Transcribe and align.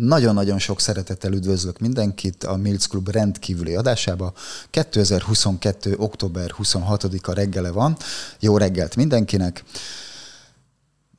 Nagyon-nagyon 0.00 0.58
sok 0.58 0.80
szeretettel 0.80 1.32
üdvözlök 1.32 1.78
mindenkit 1.78 2.44
a 2.44 2.56
Mills 2.56 2.86
Club 2.86 3.08
rendkívüli 3.08 3.74
adásába. 3.74 4.32
2022. 4.70 5.94
október 5.96 6.50
26-a 6.58 7.32
reggele 7.32 7.70
van. 7.70 7.96
Jó 8.40 8.56
reggelt 8.56 8.96
mindenkinek! 8.96 9.64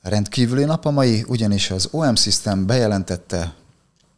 Rendkívüli 0.02 0.64
nap 0.64 0.84
a 0.84 0.90
mai, 0.90 1.24
ugyanis 1.28 1.70
az 1.70 1.88
OM 1.90 2.14
System 2.14 2.66
bejelentette 2.66 3.54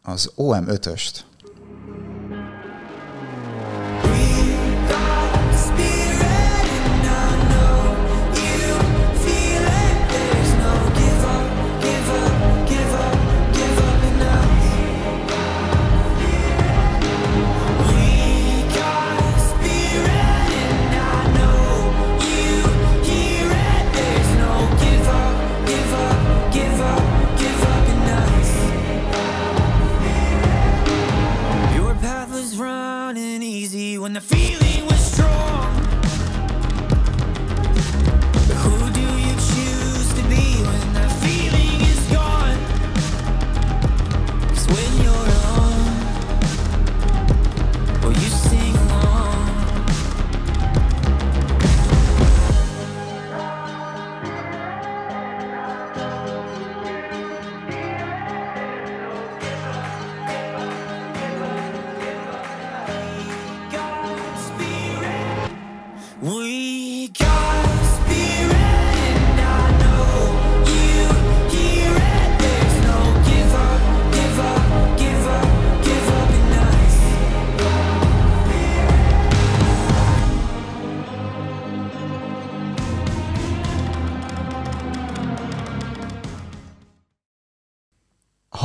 az 0.03 0.31
OM5-öst. 0.37 1.30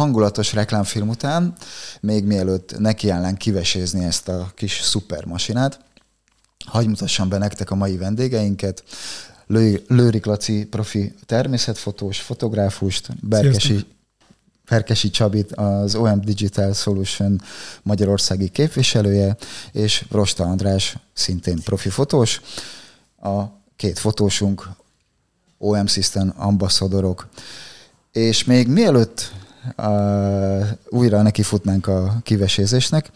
Hangulatos 0.05 0.53
reklámfilm 0.53 1.09
után, 1.09 1.53
még 1.99 2.23
mielőtt 2.25 2.79
nekiállnánk 2.79 3.37
kivesézni 3.37 4.03
ezt 4.03 4.27
a 4.27 4.51
kis 4.55 4.79
szupermasinát, 4.81 5.79
hagyj 6.65 6.87
mutassam 6.87 7.29
be 7.29 7.37
nektek 7.37 7.71
a 7.71 7.75
mai 7.75 7.97
vendégeinket. 7.97 8.83
Lőrik 9.87 10.25
Laci 10.25 10.65
profi 10.65 11.13
természetfotós, 11.25 12.19
fotográfust, 12.19 13.09
Berkesi, 13.21 13.85
Ferkesi 14.65 15.09
Csabit, 15.09 15.51
az 15.51 15.95
OM 15.95 16.21
Digital 16.21 16.73
Solution 16.73 17.41
magyarországi 17.83 18.49
képviselője, 18.49 19.37
és 19.71 20.05
Rosta 20.11 20.43
András, 20.43 20.97
szintén 21.13 21.59
profi 21.63 21.89
fotós. 21.89 22.41
A 23.21 23.43
két 23.75 23.99
fotósunk, 23.99 24.69
OM 25.57 25.87
System 25.87 26.33
ambasszadorok. 26.37 27.27
És 28.11 28.43
még 28.43 28.67
mielőtt 28.67 29.31
uh, 29.77 30.67
újra 30.89 31.21
nekifutnánk 31.21 31.87
a 31.87 32.19
kivesézésnek. 32.23 33.11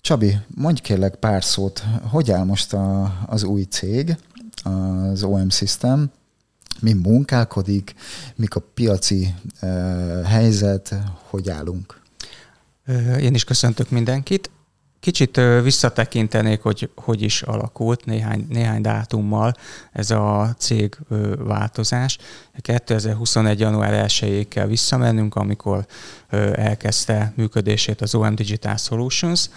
Csabi, 0.00 0.38
mondj 0.54 0.80
kérlek 0.80 1.14
pár 1.14 1.44
szót, 1.44 1.84
hogy 2.02 2.30
áll 2.30 2.44
most 2.44 2.72
a, 2.72 3.12
az 3.26 3.42
új 3.42 3.62
cég, 3.62 4.16
az 4.62 5.22
OM 5.22 5.50
System, 5.50 6.10
mi 6.80 6.92
munkálkodik, 6.92 7.94
mik 8.36 8.54
a 8.54 8.62
piaci 8.74 9.34
uh, 9.62 10.22
helyzet, 10.24 10.94
hogy 11.28 11.50
állunk? 11.50 12.00
Én 13.20 13.34
is 13.34 13.44
köszöntök 13.44 13.90
mindenkit. 13.90 14.50
Kicsit 15.02 15.40
visszatekintenék, 15.62 16.62
hogy 16.62 16.90
hogy 16.96 17.22
is 17.22 17.42
alakult 17.42 18.04
néhány, 18.04 18.46
néhány 18.48 18.82
dátummal 18.82 19.54
ez 19.92 20.10
a 20.10 20.54
cég 20.58 20.98
változás. 21.38 22.18
2021. 22.60 23.60
január 23.60 24.06
1-ig 24.06 24.46
kell 24.48 24.66
visszamennünk, 24.66 25.34
amikor 25.34 25.86
elkezdte 26.52 27.32
működését 27.36 28.00
az 28.00 28.14
OM 28.14 28.34
Digital 28.34 28.76
Solutions, 28.76 29.48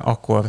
akkor 0.00 0.46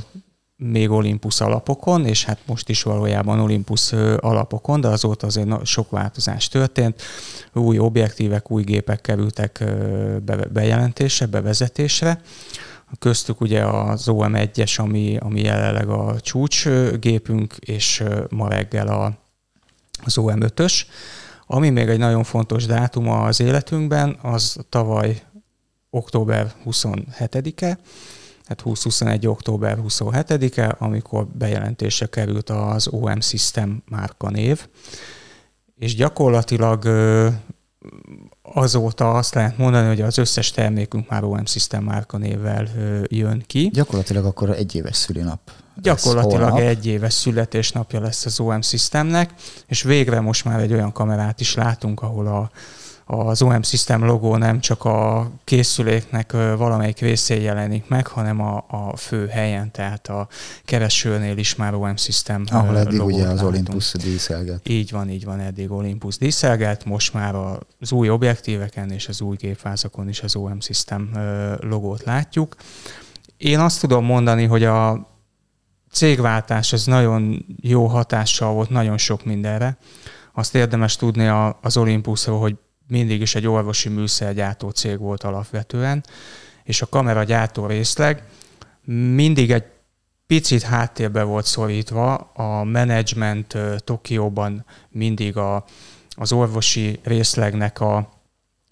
még 0.56 0.90
Olympus 0.90 1.42
alapokon, 1.42 2.06
és 2.06 2.25
hát 2.25 2.40
most 2.46 2.69
is 2.69 2.84
valójában 2.84 3.40
Olympus 3.40 3.94
alapokon, 4.18 4.81
de 4.81 4.88
azóta 4.88 5.28
azért 5.28 5.66
sok 5.66 5.90
változás 5.90 6.48
történt. 6.48 7.02
Új 7.53 7.78
objektívek, 7.80 8.52
új 8.52 8.63
gépek 8.63 9.02
kerültek 9.02 9.63
bejelentésre, 10.52 11.25
bevezetésre 11.25 12.22
köztük 13.00 13.41
ugye 13.41 13.66
az 13.66 14.06
OM1-es, 14.07 14.79
ami, 14.79 15.18
ami 15.18 15.41
jelenleg 15.41 15.90
a 15.90 16.19
csúcsgépünk, 16.19 17.56
és 17.59 18.03
ma 18.29 18.47
reggel 18.47 18.88
a, 18.88 19.18
az 20.03 20.16
OM5-ös. 20.18 20.81
Ami 21.47 21.69
még 21.69 21.88
egy 21.88 22.00
nagyon 22.00 22.24
fontos 22.24 22.66
dátum 22.66 23.09
az 23.09 23.40
életünkben, 23.40 24.18
az 24.22 24.57
tavaly 24.69 25.22
október 25.90 26.53
27-e, 26.66 27.80
tehát 28.44 28.62
2021. 28.62 29.28
október 29.28 29.78
27-e, 29.88 30.75
amikor 30.80 31.28
bejelentésre 31.28 32.06
került 32.06 32.50
az 32.50 32.88
OM 32.88 33.22
System 33.22 33.84
márka 33.90 34.30
név, 34.30 34.68
és 35.75 35.96
gyakorlatilag 35.96 36.84
azóta 38.53 39.12
azt 39.12 39.34
lehet 39.34 39.57
mondani, 39.57 39.88
hogy 39.88 40.01
az 40.01 40.17
összes 40.17 40.51
termékünk 40.51 41.09
már 41.09 41.23
OM 41.23 41.45
System 41.45 41.84
márka 41.84 42.17
névvel 42.17 42.67
jön 43.07 43.44
ki. 43.47 43.69
Gyakorlatilag 43.73 44.25
akkor 44.25 44.50
egy 44.50 44.75
éves 44.75 44.95
szülinap. 44.95 45.39
Gyakorlatilag 45.81 46.59
egy 46.59 46.85
éves 46.85 47.13
születésnapja 47.13 48.00
lesz 48.00 48.25
az 48.25 48.39
OM 48.39 48.62
Systemnek, 48.62 49.34
és 49.67 49.81
végre 49.81 50.19
most 50.19 50.45
már 50.45 50.59
egy 50.59 50.73
olyan 50.73 50.91
kamerát 50.91 51.39
is 51.39 51.56
látunk, 51.56 52.01
ahol 52.01 52.28
a, 52.28 52.51
az 53.06 53.41
OM 53.41 53.63
System 53.63 54.06
logó 54.06 54.35
nem 54.35 54.59
csak 54.59 54.85
a 54.85 55.31
készüléknek 55.44 56.31
valamelyik 56.31 57.00
részén 57.00 57.41
jelenik 57.41 57.88
meg, 57.88 58.07
hanem 58.07 58.41
a, 58.41 58.66
a 58.67 58.97
fő 58.97 59.28
helyen, 59.28 59.72
tehát 59.72 60.07
a 60.07 60.28
keresőnél 60.66 61.38
is 61.38 61.56
már 61.56 61.73
OM 61.73 61.95
System 61.95 62.44
Ahol 62.47 62.78
eddig 62.78 63.03
ugye 63.03 63.28
az 63.28 63.44
Olympus 63.44 63.91
díszelget. 63.91 64.69
Így 64.69 64.91
van, 64.91 65.09
így 65.09 65.25
van, 65.25 65.39
eddig 65.39 65.72
Olympus 65.72 66.17
díszelget, 66.17 66.85
most 66.85 67.13
már 67.13 67.35
az 67.79 67.91
új 67.91 68.09
objektíveken 68.09 68.91
és 68.91 69.07
az 69.07 69.22
új 69.22 69.35
gépvázakon 69.35 70.09
is 70.09 70.22
az 70.22 70.35
OM 70.35 70.59
System 70.59 71.12
logót 71.59 72.03
látjuk. 72.03 72.56
Én 73.38 73.59
azt 73.59 73.80
tudom 73.80 74.06
mondani, 74.06 74.45
hogy 74.45 74.63
a 74.63 75.09
cégváltás 75.92 76.74
az 76.74 76.86
nagyon 76.86 77.45
jó 77.62 77.86
hatással 77.86 78.54
volt 78.54 78.69
nagyon 78.69 78.97
sok 78.97 79.25
mindenre. 79.25 79.77
Azt 80.33 80.56
érdemes 80.56 80.95
tudni 80.95 81.27
az 81.62 81.77
Olympusról, 81.77 82.39
hogy 82.39 82.56
mindig 82.92 83.22
is 83.22 83.36
egy 83.36 83.48
orvosi 83.48 83.90
műszergyártó 83.90 84.70
cég 84.70 85.00
volt 85.00 85.24
alapvetően, 85.24 86.04
és 86.64 86.82
a 86.82 86.90
kameragyártó 86.90 87.66
részleg 87.66 88.24
mindig 89.16 89.52
egy 89.52 89.64
picit 90.28 90.62
háttérbe 90.62 91.24
volt 91.24 91.46
szorítva, 91.46 92.16
a 92.18 92.64
menedzsment 92.64 93.58
Tokióban 93.78 94.66
mindig 94.90 95.38
a, 95.38 95.66
az 96.10 96.32
orvosi 96.32 97.00
részlegnek 97.04 97.80
a 97.80 98.10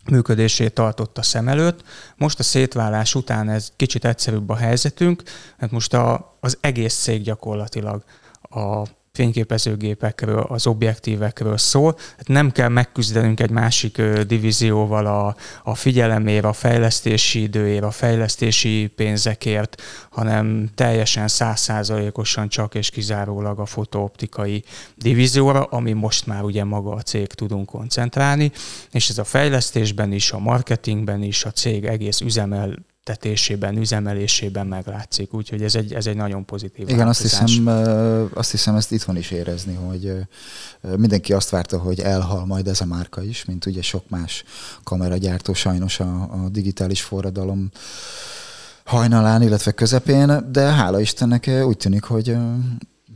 működését 0.10 0.74
tartotta 0.74 1.22
szem 1.22 1.48
előtt. 1.48 1.84
Most 2.18 2.40
a 2.40 2.44
szétválás 2.44 3.16
után 3.16 3.50
ez 3.50 3.72
kicsit 3.76 4.06
egyszerűbb 4.06 4.50
a 4.50 4.56
helyzetünk, 4.56 5.24
mert 5.58 5.72
most 5.72 5.94
a, 5.94 6.38
az 6.40 6.58
egész 6.62 6.96
cég 6.96 7.22
gyakorlatilag 7.22 8.04
a 8.42 8.84
fényképezőgépekről, 9.20 10.40
az 10.40 10.68
objektívekről 10.68 11.58
szól. 11.58 11.96
Hát 12.18 12.28
nem 12.28 12.52
kell 12.52 12.68
megküzdenünk 12.68 13.40
egy 13.40 13.50
másik 13.50 14.02
divízióval 14.28 15.06
a, 15.06 15.36
a 15.64 15.76
figyelemért, 15.76 16.46
a 16.46 16.54
fejlesztési 16.54 17.42
időért, 17.42 17.84
a 17.84 17.92
fejlesztési 17.92 18.92
pénzekért, 18.96 19.82
hanem 20.10 20.70
teljesen 20.76 21.28
százszázalékosan 21.28 22.50
csak 22.50 22.76
és 22.76 22.90
kizárólag 22.90 23.60
a 23.60 23.66
fotooptikai 23.66 24.64
divízióra, 24.96 25.64
ami 25.64 25.92
most 25.92 26.26
már 26.26 26.44
ugye 26.44 26.64
maga 26.64 26.92
a 26.92 27.02
cég 27.02 27.28
tudunk 27.28 27.66
koncentrálni, 27.66 28.52
és 28.92 29.10
ez 29.10 29.18
a 29.18 29.24
fejlesztésben 29.24 30.12
is, 30.12 30.32
a 30.32 30.40
marketingben 30.40 31.24
is, 31.24 31.46
a 31.46 31.52
cég 31.52 31.86
egész 31.86 32.22
üzemel 32.22 32.76
tetésében, 33.10 33.78
üzemelésében 33.78 34.68
meglátszik. 34.68 35.34
Úgyhogy 35.34 35.64
ez 35.64 35.76
egy, 35.76 35.94
ez 35.94 36.06
egy 36.06 36.16
nagyon 36.16 36.46
pozitív 36.46 36.90
Igen, 36.90 37.08
azt 37.08 37.22
hiszem, 37.22 37.68
azt 38.34 38.52
hiszem 38.52 38.76
ezt 38.76 38.92
itthon 38.92 39.18
is 39.18 39.32
érezni, 39.32 39.74
hogy 39.74 40.14
mindenki 40.98 41.34
azt 41.34 41.50
várta, 41.50 41.78
hogy 41.78 42.00
elhal 42.00 42.46
majd 42.46 42.68
ez 42.68 42.82
a 42.82 42.86
márka 42.86 43.24
is, 43.24 43.46
mint 43.46 43.66
ugye 43.66 43.82
sok 43.82 44.10
más 44.10 44.44
kameragyártó 44.84 45.54
sajnos 45.54 46.00
a, 46.00 46.22
a 46.22 46.50
digitális 46.50 47.02
forradalom 47.02 47.70
hajnalán, 48.84 49.42
illetve 49.42 49.72
közepén, 49.72 50.52
de 50.52 50.62
hála 50.62 51.00
Istennek 51.00 51.50
úgy 51.64 51.78
tűnik, 51.78 52.04
hogy 52.04 52.38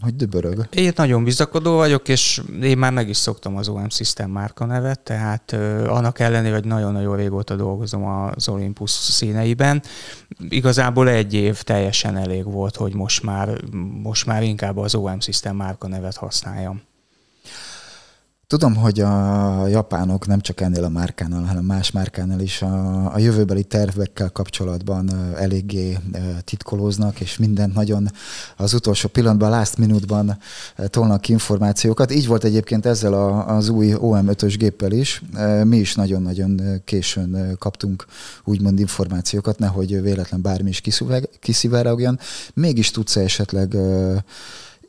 hogy 0.04 0.16
dübörög. 0.16 0.68
Én 0.72 0.92
nagyon 0.96 1.24
bizakodó 1.24 1.76
vagyok, 1.76 2.08
és 2.08 2.42
én 2.62 2.78
már 2.78 2.92
meg 2.92 3.10
is 3.10 3.18
szoktam 3.18 3.56
az 3.56 3.68
OM 3.68 3.90
System 3.90 4.32
márka 4.32 4.66
nevet, 4.66 5.00
tehát 5.00 5.52
uh, 5.52 5.86
annak 5.88 6.20
ellenére, 6.20 6.54
hogy 6.54 6.66
nagyon-nagyon 6.66 7.16
régóta 7.16 7.56
dolgozom 7.56 8.06
az 8.06 8.48
Olympus 8.48 8.92
színeiben, 8.92 9.82
igazából 10.50 11.10
egy 11.10 11.34
év 11.34 11.62
teljesen 11.62 12.18
elég 12.18 12.44
volt, 12.44 12.76
hogy 12.76 12.94
most 12.94 13.24
már, 13.24 13.62
most 14.04 14.26
már 14.26 14.44
inkább 14.44 14.78
az 14.78 14.96
OM 14.96 15.20
System 15.20 15.56
márka 15.56 15.88
nevet 15.88 16.16
használjam. 16.16 16.82
Tudom, 18.54 18.76
hogy 18.76 19.00
a 19.00 19.68
japánok 19.68 20.28
nem 20.28 20.40
csak 20.40 20.62
ennél 20.62 20.84
a 20.84 20.90
márkánál, 20.90 21.44
hanem 21.44 21.64
más 21.64 21.92
márkánál 21.92 22.40
is 22.40 22.62
a, 22.62 23.14
a 23.14 23.20
jövőbeli 23.20 23.64
tervekkel 23.64 24.30
kapcsolatban 24.30 25.10
eléggé 25.36 25.98
titkolóznak, 26.44 27.20
és 27.20 27.38
mindent 27.38 27.74
nagyon 27.74 28.12
az 28.58 28.74
utolsó 28.74 29.08
pillanatban, 29.08 29.50
last 29.50 29.78
minute-ban 29.78 30.38
tolnak 30.88 31.30
információkat. 31.30 32.12
Így 32.12 32.28
volt 32.28 32.44
egyébként 32.44 32.86
ezzel 32.86 33.14
a, 33.14 33.56
az 33.56 33.70
új 33.70 33.94
OM5-ös 33.96 34.56
géppel 34.58 34.92
is. 34.92 35.22
Mi 35.64 35.78
is 35.78 35.96
nagyon-nagyon 35.96 36.82
későn 36.86 37.56
kaptunk 37.60 38.06
úgymond 38.44 38.80
információkat, 38.80 39.60
nehogy 39.60 40.02
véletlen 40.02 40.42
bármi 40.42 40.70
is 40.70 40.82
kiszivárogjon. 41.40 42.20
Mégis 42.54 42.92
tudsz 42.92 43.16
esetleg 43.16 43.76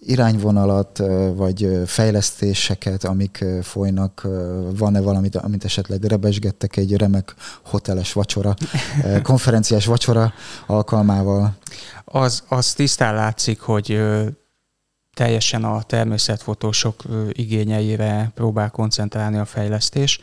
irányvonalat, 0.07 1.03
vagy 1.35 1.83
fejlesztéseket, 1.87 3.05
amik 3.05 3.45
folynak? 3.63 4.27
Van-e 4.77 5.01
valamit, 5.01 5.37
amit 5.37 5.65
esetleg 5.65 6.05
rebesgettek 6.05 6.77
egy 6.77 6.97
remek 6.97 7.35
hoteles 7.65 8.13
vacsora, 8.13 8.55
konferenciás 9.23 9.87
vacsora 9.87 10.33
alkalmával? 10.67 11.57
Az, 12.05 12.43
az 12.49 12.73
tisztán 12.73 13.15
látszik, 13.15 13.61
hogy 13.61 14.01
teljesen 15.15 15.65
a 15.65 15.83
természetfotósok 15.83 17.03
igényeire 17.33 18.31
próbál 18.35 18.71
koncentrálni 18.71 19.39
a 19.39 19.45
fejlesztés. 19.45 20.21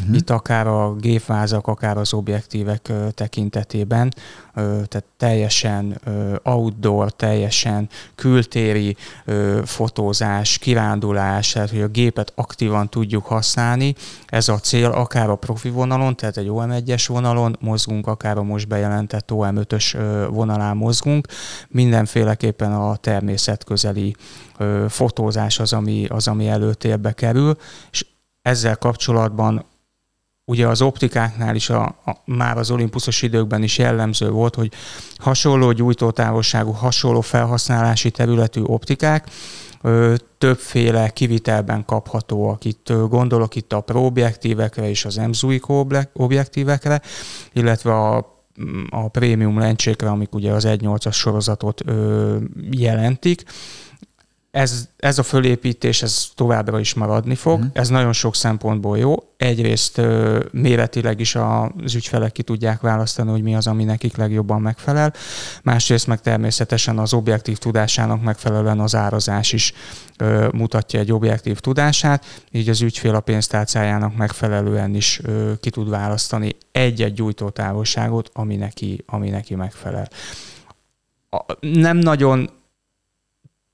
Uh-huh. 0.00 0.16
Itt 0.16 0.30
akár 0.30 0.66
a 0.66 0.94
gépvázak, 0.94 1.66
akár 1.66 1.96
az 1.96 2.12
objektívek 2.12 2.92
tekintetében 3.14 4.12
tehát 4.54 5.04
teljesen 5.16 6.00
outdoor, 6.42 7.12
teljesen 7.12 7.88
kültéri 8.14 8.96
fotózás, 9.64 10.58
kirándulás, 10.58 11.52
tehát 11.52 11.70
hogy 11.70 11.80
a 11.80 11.88
gépet 11.88 12.32
aktívan 12.34 12.88
tudjuk 12.88 13.26
használni. 13.26 13.94
Ez 14.26 14.48
a 14.48 14.58
cél 14.58 14.90
akár 14.90 15.30
a 15.30 15.36
profi 15.36 15.70
vonalon, 15.70 16.16
tehát 16.16 16.36
egy 16.36 16.48
OM1-es 16.50 17.04
vonalon 17.08 17.56
mozgunk, 17.60 18.06
akár 18.06 18.38
a 18.38 18.42
most 18.42 18.68
bejelentett 18.68 19.28
OM5-ös 19.32 19.96
vonalán 20.30 20.76
mozgunk. 20.76 21.26
Mindenféleképpen 21.68 22.72
a 22.72 22.96
természetközeli 22.96 24.16
fotózás 24.88 25.58
az, 25.58 25.72
ami, 25.72 26.06
az, 26.08 26.28
ami 26.28 26.48
előtérbe 26.48 27.12
kerül, 27.12 27.56
és 27.90 28.06
ezzel 28.42 28.76
kapcsolatban 28.76 29.64
ugye 30.52 30.68
az 30.68 30.82
optikáknál 30.82 31.54
is 31.54 31.70
a, 31.70 31.82
a, 31.82 32.16
már 32.24 32.58
az 32.58 32.70
olimpuszos 32.70 33.22
időkben 33.22 33.62
is 33.62 33.78
jellemző 33.78 34.30
volt, 34.30 34.54
hogy 34.54 34.72
hasonló 35.16 35.72
gyújtótávolságú, 35.72 36.70
hasonló 36.70 37.20
felhasználási 37.20 38.10
területű 38.10 38.62
optikák 38.62 39.30
ö, 39.82 40.14
többféle 40.38 41.08
kivitelben 41.08 41.84
kaphatóak. 41.84 42.64
Itt 42.64 42.88
ö, 42.88 43.06
gondolok 43.06 43.54
itt 43.54 43.72
a 43.72 43.80
pro-objektívekre 43.80 44.88
és 44.88 45.04
az 45.04 45.18
Emzuik 45.18 45.68
objektívekre, 46.12 47.00
illetve 47.52 47.94
a 47.94 48.30
a 48.90 49.08
prémium 49.08 49.58
lencsékre, 49.58 50.08
amik 50.08 50.34
ugye 50.34 50.52
az 50.52 50.64
1.8-as 50.66 51.14
sorozatot 51.14 51.80
ö, 51.86 52.36
jelentik 52.70 53.44
ez, 54.52 54.88
ez 54.96 55.18
a 55.18 55.22
fölépítés 55.22 56.02
ez 56.02 56.28
továbbra 56.34 56.80
is 56.80 56.94
maradni 56.94 57.34
fog. 57.34 57.58
Uh-huh. 57.58 57.70
Ez 57.74 57.88
nagyon 57.88 58.12
sok 58.12 58.34
szempontból 58.34 58.98
jó. 58.98 59.14
Egyrészt 59.36 59.98
ö, 59.98 60.44
méretileg 60.50 61.20
is 61.20 61.34
az 61.34 61.94
ügyfelek 61.94 62.32
ki 62.32 62.42
tudják 62.42 62.80
választani, 62.80 63.30
hogy 63.30 63.42
mi 63.42 63.54
az, 63.54 63.66
ami 63.66 63.84
nekik 63.84 64.16
legjobban 64.16 64.60
megfelel. 64.60 65.12
Másrészt 65.62 66.06
meg 66.06 66.20
természetesen 66.20 66.98
az 66.98 67.12
objektív 67.12 67.58
tudásának 67.58 68.22
megfelelően 68.22 68.80
az 68.80 68.94
árazás 68.94 69.52
is 69.52 69.72
ö, 70.16 70.48
mutatja 70.52 71.00
egy 71.00 71.12
objektív 71.12 71.58
tudását, 71.58 72.24
így 72.50 72.68
az 72.68 72.80
ügyfél 72.80 73.14
a 73.14 73.20
pénztárcájának 73.20 74.16
megfelelően 74.16 74.94
is 74.94 75.20
ö, 75.24 75.52
ki 75.60 75.70
tud 75.70 75.88
választani 75.88 76.56
egy-egy 76.72 77.12
gyújtótávolságot, 77.12 78.30
ami 78.32 78.56
neki, 78.56 79.04
ami 79.06 79.30
neki 79.30 79.54
megfelel. 79.54 80.08
A, 81.30 81.40
nem 81.60 81.96
nagyon 81.96 82.60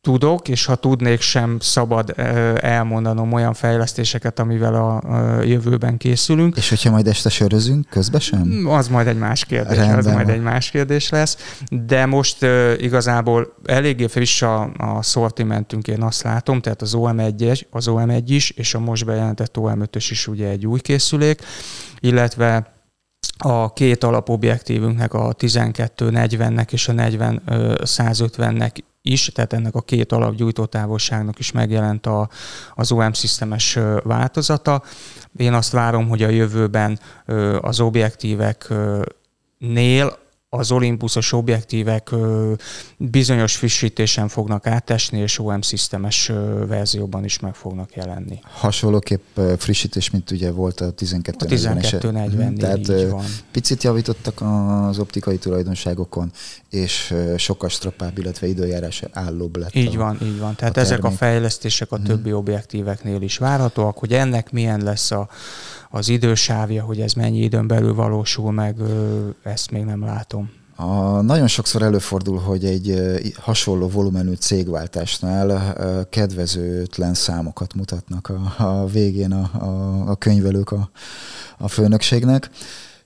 tudok, 0.09 0.49
és 0.49 0.65
ha 0.65 0.75
tudnék, 0.75 1.21
sem 1.21 1.57
szabad 1.61 2.15
elmondanom 2.61 3.33
olyan 3.33 3.55
fejlesztéseket, 3.55 4.39
amivel 4.39 4.75
a 4.75 5.03
jövőben 5.43 5.97
készülünk. 5.97 6.57
És 6.57 6.69
hogyha 6.69 6.91
majd 6.91 7.07
este 7.07 7.29
sörözünk, 7.29 7.87
közben 7.91 8.21
sem? 8.21 8.67
Az 8.67 8.89
majd 8.89 9.07
egy 9.07 9.19
más 9.19 9.45
kérdés, 9.45 9.77
Rendben 9.77 9.99
az 9.99 10.07
majd 10.07 10.29
egy 10.29 10.43
más 10.43 10.71
kérdés 10.71 11.09
lesz. 11.09 11.37
De 11.87 12.07
most 12.07 12.47
igazából 12.79 13.55
eléggé 13.65 14.07
friss 14.07 14.43
a, 14.43 14.63
a 14.77 15.03
szortimentünk, 15.03 15.89
én 15.89 16.03
azt 16.03 16.23
látom, 16.23 16.61
tehát 16.61 16.83
az 16.83 16.93
OM1, 16.97 17.63
az 17.71 17.87
OM1 17.89 18.23
is, 18.27 18.51
és 18.51 18.75
a 18.75 18.79
most 18.79 19.05
bejelentett 19.05 19.55
OM5-ös 19.59 20.07
is 20.11 20.27
ugye 20.27 20.49
egy 20.49 20.67
új 20.67 20.81
készülék, 20.81 21.43
illetve 22.01 22.77
a 23.39 23.73
két 23.73 24.05
alapobjektívünknek, 24.05 25.15
a 25.15 25.35
12-40-nek 25.35 26.73
és 26.73 26.89
a 26.89 26.93
40-150-nek 26.93 28.73
is, 29.11 29.31
tehát 29.35 29.53
ennek 29.53 29.75
a 29.75 29.81
két 29.81 30.13
alapgyújtó 30.13 30.65
távolságnak 30.65 31.39
is 31.39 31.53
megjelent 31.53 32.07
a, 32.07 32.29
az 32.75 32.93
OM 32.93 33.13
szisztemes 33.13 33.79
változata. 34.03 34.83
Én 35.37 35.53
azt 35.53 35.73
várom, 35.73 36.09
hogy 36.09 36.23
a 36.23 36.29
jövőben 36.29 36.99
az 37.61 37.81
objektíveknél 37.81 40.19
az 40.51 40.71
olimpuszos 40.71 41.33
objektívek 41.33 42.11
bizonyos 42.97 43.57
frissítésen 43.57 44.29
fognak 44.29 44.67
átesni, 44.67 45.19
és 45.19 45.39
OM 45.39 45.61
szisztemes 45.61 46.33
verzióban 46.67 47.25
is 47.25 47.39
meg 47.39 47.55
fognak 47.55 47.95
jelenni. 47.95 48.41
Hasonlóképp 48.43 49.39
frissítés, 49.57 50.11
mint 50.11 50.31
ugye 50.31 50.51
volt 50.51 50.81
a 50.81 50.91
12 50.91 51.47
A 51.49 51.53
1240 51.53 52.55
Tehát 52.55 52.79
így 52.79 53.09
van. 53.09 53.25
picit 53.51 53.83
javítottak 53.83 54.41
az 54.41 54.99
optikai 54.99 55.39
tulajdonságokon, 55.39 56.33
és 56.71 57.15
sokkal 57.37 57.69
strappább, 57.69 58.19
illetve 58.19 58.47
időjárás 58.47 59.03
állóbb 59.13 59.57
lett. 59.57 59.75
Így 59.75 59.97
a, 59.97 59.99
van, 59.99 60.19
így 60.23 60.39
van. 60.39 60.55
Tehát 60.55 60.77
a 60.77 60.81
ezek 60.81 61.05
a 61.05 61.11
fejlesztések 61.11 61.93
a 61.93 61.97
hmm. 61.97 62.05
többi 62.05 62.33
objektíveknél 62.33 63.21
is 63.23 63.39
várhatóak, 63.39 63.99
hogy 63.99 64.13
ennek 64.13 64.53
milyen 64.53 64.83
lesz 64.83 65.11
a 65.11 65.29
az 65.91 66.09
idősávja, 66.09 66.85
hogy 66.85 67.01
ez 67.01 67.13
mennyi 67.13 67.39
időn 67.39 67.67
belül 67.67 67.95
valósul 67.95 68.53
meg, 68.53 68.77
ezt 69.43 69.71
még 69.71 69.85
nem 69.85 70.05
látom. 70.05 70.48
A, 70.81 71.21
nagyon 71.21 71.47
sokszor 71.47 71.83
előfordul, 71.83 72.39
hogy 72.39 72.65
egy 72.65 72.95
hasonló 73.41 73.89
volumenű 73.89 74.33
cégváltásnál 74.33 75.77
kedvezőtlen 76.11 77.15
számokat 77.15 77.75
mutatnak 77.75 78.29
a, 78.29 78.65
a 78.65 78.87
végén 78.87 79.33
a, 79.33 79.65
a, 79.65 80.11
a 80.11 80.17
könyvelők 80.17 80.71
a, 80.71 80.91
a 81.59 81.69
főnökségnek. 81.69 82.51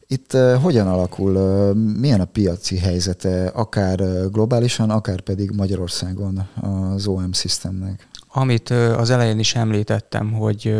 Itt 0.06 0.36
hogyan 0.62 0.88
alakul, 0.88 1.32
milyen 1.74 2.20
a 2.20 2.24
piaci 2.24 2.78
helyzete, 2.78 3.46
akár 3.46 4.28
globálisan, 4.30 4.90
akár 4.90 5.20
pedig 5.20 5.50
Magyarországon 5.50 6.48
az 6.60 7.06
OM 7.06 7.32
Systemnek? 7.32 8.08
Amit 8.28 8.70
az 8.70 9.10
elején 9.10 9.38
is 9.38 9.54
említettem, 9.54 10.32
hogy 10.32 10.74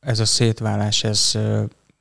ez 0.00 0.18
a 0.18 0.24
szétválás 0.24 1.04
ez 1.04 1.32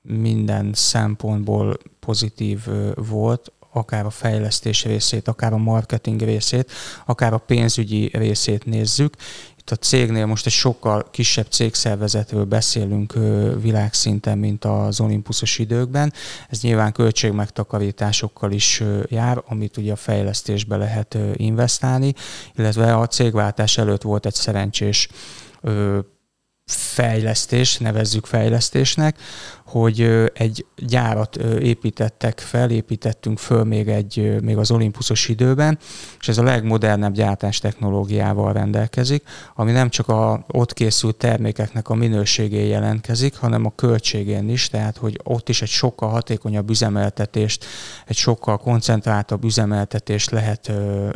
minden 0.01 0.71
szempontból 0.73 1.77
pozitív 1.99 2.59
volt, 2.95 3.51
akár 3.77 4.05
a 4.05 4.09
fejlesztés 4.09 4.83
részét, 4.85 5.27
akár 5.27 5.53
a 5.53 5.57
marketing 5.57 6.21
részét, 6.21 6.71
akár 7.05 7.33
a 7.33 7.37
pénzügyi 7.37 8.09
részét 8.13 8.65
nézzük. 8.65 9.15
itt 9.57 9.71
a 9.71 9.75
cégnél 9.75 10.25
most 10.25 10.45
egy 10.45 10.51
sokkal 10.51 11.07
kisebb 11.11 11.47
cégszervezetről 11.49 12.45
beszélünk 12.45 13.13
világszinten, 13.61 14.37
mint 14.37 14.65
az 14.65 14.99
olimpuszos 14.99 15.59
időkben. 15.59 16.13
Ez 16.49 16.61
nyilván 16.61 16.91
költségmegtakarításokkal 16.91 18.51
is 18.51 18.83
jár, 19.07 19.43
amit 19.47 19.77
ugye 19.77 19.91
a 19.91 19.95
fejlesztésbe 19.95 20.77
lehet 20.77 21.17
investálni, 21.35 22.13
illetve 22.55 22.95
a 22.95 23.07
cégváltás 23.07 23.77
előtt 23.77 24.01
volt 24.01 24.25
egy 24.25 24.33
szerencsés 24.33 25.09
fejlesztés, 26.67 27.77
nevezzük 27.77 28.25
fejlesztésnek, 28.25 29.19
hogy 29.67 30.01
egy 30.33 30.65
gyárat 30.75 31.35
építettek 31.59 32.39
fel, 32.39 32.69
építettünk 32.69 33.37
föl 33.37 33.63
még, 33.63 33.87
egy, 33.87 34.37
még 34.41 34.57
az 34.57 34.71
olimpuszos 34.71 35.27
időben, 35.27 35.77
és 36.19 36.27
ez 36.27 36.37
a 36.37 36.43
legmodernebb 36.43 37.13
gyártás 37.13 37.59
technológiával 37.59 38.53
rendelkezik, 38.53 39.23
ami 39.55 39.71
nem 39.71 39.89
csak 39.89 40.07
a 40.07 40.45
ott 40.47 40.73
készült 40.73 41.15
termékeknek 41.15 41.89
a 41.89 41.95
minőségén 41.95 42.65
jelentkezik, 42.65 43.35
hanem 43.35 43.65
a 43.65 43.75
költségén 43.75 44.49
is, 44.49 44.67
tehát 44.67 44.97
hogy 44.97 45.19
ott 45.23 45.49
is 45.49 45.61
egy 45.61 45.69
sokkal 45.69 46.09
hatékonyabb 46.09 46.69
üzemeltetést, 46.69 47.65
egy 48.05 48.15
sokkal 48.15 48.57
koncentráltabb 48.57 49.43
üzemeltetést 49.43 50.29
lehet 50.31 50.71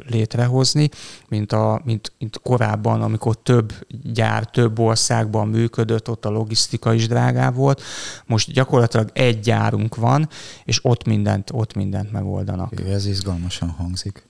létrehozni, 0.08 0.90
mint, 1.28 1.52
a, 1.52 1.82
mint, 1.84 2.14
mint 2.20 2.40
korábban, 2.44 3.02
amikor 3.02 3.36
több 3.44 3.74
gyár, 4.14 4.46
több 4.46 4.80
országban 4.80 5.48
működött, 5.48 6.10
ott 6.10 6.26
a 6.26 6.30
logisztika 6.30 6.94
is 6.94 7.08
drágább 7.08 7.56
volt. 7.56 7.82
Most 8.26 8.41
most 8.46 8.56
gyakorlatilag 8.56 9.10
egy 9.14 9.40
gyárunk 9.40 9.96
van, 9.96 10.30
és 10.64 10.86
ott 10.86 11.06
mindent, 11.06 11.50
ott 11.54 11.74
mindent 11.74 12.12
megoldanak. 12.12 12.80
Ez 12.80 13.06
izgalmasan 13.06 13.70
hangzik. 13.70 14.28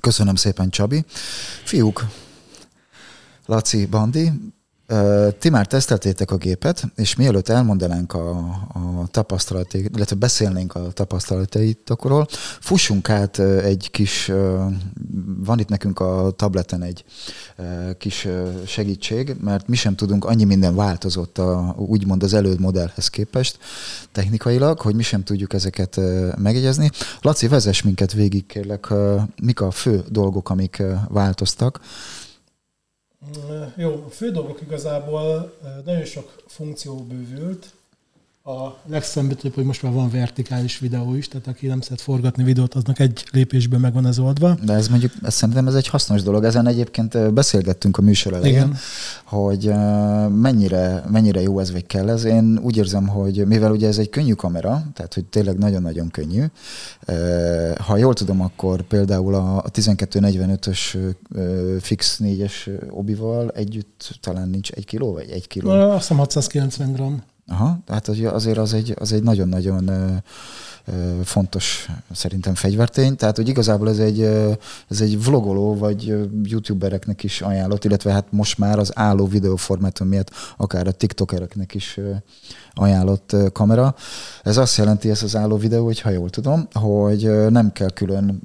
Köszönöm 0.00 0.34
szépen, 0.34 0.70
Csabi. 0.70 1.04
Fiúk, 1.64 2.06
Laci, 3.46 3.86
Bandi, 3.86 4.30
ti 5.38 5.48
már 5.48 5.66
teszteltétek 5.66 6.30
a 6.30 6.36
gépet, 6.36 6.84
és 6.96 7.16
mielőtt 7.16 7.48
elmondanánk 7.48 8.12
a, 8.12 8.30
a 8.72 9.06
tapasztalatait, 9.10 9.96
illetve 9.96 10.16
beszélnénk 10.16 10.74
a 10.74 10.90
tapasztalataitokról, 10.92 12.26
fussunk 12.60 13.10
át 13.10 13.38
egy 13.38 13.88
kis, 13.90 14.32
van 15.44 15.58
itt 15.58 15.68
nekünk 15.68 16.00
a 16.00 16.32
tableten 16.36 16.82
egy 16.82 17.04
kis 17.98 18.28
segítség, 18.66 19.36
mert 19.40 19.68
mi 19.68 19.76
sem 19.76 19.94
tudunk, 19.94 20.24
annyi 20.24 20.44
minden 20.44 20.74
változott 20.74 21.38
a, 21.38 21.74
úgymond 21.78 22.22
az 22.22 22.34
előd 22.34 22.60
modellhez 22.60 23.08
képest 23.08 23.58
technikailag, 24.12 24.80
hogy 24.80 24.94
mi 24.94 25.02
sem 25.02 25.24
tudjuk 25.24 25.52
ezeket 25.52 26.00
megjegyezni. 26.38 26.90
Laci, 27.20 27.48
vezess 27.48 27.82
minket 27.82 28.12
végig, 28.12 28.46
kérlek, 28.46 28.92
mik 29.42 29.60
a 29.60 29.70
fő 29.70 30.04
dolgok, 30.08 30.50
amik 30.50 30.82
változtak, 31.08 31.80
jó, 33.76 34.04
a 34.06 34.10
fő 34.10 34.30
dolgok 34.30 34.60
igazából 34.60 35.52
nagyon 35.84 36.04
sok 36.04 36.42
funkció 36.46 36.96
bővült. 36.96 37.72
A 38.44 38.76
legszembetűbb, 38.86 39.54
hogy 39.54 39.64
most 39.64 39.82
már 39.82 39.92
van 39.92 40.10
vertikális 40.10 40.78
videó 40.78 41.14
is, 41.14 41.28
tehát 41.28 41.46
aki 41.46 41.66
nem 41.66 41.80
szeret 41.80 42.00
forgatni 42.00 42.44
videót, 42.44 42.74
aznak 42.74 42.98
egy 42.98 43.24
lépésben 43.32 43.80
meg 43.80 43.92
van 43.92 44.06
ez 44.06 44.18
oldva. 44.18 44.56
De 44.64 44.72
ez 44.72 44.88
mondjuk, 44.88 45.12
ezt 45.22 45.36
szerintem 45.36 45.66
ez 45.66 45.74
egy 45.74 45.88
hasznos 45.88 46.22
dolog. 46.22 46.44
Ezen 46.44 46.66
egyébként 46.66 47.32
beszélgettünk 47.32 47.98
a 47.98 48.02
műsor 48.02 48.32
elején, 48.32 48.54
Igen. 48.54 48.76
hogy 49.24 49.72
mennyire, 50.40 51.04
mennyire 51.10 51.40
jó 51.40 51.58
ez, 51.58 51.72
vagy 51.72 51.86
kell 51.86 52.10
ez. 52.10 52.24
Én 52.24 52.58
úgy 52.62 52.76
érzem, 52.76 53.06
hogy 53.06 53.46
mivel 53.46 53.72
ugye 53.72 53.88
ez 53.88 53.98
egy 53.98 54.08
könnyű 54.08 54.32
kamera, 54.32 54.82
tehát 54.94 55.14
hogy 55.14 55.24
tényleg 55.24 55.58
nagyon-nagyon 55.58 56.10
könnyű, 56.10 56.44
ha 57.78 57.96
jól 57.96 58.14
tudom, 58.14 58.40
akkor 58.40 58.82
például 58.82 59.34
a 59.34 59.62
1245-ös 59.72 60.96
fix 61.80 62.20
4-es 62.24 62.52
obival 62.90 63.50
együtt 63.50 64.18
talán 64.20 64.48
nincs 64.48 64.70
egy 64.70 64.84
kiló, 64.84 65.12
vagy 65.12 65.30
egy 65.30 65.46
kiló? 65.46 65.70
Azt 65.70 65.98
hiszem 65.98 66.16
690 66.16 66.92
gram. 66.92 67.22
Aha, 67.52 67.78
tehát 67.86 68.08
azért 68.08 68.58
az 68.58 68.72
egy, 68.72 68.94
az 68.98 69.12
egy 69.12 69.22
nagyon-nagyon 69.22 69.90
fontos 71.24 71.88
szerintem 72.12 72.54
fegyvertény. 72.54 73.16
Tehát, 73.16 73.36
hogy 73.36 73.48
igazából 73.48 73.88
ez 73.88 73.98
egy, 73.98 74.20
ez 74.88 75.00
egy 75.00 75.24
vlogoló, 75.24 75.76
vagy 75.76 76.14
youtubereknek 76.42 77.22
is 77.22 77.40
ajánlott, 77.40 77.84
illetve 77.84 78.12
hát 78.12 78.26
most 78.30 78.58
már 78.58 78.78
az 78.78 78.92
álló 78.94 79.26
videóformátum 79.26 80.08
miatt 80.08 80.30
akár 80.56 80.86
a 80.86 80.92
tiktokereknek 80.92 81.74
is 81.74 82.00
ajánlott 82.72 83.36
kamera. 83.52 83.94
Ez 84.42 84.56
azt 84.56 84.76
jelenti, 84.76 85.10
ez 85.10 85.22
az 85.22 85.36
álló 85.36 85.56
videó, 85.56 85.84
hogy 85.84 86.00
ha 86.00 86.10
jól 86.10 86.30
tudom, 86.30 86.68
hogy 86.72 87.50
nem 87.50 87.72
kell 87.72 87.90
külön 87.90 88.42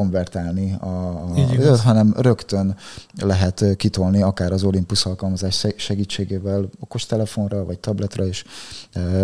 konvertálni, 0.00 0.72
a, 0.72 0.86
a, 0.86 1.76
hanem 1.76 2.14
rögtön 2.16 2.76
lehet 3.14 3.64
kitolni 3.76 4.22
akár 4.22 4.52
az 4.52 4.62
Olympus 4.62 5.06
alkalmazás 5.06 5.66
segítségével 5.76 6.68
okostelefonra 6.78 7.64
vagy 7.64 7.78
tabletra 7.78 8.26
is 8.26 8.44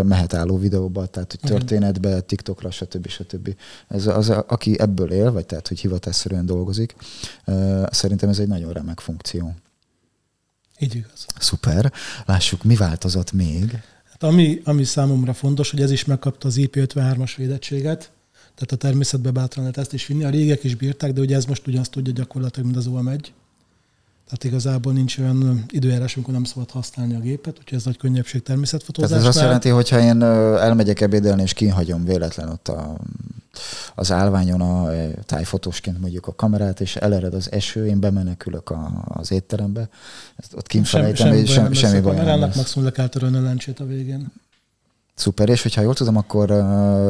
mehet 0.03 0.35
álló 0.35 0.59
videóba, 0.59 1.07
tehát 1.07 1.31
hogy 1.31 1.51
történetbe, 1.51 2.21
TikTokra, 2.21 2.71
stb. 2.71 3.09
stb. 3.09 3.55
Ez 3.89 4.07
az, 4.07 4.31
aki 4.31 4.81
ebből 4.81 5.13
él, 5.13 5.33
vagy 5.33 5.47
tehát, 5.47 5.69
hogy 5.69 5.81
hivatásszerűen 5.81 6.47
dolgozik, 6.47 6.95
szerintem 7.91 8.29
ez 8.29 8.39
egy 8.39 8.49
nagyon 8.49 8.73
remek 8.73 9.01
funkció. 9.01 9.55
Így 10.79 10.95
igaz. 10.95 11.27
Szuper. 11.39 11.93
Lássuk, 12.25 12.65
mi 12.65 12.77
változott 12.77 13.33
még? 13.33 13.71
Hát 14.11 14.23
ami, 14.23 14.61
ami 14.65 14.85
számomra 14.85 15.33
fontos, 15.33 15.71
hogy 15.71 15.83
ez 15.83 15.91
is 15.91 16.05
megkapta 16.05 16.49
az 16.49 16.57
IP53-as 16.59 17.33
védettséget, 17.37 18.11
tehát 18.57 18.73
a 18.73 18.77
természetbe 18.77 19.31
bátran 19.31 19.65
lehet 19.65 19.79
ezt 19.79 19.93
is 19.93 20.07
vinni. 20.07 20.25
A 20.25 20.31
régek 20.31 20.65
is 20.65 20.75
bírták, 20.75 21.13
de 21.13 21.21
ugye 21.21 21.37
ez 21.37 21.45
most 21.45 21.67
ugyanazt 21.67 21.91
tudja 21.91 22.13
gyakorlatilag, 22.13 22.67
mint 22.67 22.79
az 22.79 22.89
OM1. 22.91 23.27
Tehát 24.29 24.45
igazából 24.45 24.93
nincs 24.93 25.19
olyan 25.19 25.65
időjárás, 25.69 26.15
amikor 26.15 26.35
nem 26.35 26.45
szabad 26.45 26.71
használni 26.71 27.15
a 27.15 27.19
gépet, 27.19 27.59
úgyhogy 27.59 27.79
ez 27.79 27.85
nagy 27.85 27.97
könnyebbség 27.97 28.43
természetfotózás. 28.43 29.11
Tehát 29.11 29.25
ez 29.25 29.29
azt 29.29 29.45
jelenti, 29.45 29.69
hogy 29.69 29.89
ha 29.89 30.01
én 30.01 30.23
elmegyek 30.23 31.01
ebédelni, 31.01 31.43
és 31.43 31.53
kinhagyom 31.53 32.05
véletlen 32.05 32.49
ott 32.49 32.69
a, 32.69 32.97
az 33.95 34.13
állványon 34.13 34.61
a 34.61 34.91
tájfotósként 35.27 36.01
mondjuk 36.01 36.27
a 36.27 36.35
kamerát, 36.35 36.81
és 36.81 36.97
elered 36.97 37.35
az 37.35 37.53
eső, 37.53 37.87
én 37.87 38.01
bemenekülök 38.01 38.71
a, 38.71 39.05
az 39.07 39.31
étterembe, 39.31 39.89
ezt 40.37 40.55
ott 40.55 40.67
kinfelejtem, 40.67 41.27
sem, 41.27 41.45
sem, 41.45 41.55
semmi, 41.55 41.75
semmi 41.75 42.01
baj. 42.01 42.15
A 42.15 42.19
kamerának 42.19 42.55
maximum 42.55 42.85
le 42.85 42.93
kell 42.93 43.09
törölni 43.09 43.37
a 43.37 43.41
lencsét 43.43 43.81
a 43.81 43.87
végén. 43.87 44.33
Szuper, 45.17 45.49
és 45.49 45.63
hogyha 45.63 45.81
jól 45.81 45.95
tudom, 45.95 46.17
akkor 46.17 46.51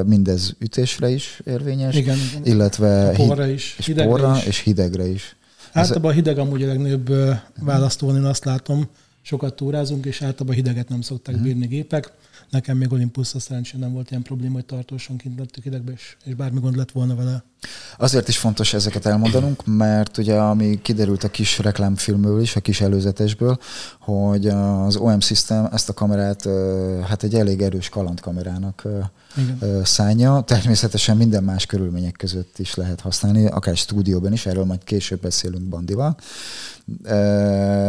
mindez 0.07 0.55
ütésre 0.59 1.09
is 1.09 1.41
érvényes, 1.45 1.95
igen, 1.95 2.19
illetve 2.45 3.13
porra 3.17 3.47
is, 3.47 3.75
és 3.79 3.87
hidegre 3.87 4.11
porra 4.11 4.37
is. 4.37 4.45
és 4.45 4.59
hidegre 4.59 5.07
is. 5.07 5.37
Általában 5.73 6.11
a 6.11 6.15
hideg 6.15 6.39
amúgy 6.39 6.63
a 6.63 6.67
legnagyobb 6.67 7.13
választó, 7.61 8.17
én 8.17 8.25
azt 8.25 8.45
látom, 8.45 8.89
sokat 9.23 9.57
túrázunk, 9.57 10.07
és 10.07 10.23
általában 10.23 10.55
hideget 10.55 10.89
nem 10.89 11.01
szokták 11.01 11.35
uh-huh. 11.35 11.51
bírni 11.51 11.67
gépek. 11.67 12.13
Nekem 12.51 12.77
még 12.77 12.93
Olympusza 12.93 13.39
szerencsére 13.39 13.79
nem 13.79 13.93
volt 13.93 14.11
ilyen 14.11 14.23
probléma, 14.23 14.55
hogy 14.55 14.65
tartósan 14.65 15.17
kint 15.17 15.39
lettük 15.39 15.63
hidegbe, 15.63 15.93
és, 15.93 16.17
és 16.25 16.35
bármi 16.35 16.61
gond 16.61 16.77
lett 16.77 16.91
volna 16.91 17.15
vele. 17.15 17.45
Azért 17.99 18.29
is 18.29 18.39
fontos 18.39 18.75
ezeket 18.75 19.07
elmondanunk, 19.07 19.63
mert 19.67 20.19
ugye 20.19 20.35
ami 20.35 20.83
kiderült 20.83 21.25
a 21.25 21.29
kis 21.29 21.59
reklámfilmből 21.59 22.41
is, 22.41 22.57
a 22.57 22.61
kis 22.61 22.81
előzetesből, 22.81 23.59
hogy 24.01 24.47
az 24.47 24.97
OM 24.97 25.21
System 25.21 25.69
ezt 25.73 25.89
a 25.89 25.93
kamerát 25.93 26.49
hát 27.07 27.23
egy 27.23 27.35
elég 27.35 27.63
erős 27.63 27.89
kalandkamerának 27.89 28.83
Igen. 29.37 29.85
szánja. 29.85 30.41
Természetesen 30.41 31.17
minden 31.17 31.45
más 31.45 31.67
körülmények 31.67 32.13
között 32.13 32.59
is 32.59 32.75
lehet 32.75 33.01
használni, 33.01 33.47
akár 33.47 33.77
stúdióban 33.77 34.33
is, 34.33 34.47
erről 34.47 34.65
majd 34.65 34.85
később 34.85 35.21
beszélünk 35.21 35.65
Bandival. 35.65 36.17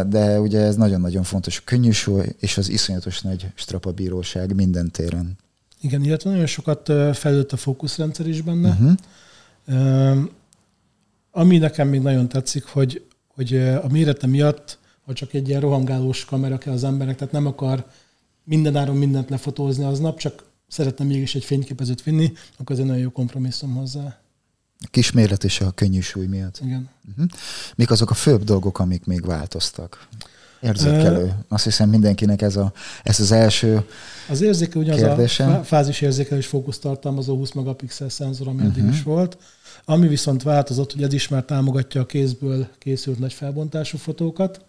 De 0.08 0.40
ugye 0.40 0.60
ez 0.60 0.76
nagyon-nagyon 0.76 1.24
fontos. 1.24 1.58
A 1.58 1.62
könnyűsú 1.66 2.22
és 2.40 2.58
az 2.58 2.70
iszonyatos 2.70 3.22
nagy 3.22 3.48
strapabíróság 3.56 4.56
minden 4.56 4.92
téren. 4.92 5.38
Igen, 5.82 6.04
illetve 6.04 6.30
nagyon 6.30 6.46
sokat 6.46 6.92
fejlődött 7.14 7.52
a 7.52 7.58
fókuszrendszer 7.58 8.28
is 8.28 8.42
benne. 8.42 8.70
Uh-huh 8.70 8.92
ami 11.32 11.58
nekem 11.58 11.88
még 11.88 12.02
nagyon 12.02 12.30
tetszik, 12.30 12.64
hogy, 12.64 13.06
hogy 13.28 13.56
a 13.58 13.88
mérete 13.92 14.28
miatt, 14.28 14.80
ha 15.06 15.14
csak 15.14 15.34
egy 15.34 15.48
ilyen 15.48 15.62
rohangálós 15.62 16.26
kamera 16.26 16.58
kell 16.58 16.74
az 16.74 16.84
emberek, 16.84 17.16
tehát 17.16 17.34
nem 17.34 17.46
akar 17.46 17.88
mindenáron 18.44 18.96
mindent 18.96 19.30
lefotózni 19.30 19.84
aznap, 19.84 20.20
csak 20.20 20.44
szeretne 20.68 21.06
mégis 21.06 21.36
egy 21.36 21.44
fényképezőt 21.44 22.04
vinni, 22.04 22.34
akkor 22.58 22.76
ez 22.76 22.82
egy 22.82 22.88
nagyon 22.88 23.02
jó 23.02 23.10
kompromisszum 23.10 23.76
hozzá. 23.76 24.20
A 24.80 24.88
kis 24.90 25.12
méret 25.12 25.44
és 25.44 25.62
a 25.62 25.72
könnyű 25.72 26.00
súly 26.00 26.26
miatt. 26.26 26.60
Igen. 26.64 26.90
Uh-huh. 27.10 27.26
Mik 27.76 27.92
azok 27.92 28.10
a 28.10 28.14
főbb 28.14 28.44
dolgok, 28.44 28.80
amik 28.80 29.06
még 29.06 29.26
változtak? 29.26 30.08
Érzékelő. 30.62 31.24
Uh, 31.24 31.32
Azt 31.48 31.64
hiszem 31.64 31.90
mindenkinek 31.90 32.42
ez, 32.42 32.56
a, 32.56 32.72
ez 33.04 33.20
az 33.20 33.32
első 33.32 33.86
Az 34.30 34.42
érzékelő 34.42 34.86
ugyanaz 34.86 35.40
a 35.40 35.64
fázis 35.64 36.02
érzékelés 36.02 36.46
fókusz 36.46 36.80
tartalmazó 36.80 37.36
20 37.36 37.52
megapixel 37.52 38.10
szenzor, 38.10 38.48
ami 38.48 38.66
uh-huh. 38.66 38.90
is 38.90 39.04
volt. 39.04 39.38
Ami 39.86 40.08
viszont 40.08 40.44
változott, 40.44 40.94
hogy 40.94 41.04
ez 41.04 41.14
is 41.14 41.28
már 41.28 41.44
támogatja 41.44 42.02
a 42.02 42.06
kézből 42.06 42.68
készült 42.78 43.20
nagy 43.20 43.34
felbontású 43.34 43.98
fotókat, 43.98 44.62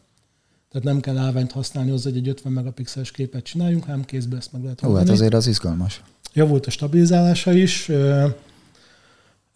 tehát 0.71 0.87
nem 0.87 1.01
kell 1.01 1.17
állványt 1.17 1.53
használni 1.53 1.91
hozzá, 1.91 2.11
hogy 2.11 2.19
egy 2.19 2.29
50 2.29 2.53
megapixeles 2.53 3.11
képet 3.11 3.43
csináljunk, 3.43 3.85
hanem 3.85 4.05
kézből 4.05 4.39
ezt 4.39 4.53
meg 4.53 4.63
lehet 4.63 4.85
Ó, 4.85 4.95
hát 4.95 5.09
azért 5.09 5.35
az 5.35 5.47
izgalmas. 5.47 6.03
Javult 6.33 6.67
a 6.67 6.71
stabilizálása 6.71 7.53
is. 7.53 7.91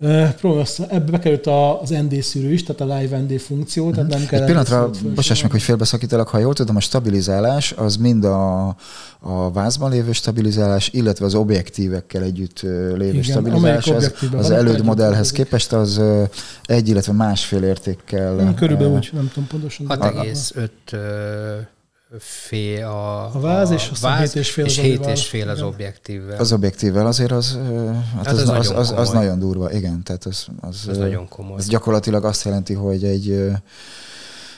Ebbe 0.02 1.10
bekerült 1.10 1.46
az 1.82 1.90
ND 1.90 2.22
szűrő 2.22 2.52
is, 2.52 2.62
tehát 2.62 2.80
a 2.80 2.96
live 2.96 3.18
ND 3.18 3.40
funkció, 3.40 3.90
tehát 3.90 4.08
nem 4.08 4.26
kell... 4.26 4.40
Egy 4.40 4.46
pillanatra, 4.46 4.90
bocsáss 5.14 5.42
meg, 5.42 5.50
hogy 5.50 5.62
félbeszakítalak, 5.62 6.28
ha 6.28 6.38
jól 6.38 6.54
tudom, 6.54 6.76
a 6.76 6.80
stabilizálás 6.80 7.72
az 7.72 7.96
mind 7.96 8.24
a, 8.24 8.66
a 9.20 9.52
vázban 9.52 9.90
lévő 9.90 10.12
stabilizálás, 10.12 10.88
illetve 10.92 11.24
az 11.24 11.34
objektívekkel 11.34 12.22
együtt 12.22 12.60
lévő 12.62 13.08
Igen, 13.08 13.22
stabilizálás, 13.22 13.86
az, 13.86 14.12
az 14.36 14.50
előd 14.50 14.84
modellhez 14.84 15.32
képest 15.32 15.72
az 15.72 16.00
egy, 16.64 16.88
illetve 16.88 17.12
másfél 17.12 17.62
értékkel... 17.62 18.54
Körülbelül 18.56 18.92
úgy, 18.92 19.10
nem 19.12 19.30
tudom 19.32 19.48
pontosan. 19.48 19.86
6,5 19.88 20.68
fél 22.18 22.84
a, 22.84 23.34
a 23.34 23.40
váz, 23.40 23.70
és 23.70 23.90
a 23.90 23.94
váz, 24.00 24.36
és 24.36 24.50
fél, 24.50 24.64
és 24.64 24.78
az, 24.78 24.84
hét 24.84 25.06
és 25.06 25.26
fél 25.26 25.48
az 25.48 25.62
objektívvel. 25.62 26.38
Az 26.38 26.52
objektívvel 26.52 27.06
azért 27.06 27.30
az, 27.30 27.58
hát, 28.14 28.26
hát 28.26 28.34
az, 28.34 28.48
az, 28.48 28.48
az, 28.48 28.70
az, 28.70 28.90
az, 28.90 29.10
nagyon 29.10 29.38
durva, 29.38 29.72
igen. 29.72 30.02
Tehát 30.02 30.24
az, 30.24 30.46
az, 30.60 30.84
az 30.88 30.98
nagyon 30.98 31.28
komoly. 31.28 31.58
Ez 31.58 31.68
gyakorlatilag 31.68 32.24
azt 32.24 32.44
jelenti, 32.44 32.74
hogy 32.74 33.04
egy, 33.04 33.50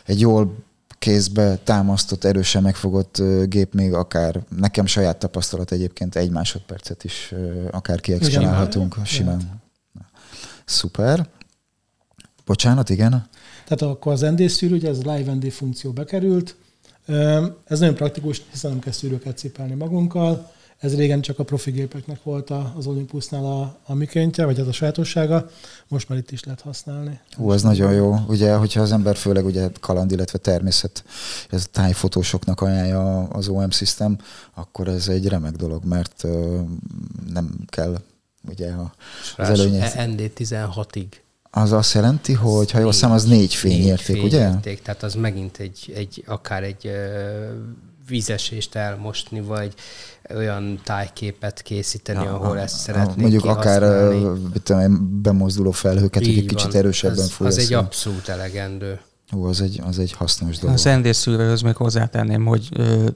egy 0.05 0.21
jól 0.21 0.55
kézbe 0.99 1.59
támasztott, 1.65 2.25
erősen 2.25 2.63
megfogott 2.63 3.23
gép 3.45 3.75
még 3.75 3.93
akár, 3.93 4.41
nekem 4.57 4.87
saját 4.87 5.19
tapasztalat 5.19 5.73
egyébként 5.73 6.17
egy 6.17 6.31
másodpercet 6.31 7.05
is 7.05 7.35
akár 7.71 8.01
kiexponálhatunk 8.01 8.97
simán. 9.05 9.63
Szuper. 10.65 11.27
Bocsánat, 12.45 12.91
igen? 12.91 13.11
Tehát 13.65 13.95
akkor 13.95 14.13
az 14.13 14.21
ND 14.21 14.49
szűrő, 14.49 14.75
ugye 14.75 14.89
ez 14.89 14.99
a 15.05 15.13
Live 15.13 15.33
ND 15.33 15.51
funkció 15.51 15.93
bekerült, 15.93 16.57
ez 17.65 17.79
nagyon 17.79 17.95
praktikus, 17.95 18.43
hiszen 18.51 18.71
nem 18.71 18.81
kell 18.81 18.93
szűrőket 18.93 19.39
cipelni 19.39 19.75
magunkkal. 19.75 20.53
Ez 20.79 20.97
régen 20.97 21.21
csak 21.21 21.39
a 21.39 21.45
profi 21.45 21.71
gépeknek 21.71 22.23
volt 22.23 22.51
az 22.77 22.87
Olympusnál 22.87 23.45
a, 23.45 23.79
a 23.85 23.95
mikéntje, 23.95 24.45
vagy 24.45 24.61
az 24.61 24.69
a 24.69 24.73
sajátossága. 24.73 25.51
Most 25.89 26.09
már 26.09 26.19
itt 26.19 26.31
is 26.31 26.45
lehet 26.45 26.61
használni. 26.61 27.21
Ú, 27.37 27.53
ez 27.53 27.63
nagyon 27.63 27.93
jó. 27.93 28.17
Ugye, 28.29 28.55
hogyha 28.55 28.81
az 28.81 28.93
ember 28.93 29.17
főleg 29.17 29.45
ugye 29.45 29.69
kaland, 29.81 30.11
illetve 30.11 30.39
természet, 30.39 31.05
ez 31.51 31.65
a 31.67 31.71
tájfotósoknak 31.73 32.61
ajánlja 32.61 33.23
az 33.23 33.49
OM 33.49 33.71
System, 33.71 34.19
akkor 34.55 34.89
ez 34.89 35.09
egy 35.09 35.29
remek 35.29 35.53
dolog, 35.53 35.85
mert 35.85 36.25
nem 37.33 37.59
kell 37.67 38.01
ugye 38.49 38.71
a, 38.71 38.95
az 39.37 39.49
előnye. 39.49 39.93
ND16-ig 39.97 41.07
az 41.57 41.73
azt 41.73 41.95
jelenti, 41.95 42.33
hogy 42.33 42.71
ha 42.71 42.79
jól 42.79 42.93
szem, 42.93 43.11
az 43.11 43.25
négy 43.25 43.55
fényérték, 43.55 44.17
négy 44.17 44.25
ugye? 44.25 44.45
Fényérték, 44.45 44.83
tehát 44.83 45.03
az 45.03 45.15
megint 45.15 45.59
egy, 45.59 45.93
egy 45.97 46.25
akár 46.27 46.63
egy 46.63 46.91
vízesést 48.09 48.75
elmosni, 48.75 49.41
vagy 49.41 49.75
olyan 50.35 50.81
tájképet 50.85 51.63
készíteni, 51.63 52.25
ja, 52.25 52.35
ahol 52.35 52.59
ezt 52.59 52.79
szeretnék 52.79 53.17
Mondjuk 53.17 53.45
akár 53.45 54.09
tudom, 54.63 55.21
bemozduló 55.23 55.71
felhőket, 55.71 56.25
hogy 56.25 56.39
egy 56.39 56.47
kicsit 56.47 56.75
erősebben 56.75 57.27
fúj. 57.27 57.47
Az 57.47 57.59
egy 57.59 57.73
abszolút 57.73 58.29
elegendő. 58.29 59.01
Ó, 59.37 59.45
az 59.45 59.61
egy, 59.61 59.81
az 59.85 59.99
egy 59.99 60.13
hasznos 60.13 60.59
dolog. 60.59 60.77
Az 60.77 60.85
ND 60.85 61.63
még 61.63 61.77
hozzátenném, 61.77 62.45
hogy 62.45 62.69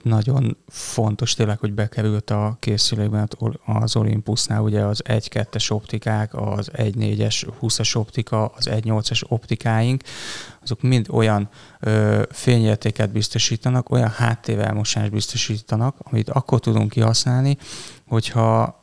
nagyon 0.02 0.56
fontos 0.68 1.34
tényleg, 1.34 1.58
hogy 1.58 1.72
bekerült 1.72 2.30
a 2.30 2.56
készülékben 2.60 3.28
az 3.64 3.96
Olympusnál 3.96 4.60
ugye 4.60 4.80
az 4.80 5.02
1-2-es 5.04 5.70
optikák, 5.72 6.34
az 6.34 6.70
1-4-es 6.72 7.48
20-as 7.60 7.96
optika, 7.96 8.46
az 8.46 8.68
1-8-es 8.70 9.22
optikáink, 9.28 10.02
azok 10.62 10.82
mind 10.82 11.06
olyan 11.10 11.48
ö, 11.80 12.22
fényértéket 12.30 13.12
biztosítanak, 13.12 13.90
olyan 13.90 14.08
háttérelmosást 14.08 15.10
biztosítanak, 15.10 15.96
amit 16.02 16.30
akkor 16.30 16.60
tudunk 16.60 16.90
kihasználni, 16.90 17.56
hogyha 18.06 18.77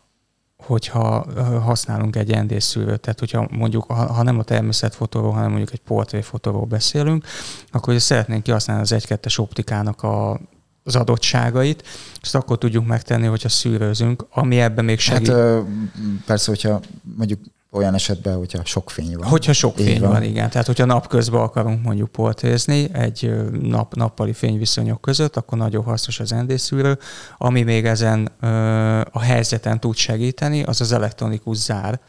hogyha 0.65 1.25
használunk 1.61 2.15
egy 2.15 2.31
endészszűrőt, 2.31 2.99
tehát 2.99 3.19
hogyha 3.19 3.47
mondjuk, 3.51 3.83
ha, 3.83 4.13
ha 4.13 4.23
nem 4.23 4.39
a 4.39 4.43
természetfotóról, 4.43 5.31
hanem 5.31 5.49
mondjuk 5.49 5.71
egy 5.71 5.81
portréfotóról 5.81 6.65
beszélünk, 6.65 7.25
akkor 7.71 7.89
ugye 7.89 8.01
szeretnénk 8.01 8.43
kihasználni 8.43 8.81
az 8.81 8.95
1-2-es 8.97 9.39
optikának 9.39 10.03
a, 10.03 10.39
az 10.83 10.95
adottságait, 10.95 11.83
ezt 12.21 12.35
akkor 12.35 12.57
tudjuk 12.57 12.85
megtenni, 12.85 13.25
hogyha 13.25 13.49
szűrőzünk, 13.49 14.25
ami 14.29 14.59
ebben 14.59 14.85
még 14.85 14.99
segít. 14.99 15.27
Hát 15.27 15.63
persze, 16.25 16.51
hogyha 16.51 16.79
mondjuk 17.17 17.39
olyan 17.75 17.93
esetben, 17.93 18.37
hogyha 18.37 18.65
sok 18.65 18.89
fény 18.89 19.17
van. 19.17 19.27
Hogyha 19.27 19.53
sok 19.53 19.75
fény 19.75 19.99
van. 19.99 20.09
van, 20.11 20.23
igen. 20.23 20.49
Tehát, 20.49 20.67
hogyha 20.67 20.85
napközben 20.85 21.41
akarunk 21.41 21.83
mondjuk 21.83 22.11
portrézni 22.11 22.89
egy 22.93 23.33
nap, 23.61 23.95
nappali 23.95 24.33
fényviszonyok 24.33 25.01
között, 25.01 25.37
akkor 25.37 25.57
nagyon 25.57 25.83
hasznos 25.83 26.19
az 26.19 26.31
endészűrő. 26.31 26.97
Ami 27.37 27.61
még 27.61 27.85
ezen 27.85 28.31
a 29.11 29.19
helyzeten 29.19 29.79
tud 29.79 29.95
segíteni, 29.95 30.63
az 30.63 30.81
az 30.81 30.91
elektronikus 30.91 31.57
zár, 31.57 31.99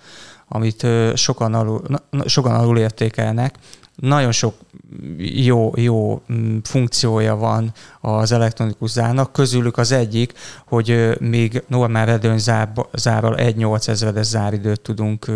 amit 0.49 0.87
sokan 1.15 1.55
alul, 1.55 1.83
sokan 2.27 2.55
alul 2.55 2.79
értékelnek, 2.79 3.55
nagyon 3.97 4.33
sok 4.33 4.55
jó, 5.19 5.73
jó 5.77 6.23
mm, 6.33 6.59
funkciója 6.63 7.37
van 7.37 7.73
az 8.01 8.33
elektronikus 8.33 8.91
zárnak. 8.91 9.33
Közülük 9.33 9.79
az 9.79 9.93
egyik, 9.93 10.33
hogy 10.67 11.17
még 11.21 11.63
normál 11.69 12.07
redőnyzárral 12.07 13.37
1 13.37 13.67
ezredes 13.87 14.27
záridőt 14.27 14.81
tudunk 14.81 15.27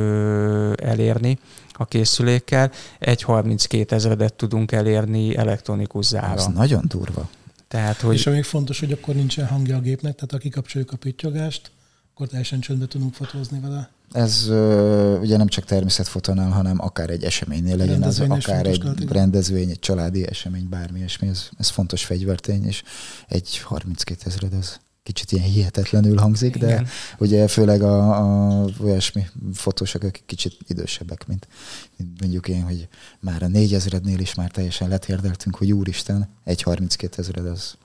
elérni 0.77 1.39
a 1.73 1.85
készülékkel, 1.85 2.71
1.32 3.01 3.91
ezredet 3.91 4.35
tudunk 4.35 4.73
elérni 4.73 5.37
elektronikus 5.37 6.07
zárral. 6.07 6.37
Ez 6.37 6.47
nagyon 6.47 6.85
durva. 6.89 7.29
Tehát, 7.69 8.01
hogy... 8.01 8.15
És 8.15 8.27
amíg 8.27 8.45
fontos, 8.45 8.81
hogy 8.81 8.93
akkor 8.93 9.15
nincsen 9.15 9.47
hangja 9.47 9.77
a 9.77 9.81
gépnek, 9.81 10.15
tehát 10.15 10.31
ha 10.31 10.39
kikapcsoljuk 10.39 10.93
a 10.93 10.97
pittyogást, 10.97 11.71
akkor 12.15 12.27
teljesen 12.27 12.61
csöndbe 12.61 12.87
tudunk 12.87 13.15
fotózni 13.15 13.61
vele. 13.61 13.91
Ez 14.11 14.47
uh, 14.49 15.19
ugye 15.21 15.37
nem 15.37 15.47
csak 15.47 15.65
természetfotónál, 15.65 16.51
hanem 16.51 16.77
akár 16.81 17.11
egy 17.11 17.25
eseménynél 17.25 17.77
legyen, 17.77 18.03
az 18.03 18.21
akár 18.21 18.67
egy 18.67 19.09
rendezvény, 19.09 19.71
egy 19.71 19.79
családi 19.79 20.29
esemény, 20.29 20.69
bármi 20.69 20.99
ilyesmi, 20.99 21.29
ez, 21.29 21.49
ez 21.59 21.69
fontos 21.69 22.05
fegyvertény, 22.05 22.67
és 22.67 22.83
egy 23.29 23.59
32 23.59 24.23
ezred 24.27 24.53
az 24.53 24.81
kicsit 25.03 25.33
ilyen 25.33 25.45
hihetetlenül 25.45 26.19
hangzik, 26.19 26.57
de 26.57 26.67
Igen. 26.67 26.87
ugye 27.19 27.49
főleg 27.49 27.83
a, 27.83 28.19
a 28.63 28.65
olyasmi 28.81 29.27
fotósok, 29.55 30.03
akik 30.03 30.23
kicsit 30.27 30.57
idősebbek, 30.67 31.27
mint, 31.27 31.49
mint 31.97 32.21
mondjuk 32.21 32.49
én, 32.49 32.63
hogy 32.63 32.89
már 33.21 33.43
a 33.43 33.49
négyezrednél 33.49 34.19
is 34.19 34.35
már 34.35 34.51
teljesen 34.51 34.89
letérdeltünk, 34.89 35.57
hogy 35.57 35.73
úristen, 35.73 36.29
egy 36.45 36.63
32 36.63 37.23
ezred 37.23 37.47
az 37.47 37.77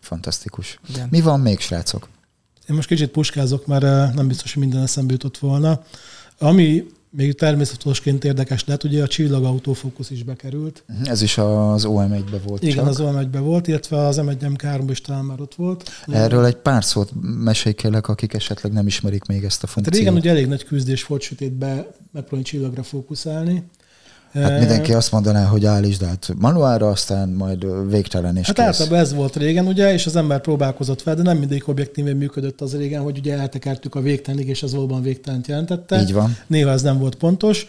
fantasztikus. 0.00 0.80
Igen. 0.88 1.08
Mi 1.10 1.20
van 1.20 1.40
még, 1.40 1.60
srácok? 1.60 2.08
Én 2.68 2.76
most 2.76 2.88
kicsit 2.88 3.10
puskázok, 3.10 3.66
mert 3.66 4.14
nem 4.14 4.28
biztos, 4.28 4.52
hogy 4.52 4.62
minden 4.62 4.82
eszembe 4.82 5.12
jutott 5.12 5.38
volna. 5.38 5.82
Ami 6.38 6.84
még 7.10 7.34
természetosként 7.34 8.24
érdekes 8.24 8.64
lett, 8.64 8.84
ugye 8.84 9.02
a 9.02 9.06
csillagautófókusz 9.06 10.10
is 10.10 10.22
bekerült. 10.22 10.84
Ez 11.04 11.22
is 11.22 11.38
az 11.38 11.84
OM1-be 11.86 12.38
volt 12.46 12.62
Igen, 12.62 12.76
csak. 12.76 12.86
az 12.86 12.98
OM1-be 13.00 13.38
volt, 13.38 13.66
illetve 13.66 13.96
az 13.96 14.20
M1-M3 14.22 14.84
is 14.88 15.00
talán 15.00 15.24
már 15.24 15.40
ott 15.40 15.54
volt. 15.54 15.90
Erről 16.06 16.44
egy 16.44 16.56
pár 16.56 16.84
szót 16.84 17.12
mesélj 17.22 17.74
kérlek, 17.74 18.08
akik 18.08 18.34
esetleg 18.34 18.72
nem 18.72 18.86
ismerik 18.86 19.24
még 19.24 19.44
ezt 19.44 19.62
a 19.62 19.66
funkciót. 19.66 19.94
Hát 19.94 20.04
régen 20.04 20.20
ugye 20.20 20.30
elég 20.30 20.46
nagy 20.46 20.64
küzdés 20.64 21.06
volt 21.06 21.22
sötétbe 21.22 21.86
megpróbálni 22.12 22.44
csillagra 22.44 22.82
fókuszálni. 22.82 23.64
Hát 24.32 24.58
mindenki 24.58 24.92
azt 24.92 25.12
mondaná, 25.12 25.44
hogy 25.44 25.64
állítsd 25.64 26.02
át 26.02 26.32
manuálra, 26.38 26.88
aztán 26.88 27.28
majd 27.28 27.90
végtelen 27.90 28.36
és 28.36 28.46
Hát 28.46 28.56
kész. 28.56 28.64
általában 28.64 28.98
ez 28.98 29.14
volt 29.14 29.36
régen, 29.36 29.66
ugye, 29.66 29.92
és 29.92 30.06
az 30.06 30.16
ember 30.16 30.40
próbálkozott 30.40 31.02
fel, 31.02 31.14
de 31.14 31.22
nem 31.22 31.36
mindig 31.38 31.62
objektívén 31.66 32.16
működött 32.16 32.60
az 32.60 32.76
régen, 32.76 33.02
hogy 33.02 33.18
ugye 33.18 33.38
eltekertük 33.38 33.94
a 33.94 34.00
végtelenig, 34.00 34.48
és 34.48 34.62
az 34.62 34.72
valóban 34.72 35.02
végtelent 35.02 35.46
jelentette. 35.46 36.00
Így 36.00 36.12
van. 36.12 36.36
Néha 36.46 36.70
ez 36.70 36.82
nem 36.82 36.98
volt 36.98 37.14
pontos. 37.14 37.66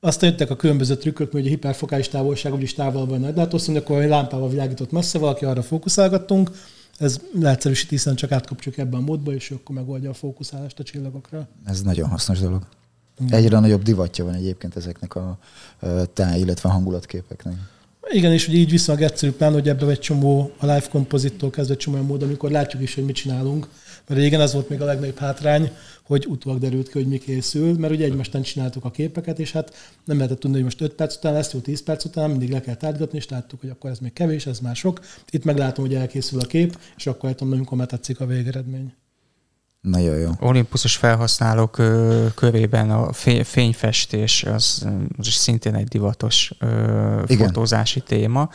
Aztán 0.00 0.30
jöttek 0.30 0.50
a 0.50 0.56
különböző 0.56 0.96
trükkök, 0.96 1.32
hogy 1.32 1.46
a 1.46 1.48
hiperfokális 1.48 2.08
távolság 2.08 2.54
úgyis 2.54 2.74
távol 2.74 3.06
van 3.06 3.20
nagy 3.20 3.36
látószínű, 3.36 3.78
akkor 3.78 4.00
egy 4.00 4.08
lámpával 4.08 4.48
világított 4.48 4.90
messze, 4.92 5.18
valaki 5.18 5.44
arra 5.44 5.62
fókuszálgattunk. 5.62 6.50
Ez 6.98 7.20
leegyszerűsít, 7.40 7.88
hiszen 7.88 8.14
csak 8.14 8.32
átkapcsoljuk 8.32 8.80
ebben 8.80 9.00
a 9.00 9.04
módba, 9.04 9.34
és 9.34 9.50
akkor 9.50 9.74
megoldja 9.74 10.10
a 10.10 10.14
fókuszálást 10.14 10.78
a 10.78 10.82
csillagokra. 10.82 11.48
Ez 11.66 11.82
nagyon 11.82 12.08
hasznos 12.08 12.38
dolog. 12.38 12.62
Egyre 13.30 13.58
nagyobb 13.58 13.82
divatja 13.82 14.24
van 14.24 14.34
egyébként 14.34 14.76
ezeknek 14.76 15.14
a 15.14 15.38
táj, 16.12 16.40
illetve 16.40 16.68
a 16.68 16.72
hangulatképeknek. 16.72 17.54
Igen, 18.10 18.32
és 18.32 18.48
ugye 18.48 18.56
így 18.56 18.70
viszonylag 18.70 19.04
egyszerű 19.04 19.32
plán, 19.32 19.52
hogy 19.52 19.68
ebbe 19.68 19.86
egy 19.86 19.98
csomó 19.98 20.52
a 20.58 20.66
live 20.66 20.88
kompozittól 20.90 21.50
kezdve 21.50 21.74
egy 21.74 21.80
csomó 21.80 22.02
mód, 22.02 22.22
amikor 22.22 22.50
látjuk 22.50 22.82
is, 22.82 22.94
hogy 22.94 23.04
mit 23.04 23.14
csinálunk. 23.14 23.68
Mert 24.06 24.20
régen 24.20 24.40
az 24.40 24.52
volt 24.52 24.68
még 24.68 24.80
a 24.80 24.84
legnagyobb 24.84 25.18
hátrány, 25.18 25.70
hogy 26.02 26.26
utólag 26.26 26.60
derült 26.60 26.88
ki, 26.88 26.98
hogy 26.98 27.08
mi 27.08 27.18
készül, 27.18 27.78
mert 27.78 27.92
ugye 27.92 28.04
egymástán 28.04 28.42
csináltuk 28.42 28.84
a 28.84 28.90
képeket, 28.90 29.38
és 29.38 29.52
hát 29.52 29.74
nem 30.04 30.16
lehetett 30.16 30.38
tudni, 30.38 30.56
hogy 30.56 30.64
most 30.64 30.80
5 30.80 30.92
perc 30.92 31.16
után 31.16 31.32
lesz, 31.32 31.52
jó 31.52 31.58
10 31.58 31.82
perc 31.82 32.04
után, 32.04 32.30
mindig 32.30 32.50
le 32.50 32.60
kell 32.60 32.74
tárgyatni, 32.74 33.18
és 33.18 33.28
láttuk, 33.28 33.60
hogy 33.60 33.70
akkor 33.70 33.90
ez 33.90 33.98
még 33.98 34.12
kevés, 34.12 34.46
ez 34.46 34.58
már 34.58 34.76
sok. 34.76 35.00
Itt 35.30 35.44
meglátom, 35.44 35.84
hogy 35.84 35.94
elkészül 35.94 36.40
a 36.40 36.46
kép, 36.46 36.78
és 36.96 37.06
akkor 37.06 37.34
tudom, 37.34 37.52
amikor 37.52 37.78
már 37.78 37.86
tetszik 37.86 38.20
a 38.20 38.26
végeredmény. 38.26 38.92
Nagyon 39.80 40.18
jó. 40.18 40.30
Olympusos 40.40 40.96
felhasználók 40.96 41.82
körében 42.34 42.90
a 42.90 43.12
fényfestés 43.42 44.44
az, 44.44 44.86
az 45.18 45.26
is 45.26 45.34
szintén 45.34 45.74
egy 45.74 45.88
divatos 45.88 46.52
Igen. 47.26 47.46
fotózási 47.46 48.00
téma, 48.00 48.48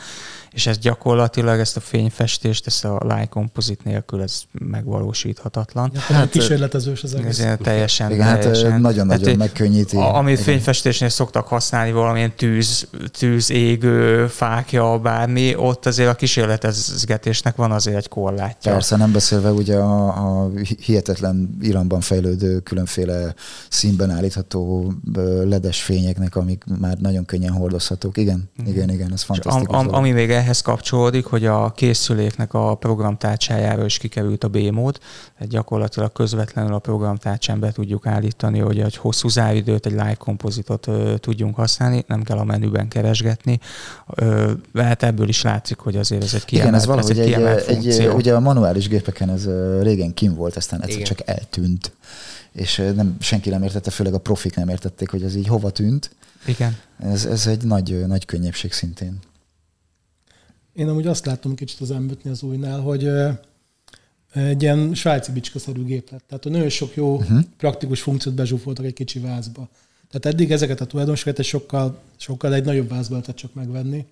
és 0.50 0.66
ez 0.66 0.78
gyakorlatilag 0.78 1.58
ezt 1.58 1.76
a 1.76 1.80
fényfestést, 1.80 2.66
ezt 2.66 2.84
a 2.84 3.00
light 3.02 3.28
composite 3.28 3.82
nélkül 3.84 4.22
ez 4.22 4.42
megvalósíthatatlan. 4.52 5.90
Ja, 5.94 6.00
hát 6.00 6.30
kísérletezős 6.30 7.02
az 7.02 7.14
egész. 7.14 7.38
Ez 7.38 7.56
teljesen, 7.62 8.10
Igen, 8.10 8.26
hát, 8.26 8.40
teljesen. 8.40 8.70
Hát 8.70 8.80
nagyon-nagyon 8.80 9.26
hát, 9.26 9.36
megkönnyíti. 9.36 9.96
Amit 9.96 10.32
Igen. 10.32 10.44
fényfestésnél 10.44 11.08
szoktak 11.08 11.46
használni, 11.46 11.92
valamilyen 11.92 12.32
tűz, 12.36 12.88
tűz 13.18 13.50
égő, 13.50 14.26
fákja, 14.26 14.98
bármi, 14.98 15.56
ott 15.56 15.86
azért 15.86 16.08
a 16.08 16.14
kísérletezgetésnek 16.14 17.56
van 17.56 17.72
azért 17.72 17.96
egy 17.96 18.08
korlátja. 18.08 18.72
Persze, 18.72 18.96
nem 18.96 19.12
beszélve 19.12 19.50
ugye 19.50 19.76
a, 19.76 20.06
a 20.42 20.50
hihetetlen 20.78 21.13
iramban 21.60 22.00
fejlődő 22.00 22.58
különféle 22.58 23.34
színben 23.68 24.10
állítható 24.10 24.92
ledes 25.44 25.82
fényeknek, 25.82 26.36
amik 26.36 26.64
már 26.78 26.98
nagyon 26.98 27.24
könnyen 27.24 27.52
hordozhatók. 27.52 28.16
Igen, 28.16 28.50
mm. 28.62 28.66
igen, 28.66 28.90
igen, 28.90 29.12
ez 29.12 29.22
fantasztikus. 29.22 29.76
Am, 29.76 29.88
am, 29.88 29.94
ami 29.94 30.10
még 30.10 30.30
ehhez 30.30 30.60
kapcsolódik, 30.60 31.24
hogy 31.24 31.46
a 31.46 31.72
készüléknek 31.72 32.54
a 32.54 32.74
programtárcsájáról 32.74 33.84
is 33.84 33.98
kikerült 33.98 34.44
a 34.44 34.48
B-mód, 34.48 34.98
tehát 35.34 35.52
gyakorlatilag 35.52 36.12
közvetlenül 36.12 36.74
a 36.74 36.78
programtárcsán 36.78 37.60
be 37.60 37.72
tudjuk 37.72 38.06
állítani, 38.06 38.58
hogy 38.58 38.80
egy 38.80 38.96
hosszú 38.96 39.28
záridőt, 39.28 39.86
egy 39.86 39.92
live 39.92 40.14
kompozitot 40.14 40.86
ö, 40.86 41.14
tudjunk 41.18 41.54
használni, 41.54 42.04
nem 42.06 42.22
kell 42.22 42.38
a 42.38 42.44
menüben 42.44 42.88
keresgetni. 42.88 43.60
Ö, 44.14 44.52
hát 44.74 45.02
ebből 45.02 45.28
is 45.28 45.42
látszik, 45.42 45.78
hogy 45.78 45.96
azért 45.96 46.22
ez 46.22 46.34
egy 46.34 46.44
kiemelt, 46.44 46.70
Igen, 46.70 46.80
ez 46.80 46.86
valahogy 46.86 47.18
ez 47.18 47.26
egy, 47.26 47.86
egy, 47.86 48.00
egy, 48.00 48.08
ugye 48.08 48.34
a 48.34 48.40
manuális 48.40 48.88
gépeken 48.88 49.30
ez 49.30 49.48
régen 49.82 50.14
kim 50.14 50.34
volt, 50.34 50.56
aztán 50.56 50.82
egyszer. 50.82 51.03
Csak 51.04 51.28
eltűnt 51.28 51.92
és 52.54 52.76
nem, 52.94 53.16
senki 53.20 53.48
nem 53.50 53.62
értette, 53.62 53.90
főleg 53.90 54.14
a 54.14 54.18
profik 54.18 54.56
nem 54.56 54.68
értették, 54.68 55.10
hogy 55.10 55.22
ez 55.22 55.34
így 55.34 55.46
hova 55.46 55.70
tűnt. 55.70 56.10
Igen. 56.46 56.76
Ez, 56.98 57.24
ez 57.24 57.46
egy 57.46 57.62
nagy, 57.62 58.06
nagy 58.06 58.24
könnyebbség 58.24 58.72
szintén. 58.72 59.18
Én 60.72 60.88
amúgy 60.88 61.06
azt 61.06 61.26
látom 61.26 61.54
kicsit 61.54 61.80
az 61.80 61.88
m 61.88 62.28
az 62.28 62.42
újnál, 62.42 62.80
hogy 62.80 63.10
egy 64.32 64.62
ilyen 64.62 64.94
svájci 64.94 65.32
bicskaszerű 65.32 65.84
gép 65.84 66.10
lett. 66.10 66.24
Tehát 66.28 66.44
nagyon 66.44 66.68
sok 66.68 66.94
jó, 66.94 67.14
uh-huh. 67.14 67.40
praktikus 67.56 68.00
funkciót 68.00 68.34
bezsúfoltak 68.34 68.84
egy 68.84 68.92
kicsi 68.92 69.18
vázba. 69.18 69.68
Tehát 70.10 70.38
eddig 70.38 70.52
ezeket 70.52 70.80
a 70.80 70.86
tulajdonságokat 70.86 71.38
egy 71.38 71.46
sokkal, 71.46 72.00
sokkal 72.16 72.54
egy 72.54 72.64
nagyobb 72.64 72.88
vázba 72.88 73.12
lehetett 73.12 73.36
csak 73.36 73.54
megvenni, 73.54 74.06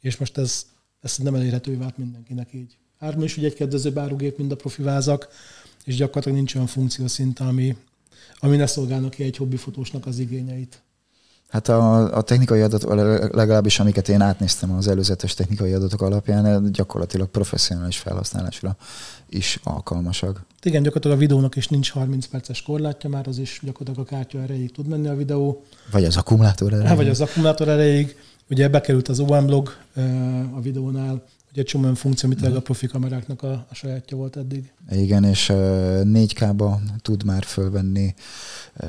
és 0.00 0.16
most 0.16 0.38
ez, 0.38 0.66
ez 1.00 1.16
nem 1.16 1.34
elérhető 1.34 1.78
vált 1.78 1.98
mindenkinek 1.98 2.48
így. 2.52 2.76
Árma 2.98 3.24
is 3.24 3.36
ugye 3.36 3.46
egy 3.46 3.54
kedvezőbb 3.54 3.98
árugép, 3.98 4.38
mint 4.38 4.52
a 4.52 4.56
profi 4.56 4.82
vázak, 4.82 5.28
és 5.84 5.96
gyakorlatilag 5.96 6.36
nincs 6.36 6.54
olyan 6.54 6.66
funkciószint, 6.66 7.38
ami, 7.40 7.76
ami 8.38 8.56
ne 8.56 8.66
szolgálna 8.66 9.08
ki 9.08 9.22
egy 9.22 9.36
hobbifotósnak 9.36 10.06
az 10.06 10.18
igényeit. 10.18 10.82
Hát 11.54 11.68
a, 11.68 12.16
a 12.16 12.22
technikai 12.22 12.60
adatok, 12.60 12.94
legalábbis 13.34 13.78
amiket 13.78 14.08
én 14.08 14.20
átnéztem 14.20 14.72
az 14.72 14.88
előzetes 14.88 15.34
technikai 15.34 15.72
adatok 15.72 16.02
alapján, 16.02 16.72
gyakorlatilag 16.72 17.28
professzionális 17.28 17.98
felhasználásra 17.98 18.76
is 19.28 19.60
alkalmasak. 19.62 20.44
Igen, 20.62 20.82
gyakorlatilag 20.82 21.16
a 21.16 21.20
videónak 21.20 21.56
is 21.56 21.68
nincs 21.68 21.90
30 21.90 22.26
perces 22.26 22.62
korlátja, 22.62 23.10
már 23.10 23.28
az 23.28 23.38
is 23.38 23.60
gyakorlatilag 23.62 24.06
a 24.06 24.10
kártya 24.14 24.42
erejéig 24.42 24.72
tud 24.72 24.86
menni 24.86 25.08
a 25.08 25.16
videó. 25.16 25.64
Vagy 25.90 26.04
az 26.04 26.16
akkumulátor 26.16 26.66
erejéig. 26.66 26.88
Hát, 26.88 26.96
vagy 26.96 27.08
az 27.08 27.20
akkumulátor 27.20 27.68
erejéig. 27.68 28.16
Ugye 28.50 28.68
bekerült 28.68 29.08
az 29.08 29.20
OM 29.20 29.46
blog 29.46 29.76
a 30.54 30.60
videónál, 30.60 31.22
Ugye 31.54 31.62
egy 31.62 31.68
csomó 31.68 31.94
funkció, 31.94 32.28
amit 32.28 32.56
a 32.56 32.60
profi 32.60 32.86
kameráknak 32.86 33.42
a, 33.42 33.66
a 33.70 33.74
sajátja 33.74 34.16
volt 34.16 34.36
eddig. 34.36 34.72
Igen, 34.90 35.24
és 35.24 35.48
uh, 35.48 35.56
4K-ba 36.04 36.78
tud 37.02 37.24
már 37.24 37.44
fölvenni 37.44 38.14
uh, 38.80 38.88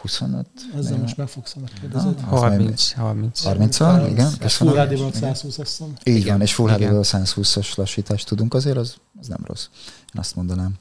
25. 0.00 0.46
Ezzel 0.76 0.98
most 0.98 1.16
meg 1.16 1.28
fogsz 1.28 1.56
annak 1.56 1.70
kérdezni. 1.80 2.14
30. 2.20 2.92
30. 2.92 3.42
30 3.42 3.76
30 3.76 4.10
igen. 4.10 4.48
Full 4.48 4.86
HD-val 4.86 5.12
120 5.12 5.58
azt 5.58 5.82
Így 6.04 6.16
igen. 6.16 6.40
és 6.40 6.54
Full 6.54 6.70
HD-val 6.70 7.04
120-as 7.04 7.76
lassítást 7.76 8.26
tudunk 8.26 8.54
azért, 8.54 8.76
az, 8.76 8.96
az 9.20 9.26
nem 9.26 9.40
rossz. 9.46 9.68
Én 10.14 10.20
azt 10.20 10.36
mondanám. 10.36 10.72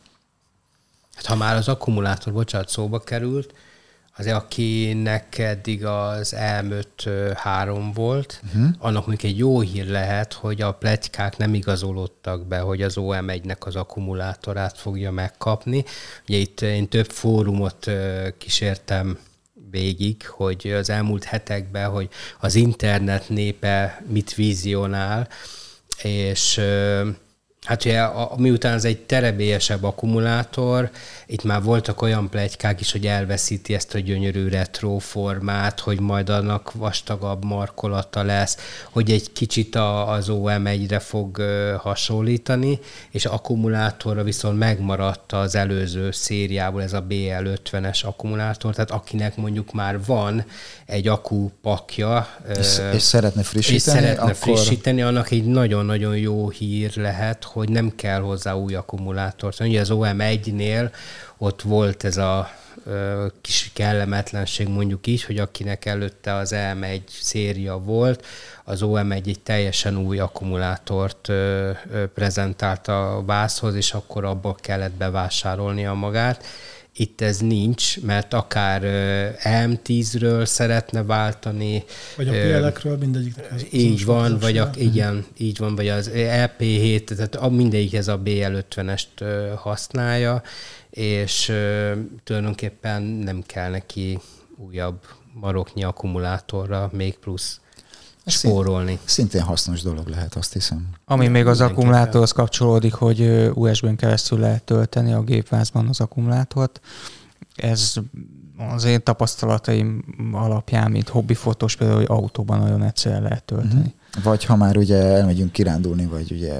Hát 1.16 1.26
ha 1.26 1.36
már 1.36 1.56
az 1.56 1.68
akkumulátor, 1.68 2.34
bocsánat, 2.34 2.70
szóba 2.70 3.00
került, 3.00 3.54
azért 4.22 4.36
akinek 4.36 5.38
eddig 5.38 5.86
az 5.86 6.34
elmött 6.34 7.10
három 7.36 7.92
volt, 7.94 8.42
uh-huh. 8.46 8.70
annak 8.80 9.08
mondjuk 9.08 9.32
egy 9.32 9.38
jó 9.38 9.60
hír 9.60 9.88
lehet, 9.88 10.34
hogy 10.34 10.62
a 10.62 10.74
pletykák 10.74 11.38
nem 11.38 11.54
igazolódtak 11.54 12.48
be, 12.48 12.60
hogy 12.60 12.82
az 12.82 12.96
OM1-nek 12.98 13.60
az 13.60 13.76
akkumulátorát 13.76 14.78
fogja 14.78 15.12
megkapni. 15.12 15.84
Ugye 16.28 16.38
itt 16.38 16.62
én 16.62 16.88
több 16.88 17.10
fórumot 17.12 17.92
kísértem 18.38 19.18
végig, 19.72 20.28
hogy 20.28 20.68
az 20.68 20.90
elmúlt 20.90 21.24
hetekben, 21.24 21.90
hogy 21.90 22.10
az 22.40 22.56
internet 22.56 23.30
népe 23.30 24.04
mit 24.08 24.36
vizionál, 24.36 25.28
és 26.02 26.62
Hát 27.68 27.86
ugye, 27.86 28.02
a, 28.02 28.34
miután 28.38 28.74
ez 28.74 28.86
egy 28.86 29.00
terebélyesebb 29.00 29.84
akkumulátor, 29.84 30.90
itt 31.26 31.44
már 31.44 31.64
voltak 31.64 32.02
olyan 32.02 32.30
plegykák 32.30 32.80
is, 32.80 32.92
hogy 32.92 33.08
elveszíti 33.08 33.74
ezt 33.74 33.94
a 33.94 34.00
gyönyörű 34.00 34.48
retro 34.48 34.98
formát, 34.98 35.80
hogy 35.80 36.00
majd 36.00 36.30
annak 36.30 36.72
vastagabb 36.72 37.46
markolata 37.46 38.24
lesz, 38.24 38.58
hogy 38.90 39.12
egy 39.12 39.32
kicsit 39.32 39.76
a, 39.76 40.12
az 40.12 40.28
OM1-re 40.30 41.00
fog 41.00 41.42
hasonlítani, 41.78 42.80
és 43.12 43.26
akkumulátorra 43.26 44.24
viszont 44.24 44.58
megmaradt 44.58 45.32
az 45.32 45.56
előző 45.56 46.12
szériából 46.12 46.84
ez 46.84 46.94
a 46.94 47.06
BL50-es 47.10 48.06
akkumulátor, 48.06 48.74
tehát 48.74 48.92
akinek 48.92 49.36
mondjuk 49.36 49.72
már 49.74 50.06
van 50.06 50.46
egy 50.86 51.08
akupakja, 51.08 52.28
és, 52.60 52.78
ö, 52.78 52.92
és 52.92 53.02
szeretne 53.02 53.44
frissíteni, 53.44 53.76
és 53.76 53.82
szeretne 53.82 54.22
akkor... 54.22 54.36
frissíteni, 54.36 55.02
annak 55.02 55.32
egy 55.32 55.46
nagyon-nagyon 55.46 56.18
jó 56.18 56.50
hír 56.50 56.92
lehet, 56.96 57.44
hogy 57.52 57.70
nem 57.70 57.96
kell 57.96 58.20
hozzá 58.20 58.54
új 58.54 58.76
akkumulátor. 58.76 59.54
Szóval 59.54 59.68
ugye 59.68 59.82
az 59.82 59.90
OM1-nél 59.92 60.92
ott 61.38 61.62
volt 61.62 62.04
ez 62.04 62.18
a 62.18 62.50
kis 63.42 63.72
kellemetlenség 63.74 64.68
mondjuk 64.68 65.08
így, 65.08 65.24
hogy 65.24 65.38
akinek 65.38 65.86
előtte 65.86 66.34
az 66.34 66.54
EM1 66.56 67.02
széria 67.08 67.78
volt, 67.78 68.26
az 68.64 68.80
OM1 68.84 69.28
egy 69.28 69.40
teljesen 69.44 69.98
új 69.98 70.20
akkumulátort 70.20 71.32
prezentált 72.14 72.88
a 72.88 73.24
vászhoz, 73.26 73.76
és 73.76 73.94
akkor 73.94 74.26
abból 74.26 74.56
kellett 74.60 74.94
bevásárolnia 74.94 75.94
magát 75.94 76.46
itt 77.02 77.22
ez 77.22 77.40
nincs, 77.40 78.02
mert 78.02 78.34
akár 78.34 78.82
M10-ről 79.44 80.46
szeretne 80.46 81.04
váltani. 81.04 81.84
Vagy 82.18 82.28
a 82.28 82.32
PL-ekről, 82.32 82.98
mindegyiknek. 82.98 83.52
Az 83.52 83.66
így 83.72 84.06
van, 84.06 84.40
vagy 84.40 84.58
a, 84.58 84.70
igen, 84.76 85.26
így 85.38 85.58
van, 85.58 85.76
vagy 85.76 85.88
az 85.88 86.12
EP7, 86.14 87.04
tehát 87.04 87.50
mindegyik 87.50 87.94
ez 87.94 88.08
a 88.08 88.20
BL50-est 88.26 89.06
használja, 89.56 90.42
és 90.90 91.52
tulajdonképpen 92.24 93.02
nem 93.02 93.44
kell 93.46 93.70
neki 93.70 94.20
újabb 94.58 95.00
maroknyi 95.34 95.84
akkumulátorra, 95.84 96.90
még 96.94 97.18
plusz 97.18 97.60
spórolni. 98.26 99.00
Szintén 99.04 99.42
hasznos 99.42 99.82
dolog 99.82 100.08
lehet, 100.08 100.36
azt 100.36 100.54
hiszem. 100.54 100.88
Ami 101.06 101.28
még 101.28 101.46
az 101.46 101.62
akkumulátorhoz 101.62 102.32
kapcsolódik, 102.32 102.94
hogy 102.94 103.50
USB-n 103.54 103.96
keresztül 103.96 104.40
lehet 104.40 104.64
tölteni 104.64 105.14
a 105.14 105.22
gépvázban 105.22 105.88
az 105.88 106.00
akkumulátort. 106.00 106.82
Ez 107.56 107.94
az 108.74 108.84
én 108.84 109.04
tapasztalataim 109.04 110.04
alapján, 110.32 110.92
mint 110.92 111.10
hobbifotós, 111.10 111.76
például, 111.76 112.00
hogy 112.00 112.10
autóban 112.10 112.60
nagyon 112.60 112.84
egyszerűen 112.84 113.22
lehet 113.22 113.44
tölteni. 113.44 113.80
Uh-huh. 113.80 114.24
Vagy 114.24 114.46
ha 114.46 114.56
már 114.56 114.78
ugye 114.78 114.98
elmegyünk 114.98 115.52
kirándulni, 115.52 116.06
vagy 116.06 116.32
ugye 116.32 116.54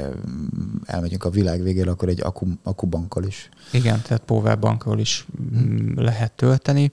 elmegyünk 0.86 1.24
a 1.24 1.30
világ 1.30 1.64
végére, 1.64 1.92
akkor 1.92 2.10
egy 2.10 2.22
akku, 2.22 2.46
akkubankkal 2.64 3.24
is. 3.24 3.50
Igen, 3.72 4.02
tehát 4.02 4.24
powerbankról 4.24 5.00
is 5.00 5.26
uh-huh. 5.54 5.96
lehet 5.96 6.32
tölteni 6.32 6.92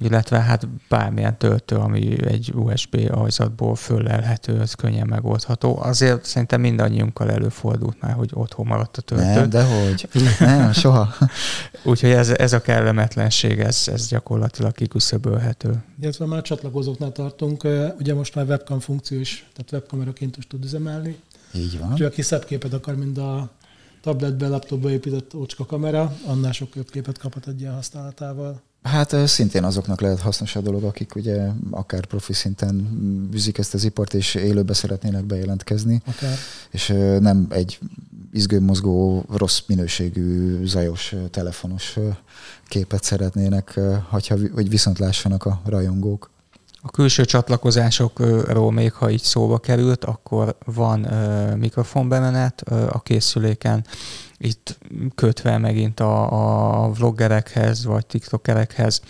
illetve 0.00 0.40
hát 0.40 0.68
bármilyen 0.88 1.38
töltő, 1.38 1.76
ami 1.76 2.26
egy 2.26 2.52
USB 2.54 3.10
ajzatból 3.10 3.74
föllelhető, 3.74 4.60
az 4.60 4.74
könnyen 4.74 5.06
megoldható. 5.06 5.78
Azért 5.82 6.24
szerintem 6.24 6.60
mindannyiunkkal 6.60 7.30
előfordult 7.30 8.00
már, 8.00 8.12
hogy 8.12 8.30
otthon 8.34 8.66
maradt 8.66 8.96
a 8.96 9.00
töltő. 9.00 9.24
Nem, 9.24 9.50
de 9.50 9.64
hogy? 9.64 10.08
Nem, 10.38 10.72
soha. 10.72 11.14
Úgyhogy 11.82 12.10
ez, 12.10 12.28
ez 12.28 12.52
a 12.52 12.60
kellemetlenség, 12.60 13.58
ez, 13.58 13.88
ez 13.92 14.08
gyakorlatilag 14.08 14.72
kiküszöbölhető. 14.72 15.84
Illetve 16.00 16.26
már 16.26 16.42
csatlakozóknál 16.42 17.12
tartunk, 17.12 17.66
ugye 17.98 18.14
most 18.14 18.34
már 18.34 18.46
webcam 18.46 18.80
funkció 18.80 19.18
is, 19.18 19.46
tehát 19.52 19.72
webkameraként 19.72 20.36
is 20.36 20.46
tud 20.46 20.64
üzemelni. 20.64 21.16
Így 21.54 21.78
van. 21.78 21.92
Úgyhogy 21.92 22.06
aki 22.06 22.22
szebb 22.22 22.44
képet 22.44 22.72
akar, 22.72 22.96
mint 22.96 23.18
a 23.18 23.50
tabletbe, 24.00 24.48
laptopba 24.48 24.90
épített 24.90 25.34
ócska 25.34 25.66
kamera, 25.66 26.16
annál 26.26 26.52
sok 26.52 26.74
jobb 26.74 26.90
képet 26.90 27.18
kaphat 27.18 27.46
egy 27.46 27.60
ilyen 27.60 27.74
használatával. 27.74 28.62
Hát 28.86 29.26
szintén 29.26 29.64
azoknak 29.64 30.00
lehet 30.00 30.20
hasznos 30.20 30.56
a 30.56 30.60
dolog, 30.60 30.84
akik 30.84 31.14
ugye 31.14 31.46
akár 31.70 32.06
profi 32.06 32.32
szinten 32.32 32.88
bűzik 33.30 33.58
ezt 33.58 33.74
az 33.74 33.84
ipart, 33.84 34.14
és 34.14 34.34
élőbe 34.34 34.74
szeretnének 34.74 35.24
bejelentkezni. 35.24 36.02
Akár. 36.06 36.36
És 36.70 36.86
nem 37.20 37.46
egy 37.50 37.78
izgőmozgó, 38.32 39.24
rossz 39.32 39.60
minőségű, 39.66 40.60
zajos, 40.64 41.14
telefonos 41.30 41.98
képet 42.68 43.02
szeretnének, 43.02 43.80
hogyha, 44.08 44.36
hogy 44.54 44.68
viszont 44.68 44.98
lássanak 44.98 45.44
a 45.44 45.60
rajongók. 45.64 46.30
A 46.82 46.90
külső 46.90 47.24
csatlakozásokról 47.24 48.72
még, 48.72 48.92
ha 48.92 49.10
így 49.10 49.22
szóba 49.22 49.58
került, 49.58 50.04
akkor 50.04 50.56
van 50.64 51.00
mikrofonbemenet 51.58 52.60
a 52.70 53.00
készüléken, 53.02 53.84
itt 54.38 54.78
kötve 55.14 55.58
megint 55.58 56.00
a, 56.00 56.84
a 56.84 56.90
vloggerekhez, 56.90 57.84
vagy 57.84 58.06
tiktokerekhez. 58.06 59.00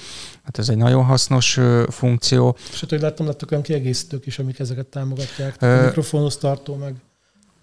Hát 0.45 0.59
ez 0.59 0.69
egy 0.69 0.77
nagyon 0.77 1.05
hasznos 1.05 1.61
funkció. 1.89 2.57
És 2.73 2.81
hát, 2.81 2.91
hogy 2.91 3.01
láttam, 3.01 3.27
láttok 3.27 3.51
olyan 3.51 3.63
kiegészítők 3.63 4.27
is, 4.27 4.39
amik 4.39 4.59
ezeket 4.59 4.87
támogatják. 4.87 5.63
A 5.63 5.83
mikrofonhoz 5.85 6.37
tartó 6.37 6.75
meg. 6.75 6.95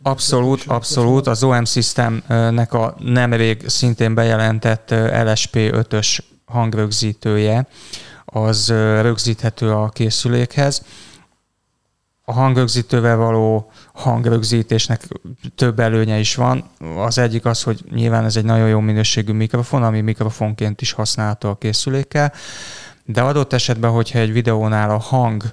Abszolút, 0.02 0.64
abszolút. 0.68 1.28
Az 1.28 1.44
OM 1.44 1.66
Systemnek 1.66 2.74
a 2.74 2.96
nemrég 3.00 3.68
szintén 3.68 4.14
bejelentett 4.14 4.88
LSP5-ös 4.92 6.20
hangrögzítője, 6.46 7.68
az 8.26 8.68
rögzíthető 9.02 9.72
a 9.72 9.90
készülékhez. 9.90 10.84
A 12.26 12.34
hangrögzítővel 12.34 13.18
való 13.18 13.72
hangrögzítésnek 13.94 15.08
több 15.56 15.80
előnye 15.80 16.20
is 16.20 16.36
van. 16.36 16.64
Az 16.98 17.18
egyik 17.18 17.46
az, 17.46 17.64
hogy 17.64 17.84
nyilván 17.92 18.26
ez 18.26 18.36
egy 18.36 18.46
nagyon 18.46 18.68
jó 18.68 18.80
minőségű 18.80 19.34
mikrofon, 19.34 19.84
ami 19.84 20.02
mikrofonként 20.02 20.82
is 20.82 20.92
használható 20.92 21.50
a 21.50 21.56
készülékkel, 21.56 22.34
de 23.06 23.22
adott 23.22 23.54
esetben, 23.54 23.92
hogyha 23.92 24.20
egy 24.20 24.32
videónál 24.32 24.90
a 24.90 24.98
hang 24.98 25.44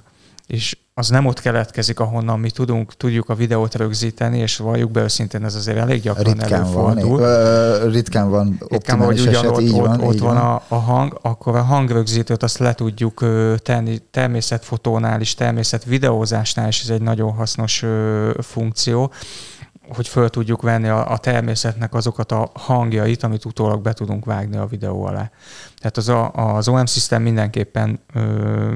és 0.47 0.77
az 0.93 1.09
nem 1.09 1.25
ott 1.25 1.39
keletkezik, 1.39 1.99
ahonnan 1.99 2.39
mi 2.39 2.51
tudunk, 2.51 2.93
tudjuk 2.93 3.29
a 3.29 3.35
videót 3.35 3.75
rögzíteni, 3.75 4.37
és 4.37 4.57
valljuk 4.57 4.91
be 4.91 5.01
őszintén, 5.01 5.45
ez 5.45 5.55
azért 5.55 5.77
elég 5.77 6.01
gyakran 6.01 6.33
ritkán 6.33 6.61
előfordul. 6.61 7.19
Van, 7.19 7.91
ritkán 7.91 8.29
van 8.29 8.57
ritkán 8.67 8.97
van, 8.97 9.07
hogy 9.07 9.19
ugyan 9.19 9.45
ott, 9.45 9.61
így 9.61 9.73
ott, 9.73 9.85
van, 9.85 10.01
ott 10.01 10.19
van, 10.19 10.33
van 10.33 10.43
a, 10.43 10.61
a 10.67 10.75
hang, 10.75 11.19
akkor 11.21 11.55
a 11.55 11.61
hangrögzítőt 11.61 12.43
azt 12.43 12.57
le 12.57 12.73
tudjuk 12.73 13.25
tenni 13.63 13.97
természetfotónál 14.11 15.21
is, 15.21 15.33
természetvideózásnál 15.33 16.67
is, 16.67 16.81
ez 16.81 16.89
egy 16.89 17.01
nagyon 17.01 17.31
hasznos 17.31 17.85
funkció 18.39 19.11
hogy 19.95 20.07
föl 20.07 20.29
tudjuk 20.29 20.61
venni 20.61 20.87
a, 20.87 21.11
a 21.11 21.17
természetnek 21.17 21.93
azokat 21.93 22.31
a 22.31 22.51
hangjait, 22.53 23.23
amit 23.23 23.45
utólag 23.45 23.81
be 23.81 23.93
tudunk 23.93 24.25
vágni 24.25 24.57
a 24.57 24.65
videó 24.65 25.03
alá. 25.03 25.31
Tehát 25.77 25.97
az, 25.97 26.09
a, 26.09 26.31
az 26.55 26.67
OM 26.67 26.85
System 26.85 27.21
mindenképpen 27.21 27.99
ö, 28.13 28.73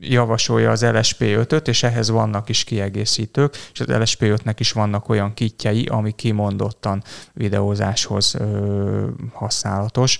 javasolja 0.00 0.70
az 0.70 0.82
LSP5-öt, 0.84 1.68
és 1.68 1.82
ehhez 1.82 2.10
vannak 2.10 2.48
is 2.48 2.64
kiegészítők, 2.64 3.54
és 3.72 3.80
az 3.80 3.86
LSP5-nek 3.88 4.54
is 4.58 4.72
vannak 4.72 5.08
olyan 5.08 5.34
kitjei, 5.34 5.86
ami 5.86 6.12
kimondottan 6.12 7.02
videózáshoz 7.32 8.34
ö, 8.34 9.06
használatos. 9.32 10.18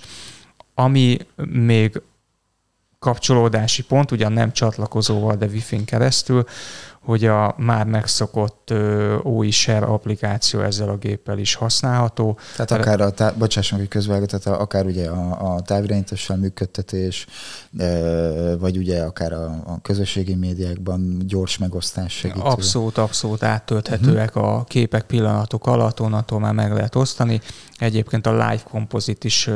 Ami 0.75 1.17
még 1.35 2.01
kapcsolódási 3.01 3.83
pont, 3.83 4.11
ugyan 4.11 4.31
nem 4.31 4.51
csatlakozóval, 4.51 5.35
de 5.35 5.45
Wi-Fi-n 5.45 5.85
keresztül, 5.85 6.45
hogy 7.03 7.25
a 7.25 7.55
már 7.57 7.85
megszokott 7.85 8.73
OI 9.23 9.51
Share 9.51 9.85
applikáció 9.85 10.59
ezzel 10.59 10.89
a 10.89 10.97
géppel 10.97 11.37
is 11.37 11.55
használható. 11.55 12.37
Tehát 12.55 12.71
akár 12.71 13.01
a, 13.01 13.11
tá- 13.11 13.37
bocsássunk, 13.37 13.81
hogy 13.81 13.89
közvágott, 13.89 14.33
akár 14.45 14.85
ugye 14.85 15.09
a, 15.09 15.53
a 15.53 15.61
távirányítással 15.61 16.37
működtetés, 16.37 17.25
vagy 18.59 18.77
ugye 18.77 19.01
akár 19.01 19.33
a, 19.33 19.45
a 19.45 19.81
közösségi 19.81 20.35
médiákban 20.35 21.17
gyors 21.25 21.57
megosztás 21.57 22.13
segítő. 22.13 22.41
Abszolút, 22.41 22.97
abszolút 22.97 23.43
áttölthetőek 23.43 24.35
uh-huh. 24.35 24.53
a 24.53 24.63
képek 24.63 25.03
pillanatok 25.03 25.67
alatt, 25.67 26.01
onnantól 26.01 26.39
már 26.39 26.53
meg 26.53 26.73
lehet 26.73 26.95
osztani. 26.95 27.41
Egyébként 27.77 28.25
a 28.25 28.31
Live 28.31 28.63
Composite 28.63 29.27
is 29.27 29.49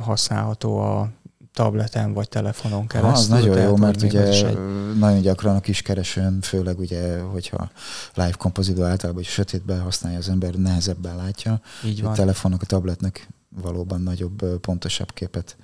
használható 0.00 0.78
a 0.78 1.08
tableten 1.56 2.12
vagy 2.12 2.28
telefonon 2.28 2.86
keresztül. 2.86 3.10
Ha, 3.10 3.18
az 3.18 3.28
nagyon 3.28 3.60
jó, 3.60 3.76
mert 3.76 4.02
ugye 4.02 4.22
egy... 4.22 4.58
nagyon 4.98 5.20
gyakran 5.20 5.56
a 5.56 5.60
kiskeresőn, 5.60 6.40
főleg 6.40 6.78
ugye, 6.78 7.20
hogyha 7.20 7.70
live 8.14 8.34
kompozitó 8.38 8.82
általában 8.82 9.22
hogy 9.22 9.32
sötétben 9.32 9.80
használja 9.80 10.18
az 10.18 10.28
ember, 10.28 10.54
nehezebben 10.54 11.16
látja. 11.16 11.60
Így 11.84 12.02
van. 12.02 12.12
A 12.12 12.14
telefonok, 12.14 12.62
a 12.62 12.66
tabletnek 12.66 13.28
valóban 13.62 14.00
nagyobb, 14.00 14.58
pontosabb 14.60 15.12
képet 15.12 15.56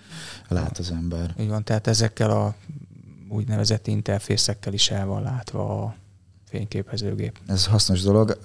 lát 0.48 0.78
az 0.78 0.90
ember. 0.90 1.34
Így 1.40 1.48
van, 1.48 1.64
tehát 1.64 1.86
ezekkel 1.86 2.30
a 2.30 2.54
úgynevezett 3.28 3.86
interfészekkel 3.86 4.72
is 4.72 4.90
el 4.90 5.06
van 5.06 5.22
látva 5.22 5.82
a 5.82 5.94
fényképezőgép. 6.52 7.38
Ez 7.46 7.66
hasznos 7.66 8.02
dolog. 8.02 8.38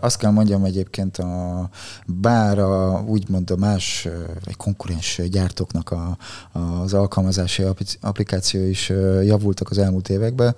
Azt 0.00 0.18
kell 0.18 0.30
mondjam 0.30 0.64
egyébként, 0.64 1.18
a, 1.18 1.68
bár 2.06 2.58
a, 2.58 3.04
úgymond 3.06 3.50
a 3.50 3.56
más, 3.56 4.08
vagy 4.44 4.56
konkurens 4.56 5.20
gyártóknak 5.30 5.90
a, 5.90 6.16
az 6.52 6.94
alkalmazási 6.94 7.64
applikáció 8.00 8.64
is 8.66 8.88
javultak 9.22 9.70
az 9.70 9.78
elmúlt 9.78 10.08
években, 10.08 10.54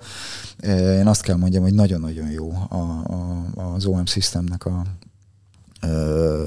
én 0.99 1.07
azt 1.07 1.21
kell 1.21 1.35
mondjam, 1.35 1.63
hogy 1.63 1.73
nagyon-nagyon 1.73 2.29
jó 2.29 2.51
a, 2.69 2.75
a, 2.75 3.73
az 3.73 3.85
OM 3.85 4.05
Systemnek 4.05 4.65
a, 4.65 4.81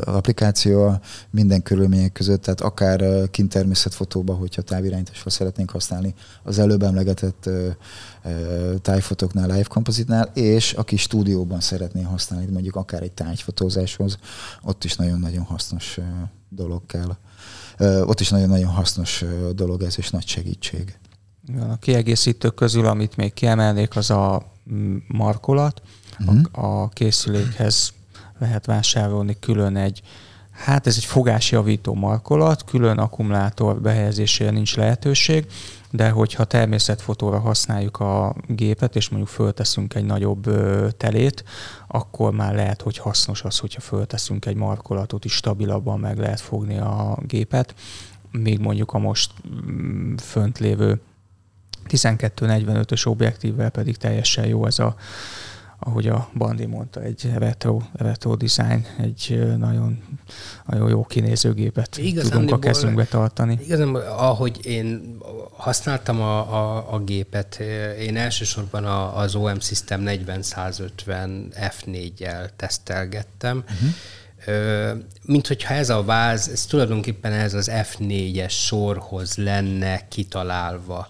applikáció 0.05 1.01
minden 1.31 1.63
körülmények 1.63 2.13
között, 2.13 2.43
tehát 2.43 2.61
akár 2.61 3.31
kint 3.31 3.53
természetfotóba, 3.53 4.35
hogyha 4.35 4.63
távirányításra 4.63 5.31
szeretnénk 5.31 5.71
használni, 5.71 6.15
az 6.43 6.59
előbb 6.59 6.83
emlegetett 6.83 7.51
tájfotóknál, 8.83 9.47
live 9.47 9.65
kompozitnál, 9.69 10.31
és 10.35 10.73
aki 10.73 10.97
stúdióban 10.97 11.61
szeretné 11.61 12.03
használni, 12.03 12.47
mondjuk 12.53 12.77
akár 12.77 13.03
egy 13.03 13.13
tájfotózáshoz, 13.13 14.19
ott 14.63 14.85
is 14.85 14.97
nagyon-nagyon 14.97 15.45
hasznos 15.45 15.99
dolog 16.49 16.87
kell. 16.87 17.17
Ott 18.03 18.21
is 18.21 18.29
nagyon-nagyon 18.29 18.71
hasznos 18.71 19.25
dolog 19.55 19.83
ez, 19.83 19.95
és 19.99 20.11
nagy 20.11 20.27
segítség. 20.27 20.99
A 21.61 21.77
kiegészítők 21.77 22.55
közül, 22.55 22.87
amit 22.87 23.17
még 23.17 23.33
kiemelnék, 23.33 23.97
az 23.97 24.11
a 24.11 24.53
mm, 24.73 24.97
markolat. 25.07 25.83
Uh-huh. 26.21 26.65
A, 26.65 26.83
a 26.83 26.89
készülékhez 26.89 27.93
lehet 28.39 28.67
vásárolni 28.67 29.37
külön 29.41 29.77
egy, 29.77 30.03
hát 30.51 30.87
ez 30.87 30.97
egy 30.97 31.05
fogásjavító 31.05 31.95
markolat, 31.95 32.65
külön 32.65 32.99
akkumulátor 32.99 33.81
behelyezésére 33.81 34.51
nincs 34.51 34.77
lehetőség, 34.77 35.47
de 35.91 36.11
hogyha 36.11 36.45
természetfotóra 36.45 37.39
használjuk 37.39 38.01
a 38.01 38.35
gépet, 38.47 38.97
és 38.97 39.09
mondjuk 39.09 39.33
fölteszünk 39.33 39.95
egy 39.95 40.05
nagyobb 40.05 40.45
telét, 40.97 41.45
akkor 41.87 42.33
már 42.33 42.55
lehet, 42.55 42.83
hogy 42.83 42.99
hasznos 42.99 43.43
az, 43.43 43.59
hogyha 43.59 43.81
fölteszünk 43.81 44.47
egy 44.47 44.57
markolatot 44.57 45.25
is 45.25 45.33
stabilabban 45.33 46.01
meg 46.01 46.19
lehet 46.19 46.41
fogni 46.41 46.79
a 46.79 47.19
gépet, 47.27 47.75
még 48.31 48.59
mondjuk 48.59 48.93
a 48.93 48.99
most 48.99 49.33
mm, 49.71 50.15
fönt 50.15 50.59
lévő 50.59 51.01
12-45-ös 51.89 53.07
objektívvel 53.07 53.71
pedig 53.71 53.97
teljesen 53.97 54.47
jó 54.47 54.67
ez 54.67 54.79
a 54.79 54.97
ahogy 55.81 56.09
a 56.09 56.29
Bandi 56.35 56.67
mondta, 56.67 57.03
egy 57.03 57.31
retro, 57.35 57.81
retro 57.93 58.37
design, 58.37 58.87
egy 58.99 59.43
nagyon, 59.59 60.03
nagyon 60.67 60.89
jó 60.89 61.05
kinézőgépet 61.05 61.99
igazán 61.99 62.31
tudunk 62.31 62.51
a 62.51 62.59
kezünkbe 62.59 63.05
tartani. 63.05 63.59
Igazán, 63.65 63.95
ahogy 63.95 64.67
én 64.67 65.19
használtam 65.57 66.21
a, 66.21 66.39
a, 66.39 66.93
a 66.95 66.99
gépet, 66.99 67.61
én 68.01 68.17
elsősorban 68.17 68.85
a, 68.85 69.17
az 69.17 69.35
OM 69.35 69.61
System 69.61 70.01
4050 70.01 71.53
F4-jel 71.55 72.49
tesztelgettem, 72.57 73.65
uh-huh. 73.65 74.99
mint 75.23 75.47
hogyha 75.47 75.75
ez 75.75 75.91
a 75.91 76.03
váz, 76.03 76.49
ez 76.49 76.67
tulajdonképpen 76.67 77.33
ez 77.33 77.55
az 77.55 77.71
F4-es 77.73 78.51
sorhoz 78.51 79.37
lenne 79.37 80.09
kitalálva 80.09 81.09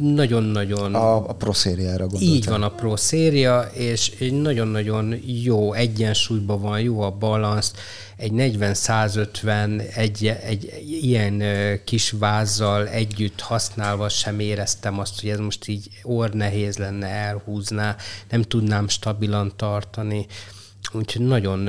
nagyon-nagyon... 0.00 0.94
A, 0.94 1.28
a 1.28 1.32
Pro 1.32 1.52
szériára 1.52 2.06
gondoltam. 2.06 2.28
Így 2.28 2.46
van 2.46 2.62
a 2.62 2.68
Pro 2.68 2.96
széria, 2.96 3.70
és 3.72 4.12
egy 4.18 4.40
nagyon-nagyon 4.40 5.20
jó 5.26 5.72
egyensúlyban 5.72 6.60
van, 6.60 6.80
jó 6.80 7.00
a 7.00 7.10
balansz, 7.10 7.72
egy 8.16 8.32
40-150, 8.34 9.96
egy, 9.96 10.26
egy 10.26 10.84
ilyen 11.02 11.42
kis 11.84 12.10
vázzal 12.10 12.88
együtt 12.88 13.40
használva 13.40 14.08
sem 14.08 14.40
éreztem 14.40 14.98
azt, 14.98 15.20
hogy 15.20 15.30
ez 15.30 15.38
most 15.38 15.68
így 15.68 15.88
orr 16.02 16.30
nehéz 16.30 16.76
lenne, 16.76 17.06
elhúzná, 17.06 17.96
nem 18.30 18.42
tudnám 18.42 18.88
stabilan 18.88 19.52
tartani. 19.56 20.26
Úgyhogy 20.92 21.26
nagyon, 21.26 21.68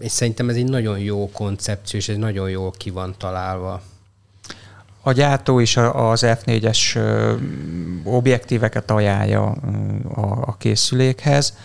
és 0.00 0.10
szerintem 0.10 0.48
ez 0.48 0.56
egy 0.56 0.68
nagyon 0.68 0.98
jó 0.98 1.30
koncepció, 1.30 1.98
és 1.98 2.08
egy 2.08 2.18
nagyon 2.18 2.50
jól 2.50 2.70
ki 2.70 2.90
van 2.90 3.14
találva 3.18 3.82
a 5.02 5.12
gyártó 5.12 5.58
is 5.58 5.76
az 5.76 6.22
F4-es 6.26 6.98
objektíveket 8.04 8.90
ajánlja 8.90 9.44
a 10.40 10.56
készülékhez. 10.56 11.56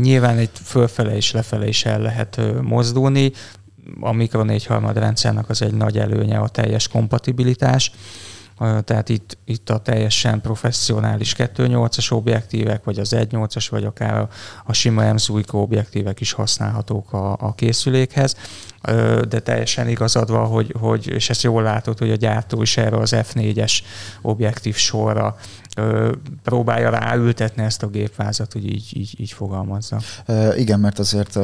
Nyilván 0.00 0.38
egy 0.38 0.50
fölfele 0.64 1.16
és 1.16 1.32
lefele 1.32 1.66
is 1.66 1.84
el 1.84 2.00
lehet 2.00 2.40
mozdulni. 2.62 3.32
A 4.00 4.12
Micro 4.12 4.42
4 4.42 4.66
harmad 4.66 4.98
rendszernek 4.98 5.48
az 5.48 5.62
egy 5.62 5.74
nagy 5.74 5.98
előnye 5.98 6.38
a 6.38 6.48
teljes 6.48 6.88
kompatibilitás. 6.88 7.92
Tehát 8.58 9.08
itt, 9.08 9.38
itt 9.44 9.70
a 9.70 9.78
teljesen 9.78 10.40
professzionális 10.40 11.34
2.8-as 11.38 12.12
objektívek, 12.12 12.84
vagy 12.84 12.98
az 12.98 13.12
1.8-as, 13.16 13.66
vagy 13.70 13.84
akár 13.84 14.20
a, 14.20 14.28
a 14.64 14.72
sima 14.72 15.12
m 15.12 15.16
objektívek 15.50 16.20
is 16.20 16.32
használhatók 16.32 17.12
a, 17.12 17.32
a 17.32 17.54
készülékhez 17.54 18.36
de 19.28 19.40
teljesen 19.40 19.88
igazad 19.88 20.30
van, 20.30 20.46
hogy, 20.46 20.74
hogy, 20.78 21.08
és 21.08 21.30
ezt 21.30 21.42
jól 21.42 21.62
látod, 21.62 21.98
hogy 21.98 22.10
a 22.10 22.16
gyártó 22.16 22.62
is 22.62 22.76
erre 22.76 22.96
az 22.96 23.12
F4-es 23.14 23.72
objektív 24.22 24.76
sorra 24.76 25.36
próbálja 26.42 26.90
ráültetni 26.90 27.62
ezt 27.62 27.82
a 27.82 27.86
gépvázat, 27.86 28.52
hogy 28.52 28.66
így, 28.66 28.90
így, 28.92 29.14
így 29.20 29.32
fogalmazza. 29.32 30.00
Igen, 30.56 30.80
mert 30.80 30.98
azért 30.98 31.38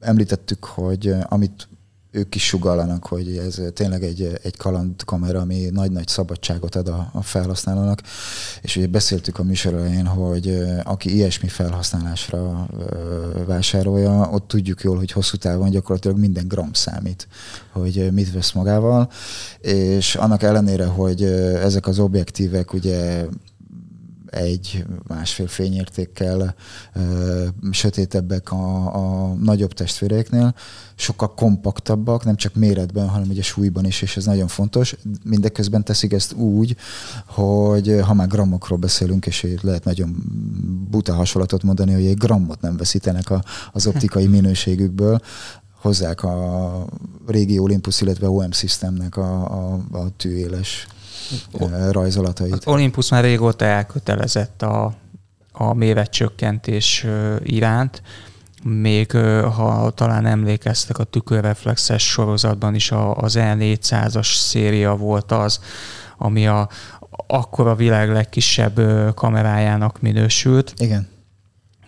említettük, 0.00 0.64
hogy 0.64 1.14
amit 1.22 1.68
ők 2.12 2.34
is 2.34 2.46
sugallanak, 2.46 3.06
hogy 3.06 3.36
ez 3.36 3.60
tényleg 3.74 4.02
egy, 4.02 4.38
egy 4.42 4.56
kalandkamera, 4.56 5.40
ami 5.40 5.68
nagy-nagy 5.70 6.08
szabadságot 6.08 6.74
ad 6.74 6.88
a, 6.88 7.10
a 7.12 7.22
felhasználónak, 7.22 8.02
és 8.62 8.76
ugye 8.76 8.86
beszéltük 8.86 9.38
a 9.38 9.42
műsor 9.42 9.74
elején, 9.74 10.06
hogy 10.06 10.62
aki 10.84 11.14
ilyesmi 11.14 11.48
felhasználásra 11.48 12.66
vásárolja, 13.46 14.28
ott 14.32 14.48
tudjuk 14.48 14.80
jól, 14.80 14.96
hogy 14.96 15.12
hosszú 15.12 15.36
távon 15.36 15.70
gyakorlatilag 15.70 16.18
minden 16.18 16.48
gram 16.48 16.72
számít, 16.72 17.28
hogy 17.72 18.08
mit 18.12 18.32
vesz 18.32 18.52
magával, 18.52 19.10
és 19.60 20.14
annak 20.14 20.42
ellenére, 20.42 20.86
hogy 20.86 21.22
ezek 21.62 21.86
az 21.86 21.98
objektívek 21.98 22.72
ugye 22.72 23.24
egy 24.30 24.84
másfél 25.06 25.46
fényértékkel 25.46 26.54
sötétebbek 27.70 28.52
a, 28.52 28.94
a 28.94 29.34
nagyobb 29.34 29.72
testvéreknél, 29.72 30.54
sokkal 30.94 31.34
kompaktabbak, 31.34 32.24
nem 32.24 32.36
csak 32.36 32.54
méretben, 32.54 33.08
hanem 33.08 33.28
ugye 33.28 33.42
súlyban 33.42 33.84
is, 33.84 34.02
és 34.02 34.16
ez 34.16 34.24
nagyon 34.24 34.48
fontos. 34.48 34.96
Mindeközben 35.24 35.84
teszik 35.84 36.12
ezt 36.12 36.32
úgy, 36.32 36.76
hogy 37.26 38.00
ha 38.02 38.14
már 38.14 38.28
grammokról 38.28 38.78
beszélünk, 38.78 39.26
és 39.26 39.46
lehet 39.62 39.84
nagyon 39.84 40.16
buta 40.90 41.14
hasonlatot 41.14 41.62
mondani, 41.62 41.92
hogy 41.92 42.06
egy 42.06 42.18
grammot 42.18 42.60
nem 42.60 42.76
veszítenek 42.76 43.30
a, 43.30 43.44
az 43.72 43.86
optikai 43.86 44.26
minőségükből, 44.36 45.20
hozzák 45.80 46.22
a 46.22 46.86
régi 47.26 47.58
Olympus, 47.58 48.00
illetve 48.00 48.28
OM 48.28 48.52
Systemnek 48.52 49.16
a, 49.16 49.44
a, 49.44 49.80
a 49.92 50.16
tűéles 50.16 50.86
rajzolatait. 51.90 52.52
Az 52.52 52.66
Olympus 52.66 53.10
már 53.10 53.24
régóta 53.24 53.64
elkötelezett 53.64 54.62
a, 54.62 54.92
a 55.52 55.74
méretcsökkentés 55.74 57.06
iránt, 57.42 58.02
még 58.62 59.10
ha 59.56 59.90
talán 59.90 60.26
emlékeztek, 60.26 60.98
a 60.98 61.04
tükörreflexes 61.04 62.10
sorozatban 62.10 62.74
is 62.74 62.92
az 63.14 63.36
E400-as 63.38 64.34
széria 64.34 64.96
volt 64.96 65.32
az, 65.32 65.60
ami 66.18 66.46
a, 66.46 66.68
akkor 67.26 67.66
a 67.66 67.74
világ 67.74 68.10
legkisebb 68.10 68.80
kamerájának 69.14 70.00
minősült. 70.00 70.74
Igen. 70.76 71.08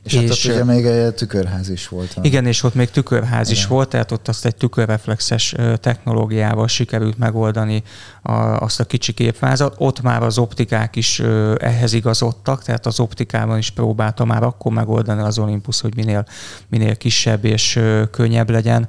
És, 0.05 0.13
és 0.13 0.19
hát 0.19 0.31
ott 0.31 0.45
ugye 0.45 0.65
még 0.65 0.85
egy 0.85 1.15
tükörház 1.15 1.69
is 1.71 1.89
volt. 1.89 2.17
Igen, 2.23 2.47
és 2.47 2.63
ott 2.63 2.75
még 2.75 2.91
tükörház 2.91 3.49
igen. 3.49 3.61
is 3.61 3.67
volt, 3.67 3.89
tehát 3.89 4.13
ott 4.13 4.29
azt 4.29 4.45
egy 4.45 4.57
tükörreflexes 4.57 5.55
technológiával 5.81 6.69
sikerült 6.69 7.19
megoldani 7.19 7.83
a, 8.23 8.33
azt 8.33 8.81
a 8.81 8.85
kicsi 8.85 9.13
képvázat. 9.13 9.75
Ott 9.79 10.01
már 10.01 10.23
az 10.23 10.39
optikák 10.39 10.97
is 10.97 11.21
ehhez 11.57 11.93
igazodtak, 11.93 12.63
tehát 12.63 12.87
az 12.87 13.01
optikában 13.01 13.59
is 13.59 13.71
próbálta 13.71 14.25
már 14.25 14.43
akkor 14.43 14.73
megoldani 14.73 15.23
az 15.23 15.39
Olympus, 15.39 15.81
hogy 15.81 15.97
minél, 15.97 16.27
minél 16.69 16.97
kisebb 16.97 17.45
és 17.45 17.81
könnyebb 18.11 18.51
legyen. 18.51 18.89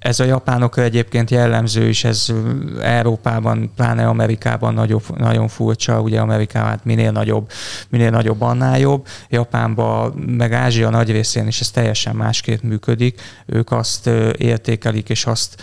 Ez 0.00 0.20
a 0.20 0.24
japánokra 0.24 0.82
egyébként 0.82 1.30
jellemző 1.30 1.88
is, 1.88 2.04
ez 2.04 2.32
Európában, 2.80 3.72
pláne 3.76 4.08
Amerikában 4.08 4.74
nagyobb, 4.74 5.18
nagyon 5.18 5.48
furcsa, 5.48 6.00
ugye 6.00 6.20
Amerikában 6.20 6.68
hát 6.68 6.84
minél 6.84 7.10
nagyobb, 7.10 7.50
minél 7.88 8.10
nagyobb, 8.10 8.40
annál 8.40 8.78
jobb. 8.78 9.06
Japánban, 9.28 10.12
meg 10.12 10.52
Ázsia 10.52 10.90
nagy 10.90 11.10
részén 11.10 11.46
is 11.46 11.60
ez 11.60 11.70
teljesen 11.70 12.16
másképp 12.16 12.62
működik. 12.62 13.20
Ők 13.46 13.72
azt 13.72 14.06
értékelik, 14.36 15.08
és 15.08 15.26
azt 15.26 15.62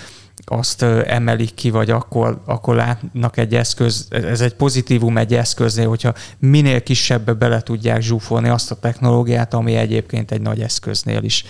azt 0.50 0.82
emelik 0.82 1.54
ki, 1.54 1.69
vagy 1.69 1.89
akkor, 1.89 2.41
akkor 2.45 2.76
látnak 2.76 3.38
egy 3.38 3.56
eszköz, 3.56 4.08
ez 4.10 4.41
egy 4.41 4.54
pozitívum 4.54 5.17
egy 5.17 5.34
eszköznél, 5.34 5.88
hogyha 5.88 6.13
minél 6.39 6.84
kisebbe 6.84 7.34
bele 7.34 7.62
tudják 7.62 8.02
zsúfolni 8.02 8.50
azt 8.50 8.71
a 8.71 8.76
technológiát, 8.76 9.54
ami 9.54 9.76
egyébként 9.76 10.32
egy 10.32 10.41
nagy 10.41 10.62
eszköznél 10.62 11.23
is 11.23 11.45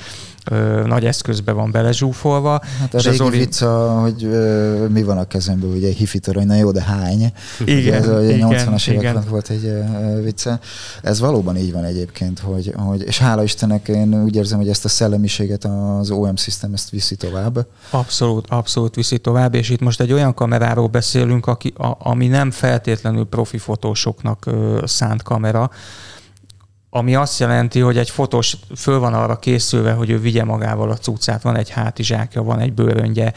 ö, 0.50 0.84
nagy 0.86 1.06
eszközbe 1.06 1.52
van 1.52 1.72
belezsúfolva. 1.72 2.62
Hát 2.80 2.94
a 2.94 3.00
régi 3.00 3.16
Zoli... 3.16 3.38
vicca, 3.38 4.00
hogy 4.02 4.24
ö, 4.24 4.88
mi 4.88 5.04
van 5.04 5.18
a 5.18 5.28
kezemben, 5.28 5.70
ugye 5.70 5.88
egy 5.88 5.96
hifi 5.96 6.20
torony, 6.20 6.46
na 6.46 6.56
jó, 6.56 6.72
de 6.72 6.82
hány? 6.82 7.32
Igen, 7.66 7.94
ez 7.94 8.08
a 8.08 8.18
80-as 8.18 8.90
években 8.90 9.24
volt 9.30 9.50
egy 9.50 9.66
ö, 9.66 10.22
vicce. 10.22 10.60
Ez 11.02 11.20
valóban 11.20 11.58
így 11.58 11.72
van 11.72 11.84
egyébként, 11.84 12.40
hogy, 12.40 12.74
hogy, 12.76 13.04
és 13.04 13.20
hála 13.20 13.44
Istennek 13.44 13.88
én 13.88 14.24
úgy 14.24 14.36
érzem, 14.36 14.58
hogy 14.58 14.70
ezt 14.70 14.86
a 14.86 14.90
szellemiséget 14.90 15.66
az 15.66 16.12
OM 16.12 16.36
System 16.36 16.74
ezt 16.74 16.90
viszi 16.90 17.16
tovább. 17.16 17.68
Abszolút, 17.90 18.46
abszolút 18.50 18.96
viszi 18.96 19.18
tovább, 19.18 19.54
és 19.54 19.70
itt 19.70 19.82
most 19.82 20.02
egy 20.02 20.14
olyan 20.14 20.34
kameráról 20.34 20.88
beszélünk, 20.88 21.48
aki, 21.48 21.74
a, 21.78 21.96
ami 22.00 22.28
nem 22.28 22.52
feltétlenül 22.52 23.26
profi 23.26 23.58
fotósoknak 23.58 24.46
ö, 24.46 24.84
szánt 24.86 25.24
kamera, 25.24 25.70
ami 26.90 27.16
azt 27.16 27.40
jelenti, 27.40 27.80
hogy 27.80 27.98
egy 27.98 28.10
fotós 28.10 28.58
föl 28.76 29.00
van 29.00 29.14
arra 29.14 29.40
készülve, 29.40 29.92
hogy 29.92 30.10
ő 30.10 30.20
vigye 30.20 30.44
magával 30.44 30.92
a 30.92 30.98
cuccát, 30.98 31.42
van 31.42 31.56
egy 31.56 31.70
hátizsákja, 31.70 32.44
van 32.44 32.60
egy 32.60 32.74
bőröngye, 32.74 33.34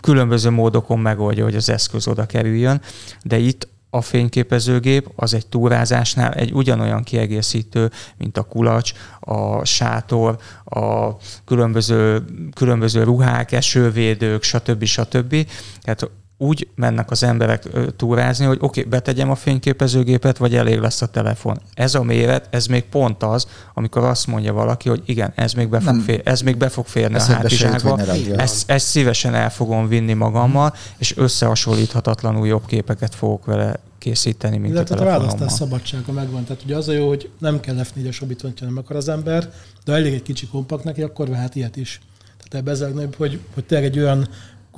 különböző 0.00 0.50
módokon 0.50 0.98
megoldja, 0.98 1.44
hogy 1.44 1.56
az 1.56 1.68
eszköz 1.68 2.06
oda 2.08 2.26
kerüljön, 2.26 2.80
de 3.22 3.38
itt 3.38 3.68
a 3.90 4.00
fényképezőgép 4.00 5.10
az 5.16 5.34
egy 5.34 5.46
túrázásnál 5.46 6.32
egy 6.32 6.52
ugyanolyan 6.52 7.02
kiegészítő, 7.02 7.90
mint 8.16 8.38
a 8.38 8.42
kulacs, 8.42 8.92
a 9.20 9.64
sátor, 9.64 10.38
a 10.64 11.10
különböző, 11.44 12.24
különböző 12.54 13.02
ruhák, 13.02 13.52
esővédők, 13.52 14.42
stb. 14.42 14.84
stb. 14.84 15.46
Tehát 15.82 16.10
úgy 16.40 16.68
mennek 16.74 17.10
az 17.10 17.22
emberek 17.22 17.68
túrázni, 17.96 18.44
hogy 18.44 18.58
oké, 18.60 18.80
okay, 18.80 18.90
betegyem 18.90 19.30
a 19.30 19.34
fényképezőgépet, 19.34 20.36
vagy 20.36 20.54
elég 20.54 20.78
lesz 20.78 21.02
a 21.02 21.06
telefon. 21.06 21.60
Ez 21.74 21.94
a 21.94 22.02
méret, 22.02 22.48
ez 22.50 22.66
még 22.66 22.84
pont 22.84 23.22
az, 23.22 23.46
amikor 23.74 24.04
azt 24.04 24.26
mondja 24.26 24.52
valaki, 24.52 24.88
hogy 24.88 25.02
igen, 25.06 25.32
ez 25.34 25.52
még 25.52 25.68
be 25.68 25.80
fog, 25.80 26.00
fér, 26.00 26.20
ez 26.24 26.40
még 26.40 26.56
be 26.56 26.68
fog 26.68 26.86
férni 26.86 27.16
a 27.16 27.22
hátizsákba, 27.22 27.98
ezt, 28.36 28.70
ezt 28.70 28.86
szívesen 28.86 29.34
el 29.34 29.50
fogom 29.50 29.88
vinni 29.88 30.12
magammal, 30.12 30.74
és 30.98 31.16
összehasonlíthatatlanul 31.16 32.46
jobb 32.46 32.66
képeket 32.66 33.14
fogok 33.14 33.44
vele 33.44 33.80
készíteni, 33.98 34.58
mint 34.58 34.72
Illetve 34.72 34.94
a 34.94 34.98
telefonommal. 34.98 35.34
a 35.34 35.38
választás 35.38 35.58
szabadsága 35.58 36.12
megvan. 36.12 36.44
Tehát 36.44 36.62
ugye 36.62 36.76
az 36.76 36.88
a 36.88 36.92
jó, 36.92 37.08
hogy 37.08 37.30
nem 37.38 37.60
kell 37.60 37.76
F4-es 37.78 38.22
obitont, 38.22 38.60
nem 38.60 38.76
akar 38.76 38.96
az 38.96 39.08
ember, 39.08 39.52
de 39.84 39.92
elég 39.92 40.14
egy 40.14 40.22
kicsi 40.22 40.46
kompakt 40.46 40.84
neki, 40.84 41.02
akkor 41.02 41.28
vehet 41.28 41.54
ilyet 41.54 41.76
is. 41.76 42.00
Tehát 42.36 42.66
ebbe 42.66 42.70
ez 42.70 42.92
hogy, 43.16 43.40
hogy 43.54 43.64
tényleg 43.64 43.88
egy 43.88 43.98
olyan 43.98 44.28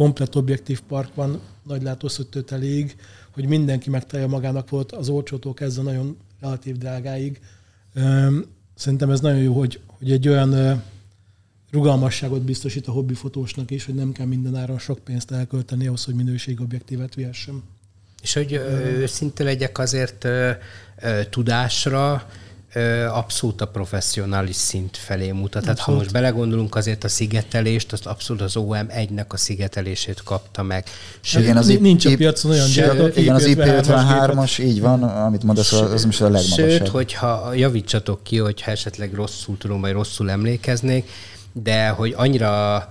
komplet 0.01 0.35
objektív 0.35 0.81
park 0.81 1.15
van, 1.15 1.41
nagy 1.63 1.83
látószötőt 1.83 2.53
elég, 2.53 2.97
hogy 3.31 3.47
mindenki 3.47 3.91
megtalálja 3.91 4.31
magának 4.31 4.69
volt 4.69 4.93
az 4.93 5.09
olcsótól 5.09 5.55
kezdve 5.55 5.83
nagyon 5.83 6.17
relatív 6.41 6.77
drágáig. 6.77 7.41
Szerintem 8.75 9.11
ez 9.11 9.21
nagyon 9.21 9.43
jó, 9.43 9.59
hogy, 9.59 9.81
hogy 9.87 10.13
egy 10.13 10.29
olyan 10.29 10.83
rugalmasságot 11.71 12.43
biztosít 12.43 12.87
a 12.87 12.93
hobbifotósnak 12.93 13.71
is, 13.71 13.85
hogy 13.85 13.95
nem 13.95 14.13
kell 14.13 14.27
minden 14.27 14.57
áron 14.57 14.79
sok 14.79 14.99
pénzt 14.99 15.31
elkölteni 15.31 15.87
ahhoz, 15.87 16.05
hogy 16.05 16.15
minőségobjektívet 16.15 17.15
vihessen. 17.15 17.63
És 18.23 18.35
hogy 18.35 18.53
őszinte 18.53 19.45
legyek 19.45 19.79
azért 19.79 20.27
tudásra, 21.31 22.29
abszolút 23.13 23.61
a 23.61 23.67
professzionális 23.67 24.57
szint 24.57 24.97
felé 24.97 25.31
mutat. 25.31 25.63
Tehát 25.63 25.79
ha 25.79 25.93
most 25.93 26.13
belegondolunk, 26.13 26.75
azért 26.75 27.05
a 27.05 27.09
szigetelést, 27.09 27.93
az 27.93 28.07
abszolút 28.07 28.43
az 28.43 28.53
OM1-nek 28.57 29.27
a 29.27 29.37
szigetelését 29.37 30.23
kapta 30.23 30.63
meg. 30.63 30.85
Sőt, 31.21 31.43
igen, 31.43 31.57
az 31.57 31.67
nincs 31.81 32.07
a 32.07 32.17
piacon 32.17 32.51
olyan 32.51 32.71
gyártó. 32.71 33.07
Igen, 33.21 33.35
az 33.35 33.45
IP53-as, 33.47 34.61
így 34.61 34.81
van, 34.81 35.03
amit 35.03 35.43
mondasz, 35.43 35.73
az 35.73 36.05
most 36.05 36.21
a 36.21 36.29
legmagasabb. 36.29 36.69
Sőt, 36.69 36.89
hogyha 36.89 37.55
javítsatok 37.55 38.23
ki, 38.23 38.39
hogyha 38.39 38.71
esetleg 38.71 39.15
rosszul 39.15 39.59
tudom, 39.59 39.81
vagy 39.81 39.93
rosszul 39.93 40.31
emlékeznék, 40.31 41.11
de 41.53 41.89
hogy 41.89 42.15
annyira 42.17 42.89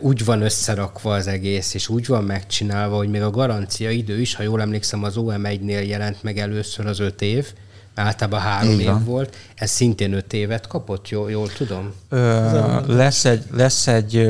úgy 0.00 0.24
van 0.24 0.42
összerakva 0.42 1.14
az 1.14 1.26
egész, 1.26 1.74
és 1.74 1.88
úgy 1.88 2.06
van 2.06 2.24
megcsinálva, 2.24 2.96
hogy 2.96 3.08
még 3.08 3.22
a 3.22 3.30
garancia 3.30 3.90
idő 3.90 4.20
is, 4.20 4.34
ha 4.34 4.42
jól 4.42 4.60
emlékszem, 4.60 5.04
az 5.04 5.14
OM1-nél 5.16 5.86
jelent 5.86 6.22
meg 6.22 6.38
először 6.38 6.86
az 6.86 6.98
öt 6.98 7.22
év, 7.22 7.52
általában 7.96 8.40
három 8.40 8.80
év 8.80 9.04
volt, 9.04 9.36
ez 9.54 9.70
szintén 9.70 10.12
öt 10.12 10.32
évet 10.32 10.66
kapott, 10.66 11.08
jól, 11.08 11.30
jól 11.30 11.48
tudom? 11.48 11.92
Ö, 12.08 12.80
lesz, 12.86 13.24
egy, 13.24 13.44
lesz 13.52 13.86
egy 13.86 14.28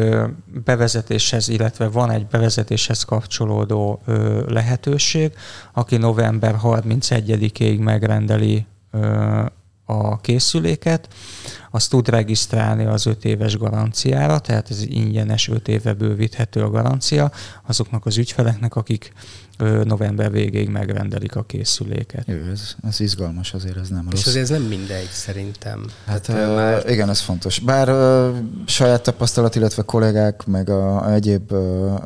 bevezetéshez, 0.65 1.49
illetve 1.49 1.89
van 1.89 2.11
egy 2.11 2.27
bevezetéshez 2.27 3.03
kapcsolódó 3.03 4.03
ö, 4.05 4.43
lehetőség, 4.49 5.33
aki 5.73 5.97
november 5.97 6.57
31-ig 6.63 7.79
megrendeli 7.79 8.67
ö, 8.91 9.45
a 9.85 10.21
készüléket, 10.21 11.09
az 11.77 11.89
tud 11.89 12.09
regisztrálni 12.09 12.85
az 12.85 13.07
5 13.07 13.25
éves 13.25 13.57
garanciára, 13.57 14.39
tehát 14.39 14.71
ez 14.71 14.83
ingyenes 14.83 15.49
5 15.49 15.69
éve 15.69 15.93
bővíthető 15.93 16.63
a 16.63 16.71
garancia 16.71 17.33
azoknak 17.67 18.07
az 18.07 18.17
ügyfeleknek, 18.17 18.77
akik 18.77 19.13
november 19.85 20.31
végéig 20.31 20.69
megrendelik 20.69 21.37
a 21.37 21.43
készüléket. 21.43 22.27
Jó, 22.27 22.37
ez, 22.53 22.75
ez 22.83 23.01
izgalmas, 23.01 23.55
azért 23.55 23.77
ez 23.77 23.89
nem 23.89 24.05
És 24.07 24.13
rossz. 24.13 24.27
azért 24.27 24.43
ez 24.43 24.59
nem 24.59 24.63
mindegy 24.63 25.09
szerintem. 25.11 25.85
Hát 26.07 26.29
uh, 26.29 26.55
már 26.55 26.91
igen, 26.91 27.09
ez 27.09 27.21
fontos. 27.21 27.59
Bár 27.59 27.89
uh, 27.89 28.37
saját 28.67 29.03
tapasztalat, 29.03 29.55
illetve 29.55 29.83
kollégák, 29.83 30.47
meg 30.47 30.71
a, 30.71 31.05
a 31.05 31.13
egyéb, 31.13 31.53
uh, 31.53 31.59
uh, 31.59 32.03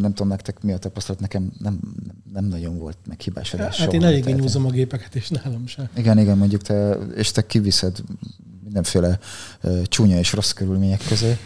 nem 0.00 0.12
tudom 0.14 0.28
nektek 0.28 0.62
mi 0.62 0.72
a 0.72 0.78
tapasztalat, 0.78 1.20
nekem 1.20 1.52
nem, 1.58 1.80
nem 2.32 2.44
nagyon 2.44 2.78
volt 2.78 2.98
meg 3.06 3.20
hibásodás. 3.20 3.78
Hát 3.78 3.90
soha. 3.90 3.92
én 3.92 4.04
eléggé 4.04 4.32
nyúzom 4.32 4.66
a 4.66 4.70
gépeket, 4.70 5.14
és 5.14 5.28
nálam 5.28 5.66
sem. 5.66 5.88
Igen, 5.96 6.18
igen, 6.18 6.38
mondjuk 6.38 6.62
te, 6.62 6.90
és 7.16 7.30
te 7.30 7.46
kiviszed 7.46 7.98
mindenféle 8.74 9.18
csúnya 9.84 10.18
és 10.18 10.32
rossz 10.32 10.50
körülmények 10.50 11.00
közé. 11.08 11.38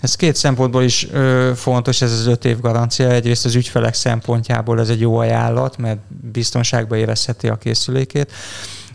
Ez 0.00 0.14
két 0.14 0.36
szempontból 0.36 0.82
is 0.82 1.08
ö, 1.12 1.52
fontos, 1.54 2.02
ez 2.02 2.12
az 2.12 2.26
öt 2.26 2.44
év 2.44 2.60
garancia. 2.60 3.10
Egyrészt 3.10 3.44
az 3.44 3.54
ügyfelek 3.54 3.94
szempontjából 3.94 4.80
ez 4.80 4.88
egy 4.88 5.00
jó 5.00 5.16
ajánlat, 5.16 5.76
mert 5.76 5.98
biztonságba 6.32 6.96
érezheti 6.96 7.48
a 7.48 7.56
készülékét. 7.56 8.32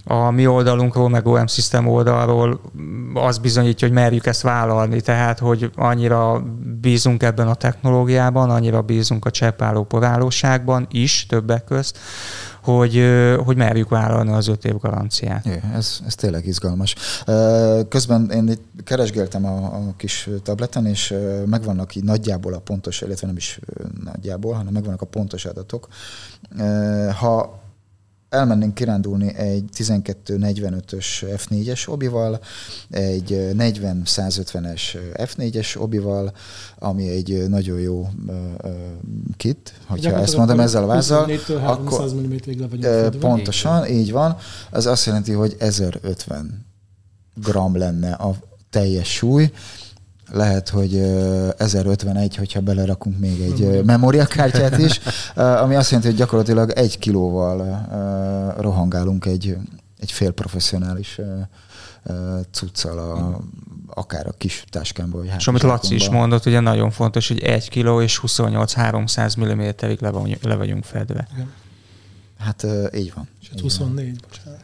A 0.04 0.30
mi 0.32 0.48
oldalunkról, 0.48 1.10
meg 1.10 1.28
OM 1.28 1.48
System 1.48 1.88
oldalról 1.88 2.62
az 3.14 3.38
bizonyítja, 3.38 3.88
hogy 3.88 3.98
merjük 3.98 4.26
ezt 4.26 4.42
vállalni, 4.42 5.02
tehát 5.02 5.40
hogy 5.40 5.72
annyira 5.76 6.44
bízunk 6.82 7.24
ebben 7.24 7.48
a 7.48 7.54
technológiában, 7.54 8.50
annyira 8.50 8.82
bízunk 8.82 9.26
a 9.26 9.32
cseppálló 9.32 9.84
porálóságban 9.84 10.88
is 10.92 11.26
többek 11.26 11.64
közt, 11.64 11.98
hogy, 12.78 13.04
hogy 13.46 13.58
merjük 13.58 13.90
vállalni 13.90 14.32
az 14.32 14.48
öt 14.48 14.66
év 14.66 14.78
garanciát. 14.78 15.46
Jó, 15.46 15.54
ez, 15.74 16.00
ez 16.06 16.16
tényleg 16.16 16.46
izgalmas. 16.46 16.96
Közben 17.90 18.30
én 18.30 18.48
itt 18.48 18.64
keresgéltem 18.84 19.46
a, 19.46 19.64
a 19.64 19.94
kis 19.98 20.30
tableten, 20.44 20.86
és 20.86 21.14
megvannak 21.46 21.96
így 21.96 22.04
nagyjából 22.04 22.54
a 22.54 22.60
pontos, 22.60 23.02
illetve 23.02 23.28
nem 23.28 23.38
is 23.38 23.60
nagyjából, 24.04 24.54
hanem 24.54 24.74
megvannak 24.74 25.02
a 25.02 25.06
pontos 25.06 25.46
adatok. 25.46 25.88
Ha 27.20 27.60
elmennénk 28.30 28.74
kirándulni 28.74 29.36
egy 29.36 29.64
12-45-ös 29.78 31.06
F4-es 31.22 31.90
obival, 31.90 32.40
egy 32.90 33.52
40-150-es 33.58 34.82
F4-es 35.14 35.80
obival, 35.80 36.34
ami 36.80 37.10
egy 37.10 37.46
nagyon 37.48 37.80
jó 37.80 38.10
kit, 39.38 39.74
hogyha 39.88 40.20
ezt 40.20 40.38
mondom 40.38 40.60
ezzel 40.60 40.84
a 40.84 40.88
vázzal, 40.88 41.26
24-től 41.30 41.66
akkor 41.66 42.00
300 42.00 42.14
mm-ig 42.14 42.60
le 42.60 42.68
vagyunk 42.68 42.84
Ö, 42.84 43.02
fedve. 43.02 43.20
Pontosan, 43.20 43.88
így 43.88 44.12
van. 44.12 44.38
Az 44.72 44.86
azt 44.86 45.06
jelenti, 45.06 45.32
hogy 45.32 45.56
1050 45.60 46.66
gram 47.36 47.78
lenne 47.78 48.12
a 48.12 48.36
teljes 48.70 49.14
súly. 49.14 49.52
Lehet, 50.32 50.70
hogy 50.70 50.96
ö, 50.96 51.50
1051, 51.58 52.36
hogyha 52.36 52.60
belerakunk 52.60 53.20
még 53.20 53.42
egy 53.42 53.84
memóriakártyát 53.86 54.78
is, 54.78 55.00
ami 55.36 55.76
azt 55.76 55.90
jelenti, 55.90 56.10
hogy 56.12 56.20
gyakorlatilag 56.20 56.72
egy 56.72 57.00
kilóval 57.00 57.86
rohangálunk 58.60 59.26
egy, 59.26 59.58
egy 60.00 60.12
fél 60.12 60.32
professzionális 60.32 61.18
ö, 61.18 61.40
ö, 62.04 62.40
cuccal, 62.52 62.98
a, 63.00 63.40
akár 64.00 64.28
a 64.28 64.32
kis 64.38 64.64
táskámba, 64.70 65.18
vagy 65.18 65.32
És 65.38 65.48
amit 65.48 65.62
Laci 65.62 65.96
is 65.96 66.10
mondott, 66.10 66.46
ugye 66.46 66.60
nagyon 66.60 66.92
fontos, 66.92 67.28
hogy 67.28 67.40
1 67.40 67.70
kg 67.70 68.02
és 68.02 68.22
28-300 68.28 69.40
mm-ig 69.40 70.02
le, 70.02 70.10
vagy- 70.10 70.40
le 70.42 70.56
vagyunk 70.56 70.84
fedve. 70.84 71.28
Igen. 71.34 71.52
Hát 72.40 72.66
így 72.96 73.14
van. 73.16 73.28
És 73.42 73.50
hát 73.50 73.60
24, 73.60 74.20
bocsánat. 74.22 74.62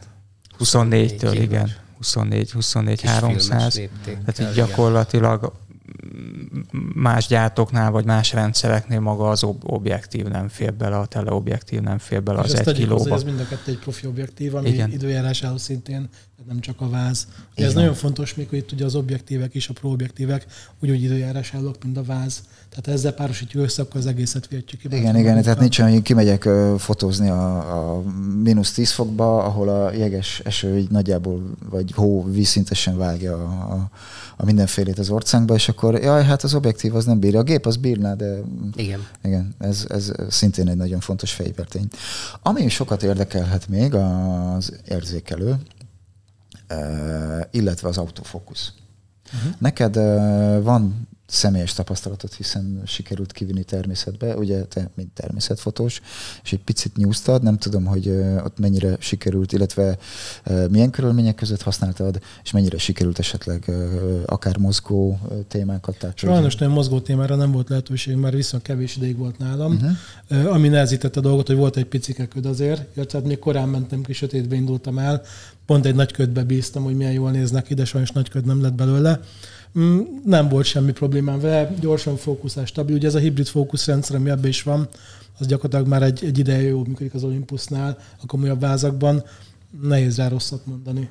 24-től, 0.58 1.16
kilós. 1.18 1.34
igen. 1.34 1.70
24, 1.96 2.50
24, 2.52 3.00
kis 3.00 3.10
filmes 3.10 3.48
300. 3.48 3.76
léptékkel, 3.76 4.32
Tehát 4.34 4.50
így 4.50 4.56
gyakorlatilag 4.56 5.52
más 6.94 7.26
gyártóknál, 7.26 7.90
vagy 7.90 8.04
más 8.04 8.32
rendszereknél 8.32 9.00
maga 9.00 9.28
az 9.30 9.42
ob- 9.44 9.62
objektív 9.66 10.24
nem 10.26 10.48
fér 10.48 10.74
bele, 10.74 10.98
a 10.98 11.06
teleobjektív 11.06 11.80
nem 11.80 11.98
fér 11.98 12.22
bele 12.22 12.38
és 12.38 12.44
az 12.52 12.58
egy 12.58 12.64
tegyük 12.64 12.88
hozzá, 12.90 12.98
kilóba. 12.98 13.14
ez 13.14 13.22
mind 13.22 13.40
a 13.40 13.46
kettő 13.48 13.70
egy 13.72 13.78
profi 13.78 14.06
objektív, 14.06 14.54
ami 14.54 14.68
Igen. 14.68 14.92
Időjárásához 14.92 15.62
szintén, 15.62 16.08
nem 16.46 16.60
csak 16.60 16.80
a 16.80 16.88
váz. 16.88 17.26
Ugye 17.56 17.66
ez 17.66 17.74
nagyon 17.74 17.94
fontos 17.94 18.34
még, 18.34 18.48
hogy 18.48 18.58
itt 18.58 18.72
ugye 18.72 18.84
az 18.84 18.94
objektívek 18.94 19.54
is, 19.54 19.68
a 19.68 19.72
pro 19.72 19.90
objektívek 19.90 20.46
ugyanúgy 20.80 21.02
időjárás 21.02 21.54
állok, 21.54 21.84
mint 21.84 21.96
a 21.96 22.02
váz. 22.02 22.42
Tehát 22.82 22.98
ezzel 22.98 23.12
párosítjuk 23.12 23.62
össze, 23.62 23.82
akkor 23.82 24.00
az 24.00 24.06
egészet 24.06 24.48
vihetjük 24.48 24.80
ki. 24.80 24.96
Igen, 24.96 25.16
igen, 25.16 25.42
tehát 25.42 25.60
nincs 25.60 25.78
olyan, 25.78 25.92
hogy 25.92 26.02
kimegyek 26.02 26.48
fotózni 26.78 27.28
a, 27.28 27.94
a 27.96 28.02
mínusz 28.42 28.72
10 28.72 28.90
fokba, 28.90 29.44
ahol 29.44 29.68
a 29.68 29.92
jeges 29.92 30.40
eső 30.44 30.78
így 30.78 30.90
nagyjából, 30.90 31.42
vagy 31.70 31.92
hó 31.92 32.24
vízszintesen 32.24 32.96
vágja 32.96 33.34
a, 33.34 33.72
a, 33.72 33.90
a 34.36 34.44
mindenfélét 34.44 34.98
az 34.98 35.10
orcánkba, 35.10 35.54
és 35.54 35.68
akkor 35.68 35.94
jaj, 35.94 36.24
hát 36.24 36.42
az 36.42 36.54
objektív 36.54 36.94
az 36.94 37.04
nem 37.04 37.18
bírja. 37.18 37.38
A 37.38 37.42
gép 37.42 37.66
az 37.66 37.76
bírná, 37.76 38.14
de 38.14 38.38
Igen. 38.74 39.06
igen, 39.22 39.54
ez, 39.58 39.86
ez 39.88 40.12
szintén 40.28 40.68
egy 40.68 40.76
nagyon 40.76 41.00
fontos 41.00 41.32
fegyvertény. 41.32 41.88
Ami 42.42 42.68
sokat 42.68 43.02
érdekelhet 43.02 43.68
még 43.68 43.94
az 43.94 44.72
érzékelő, 44.88 45.56
illetve 47.50 47.88
az 47.88 47.98
autofókusz. 47.98 48.72
Uh-huh. 49.34 49.54
Neked 49.58 49.94
van 50.62 51.06
személyes 51.26 51.72
tapasztalatot, 51.72 52.34
hiszen 52.34 52.82
sikerült 52.86 53.32
kivinni 53.32 53.62
természetbe, 53.62 54.36
ugye 54.36 54.62
te, 54.62 54.90
mint 54.94 55.10
természetfotós, 55.14 56.00
és 56.42 56.52
egy 56.52 56.60
picit 56.64 56.96
nyúztad, 56.96 57.42
nem 57.42 57.58
tudom, 57.58 57.84
hogy 57.84 58.08
ott 58.44 58.58
mennyire 58.58 58.96
sikerült, 58.98 59.52
illetve 59.52 59.98
milyen 60.70 60.90
körülmények 60.90 61.34
között 61.34 61.62
használtad, 61.62 62.20
és 62.44 62.50
mennyire 62.50 62.78
sikerült 62.78 63.18
esetleg 63.18 63.70
akár 64.26 64.56
mozgó 64.56 65.18
témákat 65.48 65.98
tárcsolni. 65.98 66.36
Sajnos 66.36 66.56
nem 66.56 66.70
mozgó 66.70 67.00
témára 67.00 67.36
nem 67.36 67.52
volt 67.52 67.68
lehetőség, 67.68 68.16
mert 68.16 68.34
viszont 68.34 68.62
kevés 68.62 68.96
ideig 68.96 69.16
volt 69.16 69.38
nálam. 69.38 69.72
Uh-huh. 70.28 70.54
Ami 70.54 70.68
nehezítette 70.68 71.18
a 71.18 71.22
dolgot, 71.22 71.46
hogy 71.46 71.56
volt 71.56 71.76
egy 71.76 71.86
picike 71.86 72.26
köd 72.26 72.46
azért, 72.46 72.96
illetve 72.96 73.18
hát 73.18 73.26
még 73.26 73.38
korán 73.38 73.68
mentem 73.68 74.02
ki, 74.02 74.12
sötétbe 74.12 74.54
indultam 74.54 74.98
el, 74.98 75.22
pont 75.66 75.86
egy 75.86 75.94
nagy 75.94 76.12
ködbe 76.12 76.44
bíztam, 76.44 76.82
hogy 76.82 76.96
milyen 76.96 77.12
jól 77.12 77.30
néznek 77.30 77.70
ide, 77.70 77.84
sajnos 77.84 78.10
nagy 78.10 78.28
köd 78.28 78.44
nem 78.44 78.62
lett 78.62 78.74
belőle. 78.74 79.20
Mm, 79.78 80.00
Nem 80.24 80.48
volt 80.48 80.66
semmi 80.66 80.92
problémám 80.92 81.40
vele, 81.40 81.74
gyorsan 81.80 82.16
fókuszás, 82.16 82.68
stabil. 82.68 82.94
Ugye 82.94 83.06
ez 83.06 83.14
a 83.14 83.18
hibrid 83.18 83.46
fókuszrendszer, 83.46 84.16
ami 84.16 84.30
ebben 84.30 84.48
is 84.48 84.62
van, 84.62 84.88
az 85.38 85.46
gyakorlatilag 85.46 85.88
már 85.88 86.02
egy, 86.02 86.24
egy 86.24 86.38
ideje 86.38 86.68
jó 86.68 86.84
működik 86.84 87.14
az 87.14 87.24
Olympusnál, 87.24 87.98
a 88.22 88.26
komolyabb 88.26 88.60
vázakban. 88.60 89.24
Nehéz 89.82 90.16
rá 90.16 90.28
rosszat 90.28 90.66
mondani. 90.66 91.08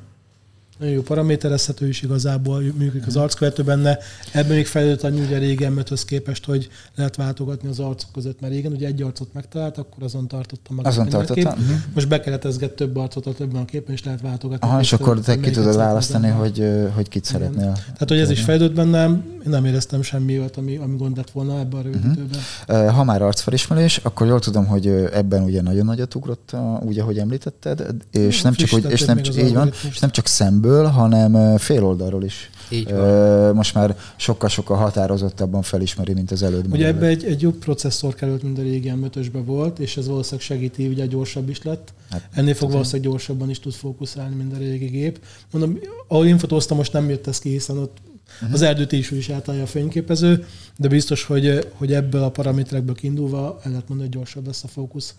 Nagyon 0.80 0.94
jó 0.94 1.02
paraméterezhető 1.02 1.88
is 1.88 2.02
igazából, 2.02 2.62
működik 2.78 3.08
az 3.08 3.16
arckövető 3.16 3.64
benne. 3.64 3.98
Ebben 4.32 4.56
még 4.56 4.66
fejlődött 4.68 5.04
annyi 5.04 5.20
ugye 5.22 5.38
régen 5.38 5.72
möthöz 5.72 6.06
képest, 6.06 6.46
hogy 6.46 6.70
lehet 6.96 7.16
váltogatni 7.16 7.70
az 7.70 7.80
arcok 7.80 8.10
között, 8.14 8.40
mert 8.42 8.54
régen 8.54 8.72
ugye 8.72 8.88
egy 8.88 9.02
arcot 9.02 9.34
megtalált, 9.34 9.78
akkor 9.78 10.04
azon 10.04 10.28
tartottam 10.28 10.76
magam. 10.76 10.92
Azon 10.92 11.10
tartottam. 11.10 11.54
Mhm. 11.60 11.74
Most 11.94 12.08
bekeretezget 12.08 12.72
több 12.72 12.96
arcot 12.98 13.26
a 13.26 13.34
többen 13.34 13.62
a 13.62 13.66
képen, 13.66 13.94
és 13.94 14.04
lehet 14.04 14.22
váltogatni. 14.22 14.68
Aha, 14.68 14.80
és 14.80 14.94
akkor 14.94 15.20
te 15.20 15.40
ki 15.40 15.50
tudod 15.52 15.76
választani, 15.76 16.28
hogy, 16.28 16.70
hogy 16.96 17.10
kit 17.10 17.28
Igen. 17.30 17.40
szeretnél. 17.42 17.72
Tehát, 17.74 18.08
hogy 18.08 18.20
ez 18.20 18.30
is 18.30 18.42
fejlődött 18.42 18.76
bennem, 18.76 19.24
én 19.46 19.50
nem 19.52 19.66
éreztem 19.66 20.02
semmi 20.02 20.40
olyat, 20.40 20.58
ami, 20.58 20.76
ami 20.76 20.96
gond 20.98 21.18
lett 21.18 21.32
volna 21.32 21.60
ebben 21.60 21.80
a 21.80 21.84
rövid 21.84 22.02
Mhm. 22.04 22.12
időben. 22.12 22.90
Ha 22.94 23.04
már 23.04 23.22
arcfelismerés, 23.22 23.98
akkor 23.98 24.28
jól 24.28 24.40
tudom, 24.40 24.66
hogy 24.66 24.88
ebben 25.14 25.44
ugye 25.44 25.62
nagyon 25.62 25.86
nagyot 25.86 26.16
ugrott, 26.16 26.56
úgy, 26.86 27.00
ahogy 27.00 27.18
említetted, 27.18 27.96
és 28.12 28.42
nem 28.42 28.54
csak, 28.54 28.70
hogy, 28.70 28.92
és 28.92 29.02
nem, 29.02 29.18
így 29.38 29.54
van, 29.54 29.72
és 29.90 30.00
nem 30.00 30.10
csak 30.10 30.26
szemből, 30.66 30.86
hanem 30.86 31.34
ö, 31.34 31.56
fél 31.58 31.84
oldalról 31.84 32.24
is. 32.24 32.50
Így 32.70 32.92
van. 32.92 33.56
Most 33.56 33.74
már 33.74 33.98
sokkal-sokkal 34.16 34.78
határozottabban 34.78 35.62
felismeri, 35.62 36.14
mint 36.14 36.32
az 36.32 36.44
előtt. 36.44 36.66
Ugye 36.72 36.88
ebbe 36.88 37.06
egy, 37.06 37.24
egy 37.24 37.42
jobb 37.42 37.56
processzor 37.56 38.14
került, 38.16 38.44
mint 38.44 38.58
a 38.58 38.62
régi 38.62 38.92
M5-ösbe 38.96 39.42
volt, 39.46 39.80
és 39.80 39.98
ez 39.98 40.08
valószínűleg 40.08 40.46
segíti, 40.46 40.88
ugye 40.88 41.06
gyorsabb 41.06 41.50
is 41.50 41.62
lett. 41.64 41.94
Hát, 42.10 42.30
Ennél 42.34 42.54
fog 42.54 42.72
valószínűleg 42.72 43.10
gyorsabban 43.12 43.50
is 43.50 43.60
tud 43.60 43.74
fókuszálni, 43.74 44.36
mint 44.36 44.54
a 44.54 44.58
régi 44.58 44.86
gép. 44.86 45.20
Mondom, 45.52 45.80
ahol 46.08 46.26
én 46.28 46.38
fotóztam, 46.38 46.78
most 46.78 46.94
nem 46.94 47.10
jött 47.10 47.28
ez 47.28 47.40
ki, 47.40 47.50
hiszen 47.50 47.78
ott 47.78 47.98
Mhm. 48.42 48.54
az 48.54 48.62
erdőt 48.62 48.92
is 48.92 49.12
is 49.12 49.30
átállja 49.30 49.64
a 49.64 49.66
fényképező, 49.66 50.46
de 50.78 50.88
biztos, 50.88 51.24
hogy, 51.24 51.68
hogy 51.78 51.94
ebből 51.94 52.24
a 52.24 52.30
paraméterekből 52.30 52.96
kiindulva 52.96 53.60
el 53.64 53.72
lehet 53.72 53.88
mondani, 53.90 54.10
hogy 54.10 54.18
gyorsabb 54.18 54.46
lesz 54.46 54.64
a 54.64 54.68
fókusz. 54.68 55.16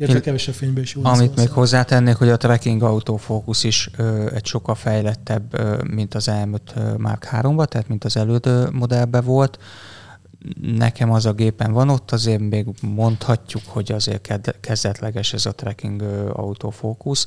Illetve 0.00 0.20
kevesebb 0.20 0.54
fényben 0.54 0.82
is 0.82 0.94
jó 0.94 1.00
Amit 1.00 1.10
még 1.16 1.20
valószínűleg. 1.20 1.54
hozzátennék, 1.54 2.16
hogy 2.16 2.28
a 2.28 2.36
tracking 2.36 2.82
autofókusz 2.82 3.64
is 3.64 3.90
ö, 3.96 4.34
egy 4.34 4.46
sokkal 4.46 4.74
fejlettebb, 4.74 5.54
ö, 5.54 5.82
mint 5.90 6.14
az 6.14 6.30
M5 6.30 6.98
Mark 6.98 7.28
3-ba, 7.32 7.66
tehát 7.66 7.88
mint 7.88 8.04
az 8.04 8.16
elődő 8.16 8.68
modellben 8.72 9.24
volt. 9.24 9.58
Nekem 10.60 11.12
az 11.12 11.26
a 11.26 11.32
gépen 11.32 11.72
van 11.72 11.88
ott, 11.88 12.10
azért 12.10 12.40
még 12.40 12.66
mondhatjuk, 12.80 13.62
hogy 13.66 13.92
azért 13.92 14.28
kezdetleges 14.60 15.32
ez 15.32 15.46
a 15.46 15.52
tracking 15.52 16.00
ö, 16.02 16.30
autofókusz, 16.32 17.26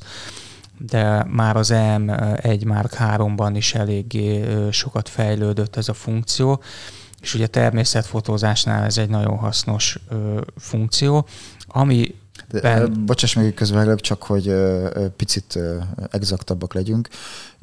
de 0.78 1.24
már 1.24 1.56
az 1.56 1.72
M1 1.74 2.66
Mark 2.66 2.96
3-ban 2.98 3.52
is 3.54 3.74
eléggé 3.74 4.44
sokat 4.70 5.08
fejlődött 5.08 5.76
ez 5.76 5.88
a 5.88 5.94
funkció, 5.94 6.62
és 7.20 7.34
ugye 7.34 7.46
természetfotózásnál 7.46 8.84
ez 8.84 8.98
egy 8.98 9.08
nagyon 9.08 9.36
hasznos 9.36 9.98
ö, 10.08 10.40
funkció, 10.56 11.26
ami 11.66 12.14
Bocsáss 13.04 13.34
meg, 13.34 13.44
hogy 13.44 13.54
közváglak, 13.54 14.00
csak 14.00 14.22
hogy 14.22 14.54
picit 15.16 15.58
exaktabbak 16.10 16.74
legyünk. 16.74 17.08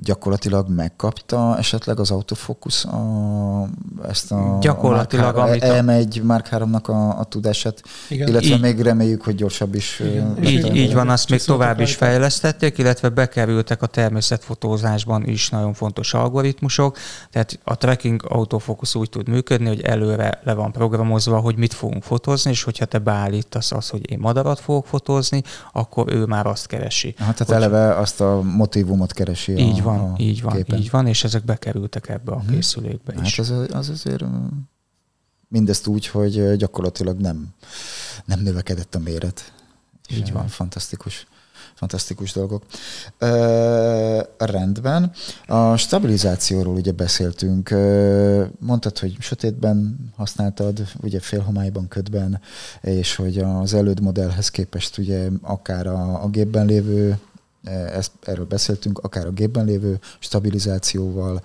Gyakorlatilag 0.04 0.70
megkapta 0.70 1.58
esetleg 1.58 2.00
az 2.00 2.12
autofocus 2.12 2.86
a, 2.86 3.68
ezt 4.08 4.32
a 4.32 4.58
Gyakorlatilag, 4.62 5.36
Mark 5.36 5.48
amit 5.50 5.64
a- 5.64 5.74
3, 5.74 5.86
M1 5.88 6.24
Mark 6.24 6.48
3-nak 6.52 6.84
a, 6.84 7.20
a 7.20 7.24
tudását, 7.24 7.82
Igen. 8.10 8.28
illetve 8.28 8.56
Így- 8.56 8.62
még 8.62 8.80
reméljük, 8.80 9.24
hogy 9.24 9.36
gyorsabb 9.36 9.76
is. 9.76 10.00
Igen. 10.00 10.44
Így, 10.44 10.76
így 10.76 10.94
van, 10.94 11.10
azt 11.10 11.30
még 11.30 11.42
tovább 11.44 11.80
is 11.80 11.96
fejlesztették, 11.96 12.78
illetve 12.78 13.10
bekerültek 13.10 13.82
a 13.82 13.86
természetfotózásban 13.88 15.28
is 15.28 15.50
nagyon 15.50 15.74
fontos 15.74 16.14
algoritmusok, 16.14 16.98
tehát 17.32 17.60
a 17.64 17.78
tracking 17.78 18.26
autofocus 18.30 18.96
úgy 18.96 19.10
tud 19.10 19.28
működni, 19.30 19.68
hogy 19.68 19.82
előre 19.82 20.40
le 20.44 20.54
van 20.54 20.72
programozva, 20.72 21.40
hogy 21.40 21.58
mit 21.58 21.74
fogunk 21.74 22.04
fotózni, 22.04 22.52
és 22.52 22.64
hogyha 22.64 22.86
te 22.86 22.98
beállítasz 23.00 23.72
azt, 23.72 23.90
hogy 23.90 24.12
én 24.12 24.20
madarat 24.20 24.60
fogok 24.60 24.86
fotózni, 24.88 25.44
akkor 25.74 26.14
ő 26.14 26.26
már 26.26 26.46
azt 26.46 26.68
keresi. 26.68 27.08
Hát 27.18 27.36
tehát 27.38 27.54
hogy- 27.54 27.56
eleve 27.74 27.96
azt 28.00 28.22
a 28.22 28.42
motivumot 28.42 29.14
keresi 29.14 29.52
Így 29.58 29.80
a, 29.80 29.84
van, 29.84 29.91
a 30.00 30.16
így 30.18 30.42
van, 30.42 30.56
képen. 30.56 30.80
így 30.80 30.90
van, 30.90 31.08
és 31.08 31.24
ezek 31.24 31.44
bekerültek 31.46 32.10
ebbe 32.10 32.32
a 32.32 32.38
Mhm. 32.38 32.54
készülékbe 32.54 33.14
is. 33.24 33.36
Hát 33.38 33.46
az, 33.50 33.68
az 33.72 33.90
azért 33.90 34.24
mindezt 35.48 35.88
úgy, 35.88 36.08
hogy 36.08 36.56
gyakorlatilag 36.56 37.20
nem, 37.20 37.48
nem 38.26 38.40
növekedett 38.40 38.96
a 38.96 39.00
méret. 39.00 39.54
Így 40.14 40.32
van. 40.32 40.48
Fantasztikus. 40.48 41.28
Fantasztikus 41.76 42.32
dolgok. 42.34 42.64
Ö, 43.18 44.22
rendben. 44.38 45.12
A 45.48 45.76
stabilizációról 45.78 46.76
ugye 46.76 46.92
beszéltünk. 46.92 47.70
Ö, 47.70 48.46
mondtad, 48.60 49.00
hogy 49.00 49.16
sötétben 49.20 49.98
használtad, 50.16 50.88
ugye 51.02 51.20
félhomályban, 51.20 51.88
ködben, 51.88 52.42
és 52.82 53.16
hogy 53.16 53.38
az 53.38 53.74
előd 53.74 54.02
modellhez 54.02 54.50
képest 54.50 54.98
ugye 54.98 55.28
akár 55.42 55.88
a, 55.88 56.24
a 56.24 56.28
gépben 56.30 56.66
lévő 56.66 57.18
ezt, 57.70 58.12
erről 58.22 58.46
beszéltünk, 58.46 59.00
akár 59.00 59.26
a 59.26 59.32
gépben 59.32 59.66
lévő 59.66 60.00
stabilizációval, 60.20 61.42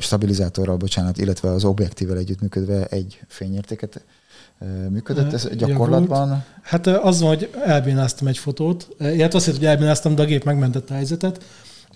stabilizátorral, 0.00 0.76
bocsánat, 0.76 1.18
illetve 1.18 1.50
az 1.50 1.64
objektívvel 1.64 2.16
együttműködve 2.16 2.86
egy 2.86 3.20
fényértéket 3.28 4.04
ö, 4.58 4.88
működött. 4.88 5.32
Ez 5.32 5.42
Javult. 5.42 5.58
gyakorlatban 5.58 6.44
Hát 6.62 6.86
ö, 6.86 7.00
az 7.00 7.20
van, 7.20 7.28
hogy 7.28 7.50
elbénáztam 7.64 8.26
egy 8.26 8.38
fotót, 8.38 8.88
illetve 8.98 9.36
azt, 9.36 9.50
hogy 9.50 9.64
elbénáztam, 9.64 10.14
de 10.14 10.22
a 10.22 10.26
gép 10.26 10.44
megmentette 10.44 10.92
a 10.92 10.96
helyzetet, 10.96 11.44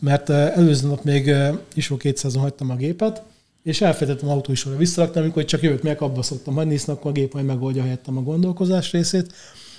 mert 0.00 0.30
előző 0.30 0.88
nap 0.88 1.04
még 1.04 1.34
ISO 1.74 1.96
200-on 1.98 2.38
hagytam 2.38 2.70
a 2.70 2.76
gépet, 2.76 3.22
és 3.62 3.80
elfelejtettem 3.80 4.28
autóisóra 4.28 4.76
visszaraktam, 4.76 5.22
amikor 5.22 5.44
csak 5.44 5.62
jövök 5.62 5.82
meg, 5.82 6.02
abba 6.02 6.22
szoktam 6.22 6.54
hagyni, 6.54 6.72
hiszen 6.72 6.94
akkor 6.94 7.10
a 7.10 7.14
gép 7.14 7.32
majd 7.32 7.46
megoldja 7.46 7.82
helyettem 7.82 8.16
a 8.16 8.22
gondolkozás 8.22 8.92
részét. 8.92 9.32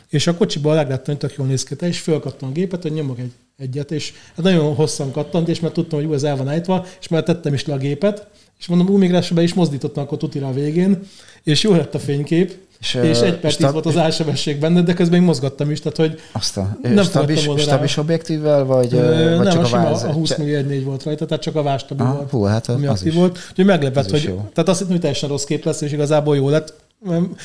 És 0.10 0.28
a 0.28 0.36
kocsiban 0.36 0.76
megláttam, 0.76 1.06
hogy 1.06 1.18
tök 1.18 1.38
jól 1.38 1.48
néz 1.48 1.64
ki, 1.64 1.76
és 1.86 2.00
fölkaptam 2.00 2.50
a 2.50 2.52
gépet, 2.52 2.82
hogy 2.82 2.92
nyomok 2.92 3.20
egy, 3.20 3.32
egyet, 3.60 3.91
és 3.91 4.14
hát 4.36 4.45
nagyon 4.45 4.76
hosszan 4.76 5.12
kattant, 5.12 5.47
és 5.47 5.60
mert 5.60 5.74
tudtam, 5.74 5.99
hogy 5.99 6.07
ú, 6.07 6.14
ez 6.14 6.24
el 6.24 6.36
van 6.36 6.49
ejtve, 6.49 6.84
és 6.99 7.07
már 7.07 7.24
tettem 7.24 7.53
is 7.53 7.66
le 7.66 7.74
a 7.74 7.78
gépet, 7.78 8.28
és 8.60 8.68
mondom, 8.68 8.89
ú, 8.89 8.97
még 8.97 9.12
be 9.34 9.41
is 9.41 9.53
mozdítottam 9.53 10.03
akkor 10.03 10.18
tutira 10.18 10.47
a 10.47 10.53
végén, 10.53 10.99
és 11.43 11.64
jó 11.64 11.72
lett 11.72 11.95
a 11.95 11.99
fénykép, 11.99 12.57
És, 12.80 12.93
és, 13.03 13.20
egy 13.20 13.39
perc 13.39 13.53
stab- 13.53 13.74
volt 13.74 13.86
az 13.86 13.97
álsebesség 13.97 14.60
benne, 14.60 14.82
de 14.82 14.93
közben 14.93 15.18
még 15.18 15.28
mozgattam 15.28 15.72
is, 15.72 15.80
tehát 15.82 15.97
hogy 15.97 16.20
azt 16.32 16.57
a 16.57 16.78
Nem 16.82 17.03
stabis, 17.03 17.45
volna 17.45 17.62
stabis 17.62 17.97
objektívvel, 17.97 18.66
vagy, 18.66 18.93
ö, 18.93 19.36
vagy 19.36 19.43
nem, 19.45 19.53
csak 19.53 19.64
a, 19.64 19.66
sima, 19.66 19.84
váz? 19.84 20.03
a 20.03 20.12
20 20.12 20.28
Cse- 20.28 20.38
millió 20.38 20.57
1.4 20.62 20.82
volt 20.86 21.03
rajta, 21.03 21.26
tehát 21.26 21.43
csak 21.43 21.55
a 21.55 21.62
vástabi 21.64 22.01
Ah, 22.01 22.14
volt, 22.16 22.30
hú, 22.30 22.43
hát 22.43 22.68
ami 22.70 22.86
az 22.88 22.93
aktív 22.97 23.07
is. 23.07 23.14
volt. 23.18 23.38
Úgyhogy 23.49 23.66
meglepett, 23.66 24.05
az 24.05 24.12
hogy, 24.12 24.22
tehát 24.53 24.70
azt 24.70 24.78
hittem, 24.78 24.91
hogy 24.91 24.99
teljesen 24.99 25.30
rossz 25.30 25.43
kép 25.43 25.66
lesz, 25.66 25.82
és 25.82 25.91
igazából 25.91 26.36
jó 26.36 26.49
lett. 26.49 26.74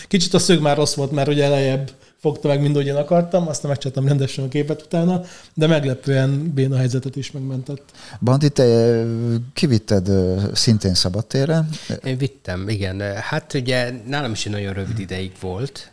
Kicsit 0.09 0.35
a 0.35 0.39
szög 0.39 0.61
már 0.61 0.77
rossz 0.77 0.95
volt, 0.95 1.13
mert 1.13 1.29
ugye 1.29 1.45
elejebb 1.45 1.91
fogta 2.25 2.49
meg 2.49 2.61
mind, 2.61 2.75
ahogy 2.75 2.87
én 2.87 2.95
akartam, 2.95 3.49
aztán 3.49 3.71
megcsináltam 3.71 4.07
rendesen 4.09 4.45
a 4.45 4.49
képet 4.49 4.83
utána, 4.83 5.21
de 5.55 5.67
meglepően 5.67 6.53
béna 6.55 6.77
helyzetet 6.77 7.17
is 7.17 7.31
megmentett. 7.31 7.83
Bandi, 8.21 8.49
te 8.49 8.63
ö, 8.65 9.35
kivitted 9.53 10.09
ö, 10.09 10.43
szintén 10.53 10.95
szabadtérre. 10.95 11.65
Én 12.05 12.17
vittem, 12.19 12.69
igen. 12.69 13.01
Hát 13.17 13.55
ugye 13.55 13.93
nálam 14.07 14.33
is 14.33 14.47
egy 14.47 14.53
nagyon 14.53 14.73
rövid 14.73 14.99
ideig 14.99 15.33
volt. 15.41 15.91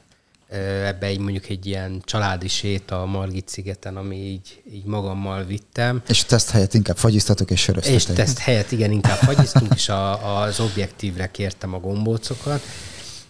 Ebbe 0.85 1.05
egy 1.05 1.19
mondjuk 1.19 1.49
egy 1.49 1.65
ilyen 1.65 2.01
családi 2.05 2.47
séta 2.47 3.01
a 3.01 3.05
Margit 3.05 3.49
szigeten, 3.49 3.97
ami 3.97 4.15
így, 4.15 4.61
így 4.73 4.85
magammal 4.85 5.43
vittem. 5.43 6.01
És 6.07 6.23
teszt 6.23 6.49
helyett 6.49 6.73
inkább 6.73 6.97
fagyiztatok 6.97 7.51
és 7.51 7.57
És 7.57 7.63
söröztetek. 7.63 8.25
ezt 8.25 8.37
helyett 8.39 8.71
igen, 8.71 8.91
inkább 8.91 9.17
fagyiztunk, 9.17 9.73
és 9.75 9.89
a, 9.89 10.41
az 10.41 10.59
objektívre 10.59 11.31
kértem 11.31 11.73
a 11.73 11.79
gombócokat. 11.79 12.61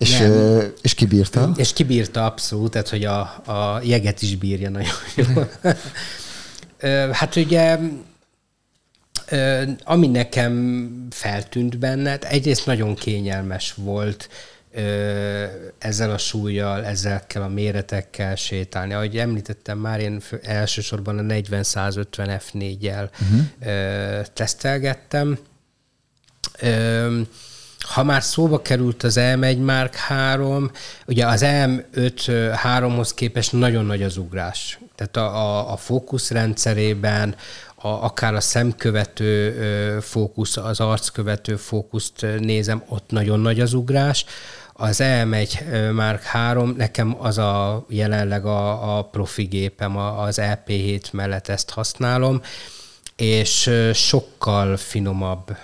És, 0.01 0.17
Nem. 0.17 0.73
és 0.81 0.93
kibírta. 0.93 1.51
És 1.55 1.73
kibírta 1.73 2.25
abszolút, 2.25 2.71
tehát 2.71 2.89
hogy 2.89 3.05
a, 3.05 3.19
a 3.45 3.79
jeget 3.83 4.21
is 4.21 4.35
bírja 4.35 4.69
nagyon 4.69 4.89
jól. 5.15 5.51
Hát 7.11 7.35
ugye, 7.35 7.77
ami 9.83 10.07
nekem 10.07 11.07
feltűnt 11.09 11.77
benne, 11.77 12.09
hát 12.09 12.23
egyrészt 12.23 12.65
nagyon 12.65 12.95
kényelmes 12.95 13.73
volt 13.73 14.29
ezzel 15.77 16.11
a 16.11 16.17
súlyjal, 16.17 16.85
ezekkel 16.85 17.41
a 17.41 17.47
méretekkel 17.47 18.35
sétálni. 18.35 18.93
Ahogy 18.93 19.17
említettem 19.17 19.77
már, 19.77 19.99
én 19.99 20.21
elsősorban 20.41 21.17
a 21.17 21.33
40-150 21.33 22.05
F4-jel 22.17 23.09
uh-huh. 23.11 24.25
tesztelgettem. 24.33 25.37
Ha 27.81 28.03
már 28.03 28.23
szóba 28.23 28.61
került 28.61 29.03
az 29.03 29.15
M1 29.19 29.63
Mark 29.65 29.95
3, 29.95 30.71
ugye 31.07 31.25
az 31.25 31.41
M5 31.45 32.11
3-hoz 32.63 33.13
képest 33.13 33.51
nagyon 33.51 33.85
nagy 33.85 34.03
az 34.03 34.17
ugrás. 34.17 34.79
Tehát 34.95 35.17
a, 35.17 35.37
a, 35.37 35.71
a 35.71 35.77
fókuszrendszerében, 35.77 37.35
a, 37.75 37.87
akár 37.87 38.33
a 38.33 38.39
szemkövető 38.39 39.99
fókusz, 39.99 40.57
az 40.57 40.79
arckövető 40.79 41.55
fókuszt 41.55 42.25
nézem, 42.39 42.83
ott 42.87 43.09
nagyon 43.09 43.39
nagy 43.39 43.59
az 43.59 43.73
ugrás. 43.73 44.25
Az 44.73 44.99
M1 45.01 45.59
Mark 45.93 46.23
3, 46.23 46.73
nekem 46.77 47.15
az 47.19 47.37
a 47.37 47.85
jelenleg 47.89 48.45
a, 48.45 48.97
a 48.97 49.03
profi 49.03 49.43
gépem, 49.43 49.97
az 49.97 50.39
EP7 50.41 51.11
mellett 51.11 51.47
ezt 51.47 51.69
használom, 51.69 52.41
és 53.15 53.69
sokkal 53.93 54.77
finomabb 54.77 55.57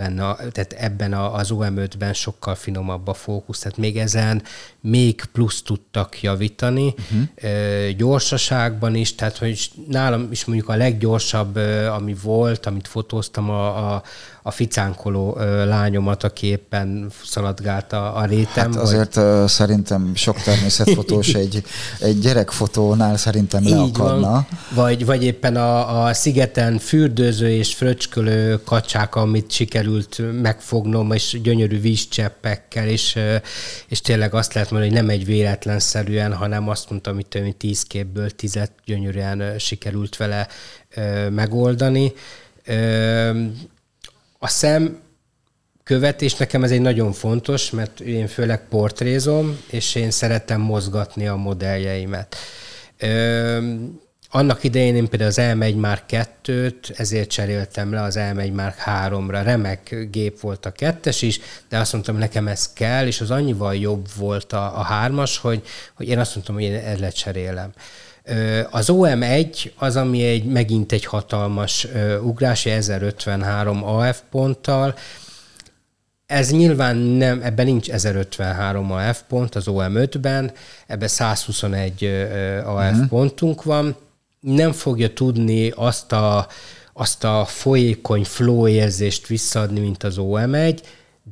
benne, 0.00 0.34
tehát 0.34 0.72
ebben 0.72 1.12
az 1.12 1.50
OM5-ben 1.52 2.12
sokkal 2.12 2.54
finomabb 2.54 3.08
a 3.08 3.14
fókusz, 3.14 3.58
tehát 3.58 3.78
még 3.78 3.98
ezen 3.98 4.42
még 4.80 5.24
plusz 5.32 5.62
tudtak 5.62 6.22
javítani, 6.22 6.94
uh-huh. 6.98 7.96
gyorsaságban 7.96 8.94
is, 8.94 9.14
tehát 9.14 9.38
hogy 9.38 9.70
nálam 9.88 10.28
is 10.30 10.44
mondjuk 10.44 10.68
a 10.68 10.76
leggyorsabb, 10.76 11.56
ami 11.96 12.16
volt, 12.22 12.66
amit 12.66 12.88
fotóztam, 12.88 13.50
a, 13.50 13.94
a, 13.94 14.02
a 14.42 14.50
ficánkoló 14.50 15.36
lányomat, 15.64 16.24
aki 16.24 16.46
éppen 16.46 17.10
szaladgált 17.24 17.92
a, 17.92 18.16
a 18.16 18.24
rétem. 18.24 18.72
Hát 18.72 18.82
azért 18.82 19.16
uh, 19.16 19.46
szerintem 19.46 20.14
sok 20.14 20.40
természetfotós 20.40 21.34
egy, 21.42 21.62
egy 22.00 22.18
gyerekfotónál 22.18 23.16
szerintem 23.16 23.68
leakadna. 23.68 24.46
Vagy, 24.74 25.04
vagy 25.04 25.24
éppen 25.24 25.56
a, 25.56 26.04
a 26.04 26.14
szigeten 26.14 26.78
fürdőző 26.78 27.48
és 27.48 27.74
fröcskölő 27.74 28.62
kacsák, 28.64 29.14
amit 29.14 29.50
sikerült 29.50 30.42
megfognom, 30.42 31.12
és 31.12 31.38
gyönyörű 31.42 31.80
vízcseppekkel, 31.80 32.88
és, 32.88 33.18
és 33.88 34.00
tényleg 34.00 34.34
azt 34.34 34.54
lehet 34.54 34.69
mondani, 34.70 34.92
hogy 34.92 35.02
nem 35.02 35.10
egy 35.10 35.24
véletlenszerűen, 35.24 36.34
hanem 36.34 36.68
azt 36.68 36.90
mondtam, 36.90 37.14
hogy 37.14 37.26
több 37.26 37.42
mint 37.42 37.56
tíz 37.56 37.82
képből 37.82 38.30
tizet 38.30 38.72
gyönyörűen 38.84 39.58
sikerült 39.58 40.16
vele 40.16 40.48
ö, 40.94 41.28
megoldani. 41.28 42.12
Ö, 42.64 43.44
a 44.38 44.48
szem 44.48 45.00
követés 45.82 46.34
nekem 46.34 46.64
ez 46.64 46.70
egy 46.70 46.80
nagyon 46.80 47.12
fontos, 47.12 47.70
mert 47.70 48.00
én 48.00 48.26
főleg 48.26 48.68
portrézom, 48.68 49.60
és 49.70 49.94
én 49.94 50.10
szeretem 50.10 50.60
mozgatni 50.60 51.26
a 51.26 51.36
modelljeimet. 51.36 52.36
Ö, 52.98 53.58
annak 54.30 54.64
idején 54.64 54.96
én 54.96 55.08
például 55.08 55.30
az 55.30 55.40
M1 55.40 55.76
Mark 55.76 56.04
2-t, 56.08 56.98
ezért 56.98 57.30
cseréltem 57.30 57.92
le 57.92 58.02
az 58.02 58.18
M1 58.18 58.52
Mark 58.52 58.82
3-ra. 58.86 59.40
Remek 59.44 60.08
gép 60.10 60.40
volt 60.40 60.66
a 60.66 60.70
kettes 60.70 61.22
is, 61.22 61.40
de 61.68 61.78
azt 61.78 61.92
mondtam, 61.92 62.16
nekem 62.16 62.48
ez 62.48 62.72
kell, 62.72 63.06
és 63.06 63.20
az 63.20 63.30
annyival 63.30 63.76
jobb 63.76 64.06
volt 64.16 64.52
a, 64.52 64.78
a 64.78 64.82
hármas, 64.82 65.38
hogy, 65.38 65.62
hogy 65.94 66.08
én 66.08 66.18
azt 66.18 66.34
mondtam, 66.34 66.54
hogy 66.54 66.64
én 66.64 66.74
ezt 66.74 66.98
lecserélem. 66.98 67.72
Az 68.70 68.88
OM1 68.92 69.70
az, 69.76 69.96
ami 69.96 70.24
egy, 70.24 70.44
megint 70.44 70.92
egy 70.92 71.04
hatalmas 71.04 71.86
ugrás, 72.22 72.66
1053 72.66 73.84
AF 73.84 74.20
ponttal, 74.30 74.94
ez 76.26 76.50
nyilván 76.50 76.96
nem, 76.96 77.40
ebben 77.42 77.66
nincs 77.66 77.90
1053 77.90 78.92
AF 78.92 79.22
pont 79.28 79.54
az 79.54 79.64
OM5-ben, 79.68 80.52
ebben 80.86 81.08
121 81.08 82.04
ö, 82.04 82.58
AF 82.58 82.90
uh-huh. 82.90 83.08
pontunk 83.08 83.62
van. 83.62 83.96
Nem 84.40 84.72
fogja 84.72 85.12
tudni 85.12 85.70
azt 85.70 86.12
a, 86.12 86.46
azt 86.92 87.24
a 87.24 87.44
folyékony 87.44 88.24
flow 88.24 88.68
érzést 88.68 89.26
visszaadni, 89.26 89.80
mint 89.80 90.02
az 90.02 90.16
OM1, 90.18 90.78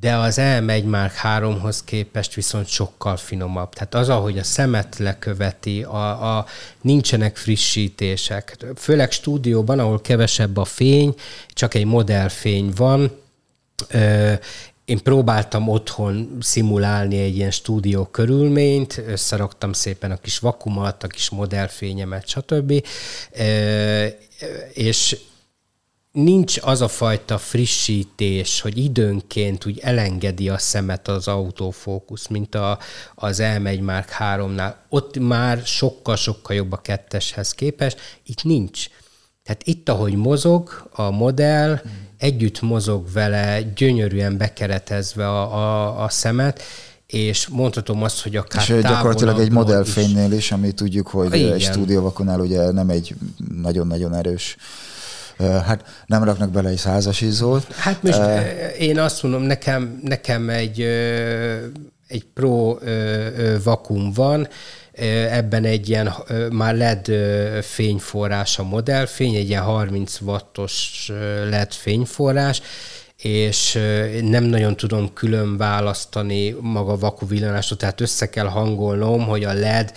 de 0.00 0.16
az 0.16 0.36
M1 0.40 0.84
Mark 0.84 1.12
3-hoz 1.22 1.84
képest 1.84 2.34
viszont 2.34 2.66
sokkal 2.66 3.16
finomabb. 3.16 3.72
Tehát 3.72 3.94
az, 3.94 4.08
ahogy 4.08 4.38
a 4.38 4.44
szemet 4.44 4.98
leköveti, 4.98 5.82
a, 5.82 6.36
a, 6.36 6.46
nincsenek 6.80 7.36
frissítések. 7.36 8.56
Főleg 8.76 9.10
stúdióban, 9.10 9.78
ahol 9.78 10.00
kevesebb 10.00 10.56
a 10.56 10.64
fény, 10.64 11.14
csak 11.48 11.74
egy 11.74 11.84
modellfény 11.84 12.72
van, 12.76 13.10
én 14.88 15.02
próbáltam 15.02 15.68
otthon 15.68 16.36
szimulálni 16.40 17.18
egy 17.18 17.36
ilyen 17.36 17.50
stúdió 17.50 18.04
körülményt, 18.04 19.02
összeraktam 19.06 19.72
szépen 19.72 20.10
a 20.10 20.16
kis 20.16 20.38
vakumat, 20.38 21.02
a 21.02 21.06
kis 21.06 21.30
modellfényemet, 21.30 22.26
stb. 22.28 22.84
És 24.72 25.18
nincs 26.12 26.56
az 26.60 26.80
a 26.80 26.88
fajta 26.88 27.38
frissítés, 27.38 28.60
hogy 28.60 28.78
időnként 28.78 29.66
úgy 29.66 29.78
elengedi 29.78 30.48
a 30.48 30.58
szemet 30.58 31.08
az 31.08 31.28
autofókusz, 31.28 32.26
mint 32.26 32.54
a, 32.54 32.78
az 33.14 33.38
M1 33.42 33.82
Mark 33.82 34.16
3-nál. 34.18 34.74
Ott 34.88 35.18
már 35.18 35.62
sokkal-sokkal 35.64 36.56
jobb 36.56 36.72
a 36.72 36.76
ketteshez 36.76 37.52
képest, 37.54 38.00
itt 38.24 38.44
nincs. 38.44 38.86
Tehát 39.48 39.62
itt, 39.64 39.88
ahogy 39.88 40.14
mozog 40.14 40.88
a 40.92 41.10
modell, 41.10 41.80
együtt 42.18 42.60
mozog 42.60 43.12
vele, 43.12 43.60
gyönyörűen 43.62 44.36
bekeretezve 44.36 45.28
a, 45.28 45.54
a, 45.54 46.02
a 46.02 46.08
szemet, 46.08 46.62
és 47.06 47.46
mondhatom 47.46 48.02
azt, 48.02 48.22
hogy 48.22 48.36
akár 48.36 48.62
És 48.62 48.82
gyakorlatilag 48.82 49.38
egy 49.38 49.50
modellfénynél 49.50 50.32
is, 50.32 50.38
is, 50.38 50.52
ami 50.52 50.72
tudjuk, 50.72 51.08
hogy 51.08 51.34
Igen. 51.34 51.52
egy 51.52 51.62
stúdióvakonál 51.62 52.40
ugye 52.40 52.70
nem 52.70 52.88
egy 52.88 53.14
nagyon-nagyon 53.62 54.14
erős 54.14 54.56
Hát 55.38 56.04
nem 56.06 56.24
raknak 56.24 56.50
bele 56.50 56.68
egy 56.68 56.76
százas 56.76 57.20
izzót. 57.20 57.72
Hát 57.72 58.02
most 58.02 58.18
uh, 58.18 58.80
én 58.80 58.98
azt 58.98 59.22
mondom, 59.22 59.42
nekem, 59.42 60.00
nekem 60.02 60.48
egy, 60.48 60.86
egy 62.08 62.24
pro 62.34 62.78
vakum 63.64 64.12
van, 64.12 64.48
ebben 65.30 65.64
egy 65.64 65.88
ilyen 65.88 66.12
már 66.50 66.74
LED 66.76 67.12
fényforrás 67.62 68.58
a 68.58 68.62
modellfény, 68.62 69.34
egy 69.34 69.48
ilyen 69.48 69.62
30 69.62 70.20
wattos 70.20 71.10
LED 71.50 71.72
fényforrás, 71.72 72.62
és 73.16 73.78
nem 74.22 74.44
nagyon 74.44 74.76
tudom 74.76 75.12
külön 75.12 75.56
választani 75.56 76.56
maga 76.60 76.96
vaku 76.98 77.26
villanástól, 77.26 77.76
tehát 77.76 78.00
össze 78.00 78.28
kell 78.30 78.46
hangolnom, 78.46 79.26
hogy 79.26 79.44
a 79.44 79.52
LED 79.52 79.92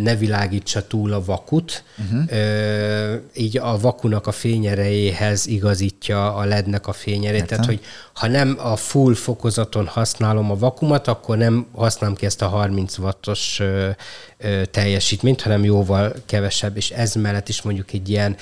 ne 0.00 0.16
világítsa 0.16 0.86
túl 0.86 1.12
a 1.12 1.24
vakut, 1.24 1.84
uh-huh. 1.98 3.20
így 3.34 3.58
a 3.58 3.78
vakunak 3.78 4.26
a 4.26 4.32
fényerejéhez 4.32 5.46
igazítja 5.46 6.34
a 6.34 6.44
lednek 6.44 6.86
a 6.86 6.92
fényerét, 6.92 7.40
Értem. 7.40 7.48
tehát 7.48 7.64
hogy 7.64 7.80
ha 8.12 8.26
nem 8.26 8.56
a 8.58 8.76
full 8.76 9.14
fokozaton 9.14 9.86
használom 9.86 10.50
a 10.50 10.56
vakumat, 10.56 11.08
akkor 11.08 11.36
nem 11.36 11.66
használom 11.72 12.16
ki 12.16 12.26
ezt 12.26 12.42
a 12.42 12.48
30 12.48 12.98
wattos 12.98 13.60
teljesítményt, 14.70 15.42
hanem 15.42 15.64
jóval 15.64 16.14
kevesebb, 16.26 16.76
és 16.76 16.90
ez 16.90 17.14
mellett 17.14 17.48
is 17.48 17.62
mondjuk 17.62 17.92
egy 17.92 18.08
ilyen 18.08 18.36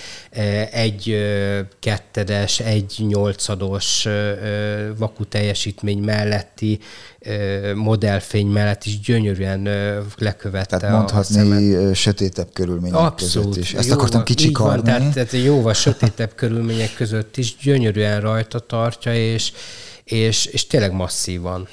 egy 0.70 1.16
kettedes, 1.81 2.61
egy 2.61 2.95
nyolcados 3.09 4.07
vaku 4.97 5.25
teljesítmény 5.25 5.99
melletti 5.99 6.79
modellfény 7.75 8.47
mellett 8.47 8.85
is 8.85 9.01
gyönyörűen 9.01 9.68
lekövette 10.16 10.77
Tehát 10.77 10.97
mondhatni 10.97 11.75
a 11.75 11.95
sötétebb 11.95 12.49
körülmények 12.53 12.99
Abszolút, 12.99 13.49
között 13.49 13.62
is. 13.62 13.75
Ezt 13.75 13.85
jóval, 13.85 13.99
akartam 13.99 14.22
kicsikarni. 14.22 14.75
Van, 14.75 14.85
tehát, 14.85 15.12
tehát 15.12 15.33
jóval 15.33 15.75
sötétebb 15.75 16.35
körülmények 16.43 16.95
között 16.95 17.37
is 17.37 17.57
gyönyörűen 17.57 18.20
rajta 18.20 18.59
tartja, 18.59 19.14
és, 19.14 19.53
és, 20.05 20.47
és 20.47 20.66
tényleg 20.66 20.93
masszívan. 20.93 21.68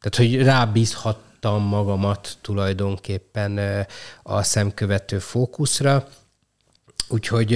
Tehát, 0.00 0.30
hogy 0.30 0.42
rábízhattam 0.42 1.62
magamat 1.62 2.36
tulajdonképpen 2.40 3.58
a 4.22 4.42
szemkövető 4.42 5.18
fókuszra, 5.18 6.08
Úgyhogy 7.12 7.52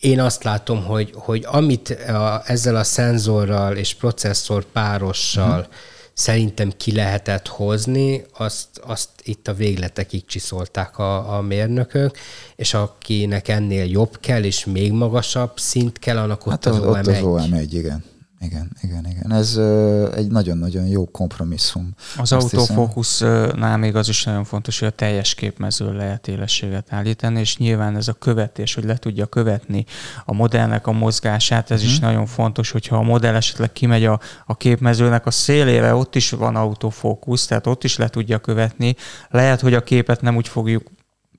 én 0.00 0.20
azt 0.20 0.44
látom, 0.44 0.84
hogy, 0.84 1.12
hogy 1.14 1.44
amit 1.46 1.90
a, 1.90 2.42
ezzel 2.46 2.76
a 2.76 2.84
szenzorral 2.84 3.76
és 3.76 3.94
processzor 3.94 4.64
párossal 4.64 5.58
uh-huh 5.58 5.74
szerintem 6.18 6.72
ki 6.76 6.92
lehetett 6.92 7.48
hozni, 7.48 8.24
azt, 8.38 8.68
azt 8.82 9.08
itt 9.22 9.48
a 9.48 9.54
végletekig 9.54 10.24
csiszolták 10.24 10.98
a, 10.98 11.36
a 11.36 11.40
mérnökök, 11.40 12.16
és 12.56 12.74
akinek 12.74 13.48
ennél 13.48 13.84
jobb 13.84 14.18
kell, 14.20 14.44
és 14.44 14.64
még 14.64 14.92
magasabb 14.92 15.58
szint 15.58 15.98
kell, 15.98 16.18
annak 16.18 16.46
ott 16.46 16.50
hát 16.52 16.66
az, 16.66 16.76
az 16.76 16.82
OM1. 16.82 16.98
Ott 16.98 17.06
az 17.06 17.48
OM1, 17.50 17.66
igen. 17.70 18.04
Igen, 18.40 18.70
igen, 18.80 19.06
igen. 19.06 19.32
Ez 19.32 19.56
ö, 19.56 20.12
egy 20.14 20.28
nagyon-nagyon 20.28 20.86
jó 20.86 21.06
kompromisszum. 21.06 21.94
Az 22.16 22.32
autofókusznál 22.32 23.76
még 23.76 23.96
az 23.96 24.08
is 24.08 24.24
nagyon 24.24 24.44
fontos, 24.44 24.78
hogy 24.78 24.88
a 24.88 24.90
teljes 24.90 25.34
képmező 25.34 25.92
lehet 25.92 26.28
élességet 26.28 26.92
állítani, 26.92 27.40
és 27.40 27.56
nyilván 27.56 27.96
ez 27.96 28.08
a 28.08 28.12
követés, 28.12 28.74
hogy 28.74 28.84
le 28.84 28.96
tudja 28.96 29.26
követni 29.26 29.84
a 30.24 30.32
modellnek 30.32 30.86
a 30.86 30.92
mozgását, 30.92 31.70
ez 31.70 31.80
hmm. 31.80 31.88
is 31.88 31.98
mhm. 31.98 32.06
nagyon 32.06 32.26
fontos, 32.26 32.70
hogyha 32.70 32.96
a 32.96 33.02
modell 33.02 33.34
esetleg 33.34 33.72
kimegy 33.72 34.04
a, 34.04 34.20
a 34.46 34.56
képmezőnek 34.56 35.26
a 35.26 35.30
szélére, 35.30 35.94
ott 35.94 36.14
is 36.14 36.30
van 36.30 36.56
autofókusz, 36.56 37.46
tehát 37.46 37.66
ott 37.66 37.84
is 37.84 37.96
le 37.96 38.08
tudja 38.08 38.38
követni. 38.38 38.96
Lehet, 39.30 39.60
hogy 39.60 39.74
a 39.74 39.82
képet 39.82 40.20
nem 40.20 40.36
úgy 40.36 40.48
fogjuk 40.48 40.82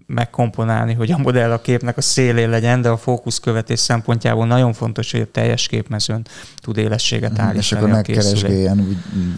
megkomponálni, 0.10 0.94
hogy 0.94 1.12
a 1.12 1.18
modell 1.18 1.52
a 1.52 1.62
képnek 1.62 1.98
a 1.98 2.02
szélén 2.02 2.50
legyen, 2.50 2.82
de 2.82 2.90
a 2.90 2.98
fókuszkövetés 2.98 3.80
szempontjából 3.80 4.46
nagyon 4.46 4.74
fontos, 4.74 5.12
hogy 5.12 5.22
a 5.22 5.32
teljes 5.32 5.68
képmezőn 5.68 6.26
tud 6.56 6.78
élességet 6.78 7.40
állítani. 7.40 7.58
És 7.58 7.72
akkor 7.72 7.90
megkeresgéljen 7.90 8.80
úgy 8.80 8.98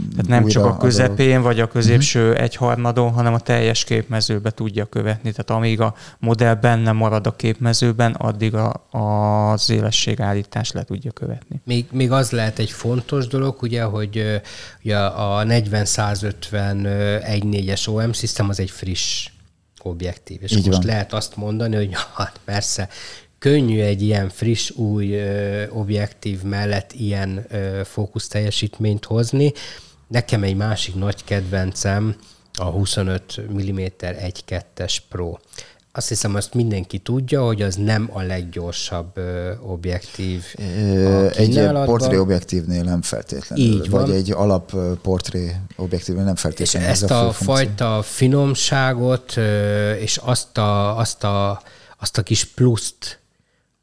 Tehát 0.09 0.27
nem 0.27 0.47
csak 0.47 0.65
a 0.65 0.77
közepén, 0.77 1.41
vagy 1.41 1.59
a 1.59 1.67
középső 1.67 2.29
uh-huh. 2.29 2.43
egyharmadon, 2.43 3.11
hanem 3.11 3.33
a 3.33 3.39
teljes 3.39 3.83
képmezőbe 3.83 4.49
tudja 4.49 4.85
követni. 4.85 5.31
Tehát 5.31 5.49
amíg 5.49 5.81
a 5.81 5.95
modell 6.19 6.53
benne 6.53 6.91
marad 6.91 7.27
a 7.27 7.35
képmezőben, 7.35 8.11
addig 8.11 8.55
a, 8.55 8.87
az 8.91 9.69
élességállítást 9.69 10.73
le 10.73 10.83
tudja 10.83 11.11
követni. 11.11 11.61
Még, 11.65 11.85
még 11.91 12.11
az 12.11 12.31
lehet 12.31 12.59
egy 12.59 12.71
fontos 12.71 13.27
dolog, 13.27 13.57
ugye, 13.61 13.83
hogy 13.83 14.41
ugye 14.83 14.97
a 14.97 15.43
40-150 15.43 16.39
1.4-es 16.51 17.87
OM 17.87 18.13
System 18.13 18.49
az 18.49 18.59
egy 18.59 18.71
friss 18.71 19.30
objektív. 19.85 20.43
És 20.43 20.51
Így 20.51 20.65
most 20.65 20.77
van. 20.77 20.85
lehet 20.85 21.13
azt 21.13 21.35
mondani, 21.35 21.75
hogy 21.75 21.89
hát 22.17 22.39
persze, 22.45 22.89
könnyű 23.39 23.79
egy 23.81 24.01
ilyen 24.01 24.29
friss, 24.29 24.69
új 24.69 25.15
ö, 25.15 25.67
objektív 25.69 26.41
mellett 26.41 26.91
ilyen 26.93 27.45
ö, 27.49 27.81
fókusz 27.85 28.27
teljesítményt 28.27 29.05
hozni. 29.05 29.53
Nekem 30.07 30.43
egy 30.43 30.55
másik 30.55 30.95
nagy 30.95 31.23
kedvencem 31.23 32.15
a 32.53 32.63
25 32.63 33.41
mm 33.51 33.79
1.2-es 33.99 34.97
Pro 35.09 35.37
azt 35.93 36.07
hiszem, 36.07 36.35
azt 36.35 36.53
mindenki 36.53 36.97
tudja, 36.97 37.45
hogy 37.45 37.61
az 37.61 37.75
nem 37.75 38.09
a 38.13 38.21
leggyorsabb 38.21 39.17
ö, 39.17 39.51
objektív. 39.61 40.43
A 40.57 41.29
egy 41.35 41.69
portré 41.85 42.17
objektívnél 42.17 42.83
nem 42.83 43.01
feltétlenül. 43.01 43.65
Így 43.65 43.89
van. 43.89 44.01
Vagy 44.01 44.11
egy 44.11 44.31
alap 44.31 44.75
portré 45.01 45.55
objektívnél 45.75 46.23
nem 46.23 46.35
feltétlenül. 46.35 46.87
És 46.89 46.93
ezt 46.93 47.11
a, 47.11 47.27
a 47.27 47.31
fajta 47.31 48.01
finomságot 48.01 49.37
és 49.99 50.17
azt 50.17 50.57
a, 50.57 50.97
azt 50.97 51.23
a, 51.23 51.61
azt 51.99 52.17
a 52.17 52.21
kis 52.21 52.45
pluszt, 52.45 53.19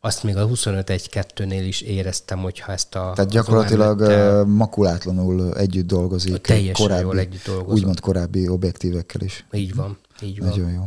azt 0.00 0.22
még 0.22 0.36
a 0.36 0.48
25-1-2-nél 0.48 1.64
is 1.66 1.80
éreztem, 1.80 2.38
hogyha 2.38 2.72
ezt 2.72 2.94
a... 2.94 3.12
Tehát 3.14 3.30
gyakorlatilag 3.30 4.00
makulátlanul 4.46 5.56
együtt 5.56 5.86
dolgozik. 5.86 6.40
Teljesen 6.40 6.86
korábbi, 6.86 7.02
jól 7.02 7.18
együtt 7.18 7.44
dolgozik. 7.44 7.72
Úgymond 7.72 8.00
korábbi 8.00 8.48
objektívekkel 8.48 9.20
is. 9.20 9.46
Így 9.52 9.74
van. 9.74 9.98
Így 10.20 10.38
van. 10.38 10.48
Nagyon 10.48 10.70
jó. 10.70 10.84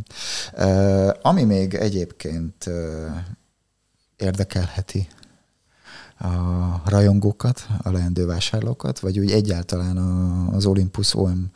Uh, 0.58 1.14
ami 1.22 1.44
még 1.44 1.74
egyébként 1.74 2.66
uh, 2.66 3.16
érdekelheti 4.18 5.08
a 6.18 6.90
rajongókat, 6.90 7.68
a 7.82 7.92
leendő 7.92 8.26
vásárlókat, 8.26 9.00
vagy 9.00 9.20
úgy 9.20 9.32
egyáltalán 9.32 9.98
az 10.54 10.66
Olympus 10.66 11.16
OM 11.16 11.52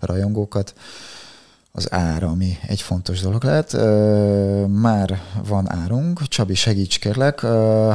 rajongókat, 0.00 0.74
az 1.72 1.92
ár, 1.92 2.22
ami 2.22 2.58
egy 2.66 2.80
fontos 2.80 3.20
dolog 3.20 3.44
lehet. 3.44 3.72
Már 4.68 5.20
van 5.48 5.72
árunk, 5.72 6.28
Csabi 6.28 6.54
segíts 6.54 6.98
kérlek. 6.98 7.40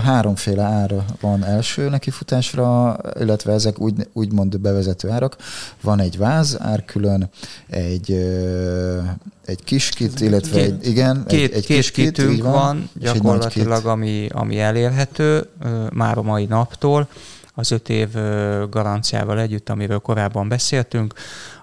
Háromféle 0.04 0.64
ár 0.64 1.06
van 1.22 1.44
első 1.44 1.90
nekifutásra, 1.90 2.98
illetve 3.20 3.54
ezek 3.54 3.80
úgy, 3.80 4.08
úgymond 4.14 4.60
bevezető 4.60 5.10
árak. 5.10 5.38
Van 5.82 6.00
egy 6.00 6.18
váz 6.18 6.58
ár 6.62 6.86
külön, 6.86 7.30
egy, 7.68 8.12
egy 9.46 9.64
kis 9.64 9.90
kit, 9.90 10.20
illetve 10.20 10.60
két, 10.60 10.72
egy, 10.72 10.88
igen, 10.88 11.24
két, 11.28 11.52
egy, 11.52 11.58
egy 11.58 11.66
két 11.66 11.78
kis 11.78 11.92
kitünk 11.92 12.44
van, 12.44 12.52
van 12.52 12.90
gyakorlatilag, 12.94 13.86
ami, 13.86 14.28
ami 14.32 14.60
elérhető 14.60 15.50
már 15.94 16.18
a 16.18 16.22
mai 16.22 16.46
naptól 16.46 17.08
az 17.56 17.72
öt 17.72 17.90
év 17.90 18.12
garanciával 18.70 19.40
együtt, 19.40 19.70
amiről 19.70 20.00
korábban 20.00 20.48
beszéltünk. 20.48 21.14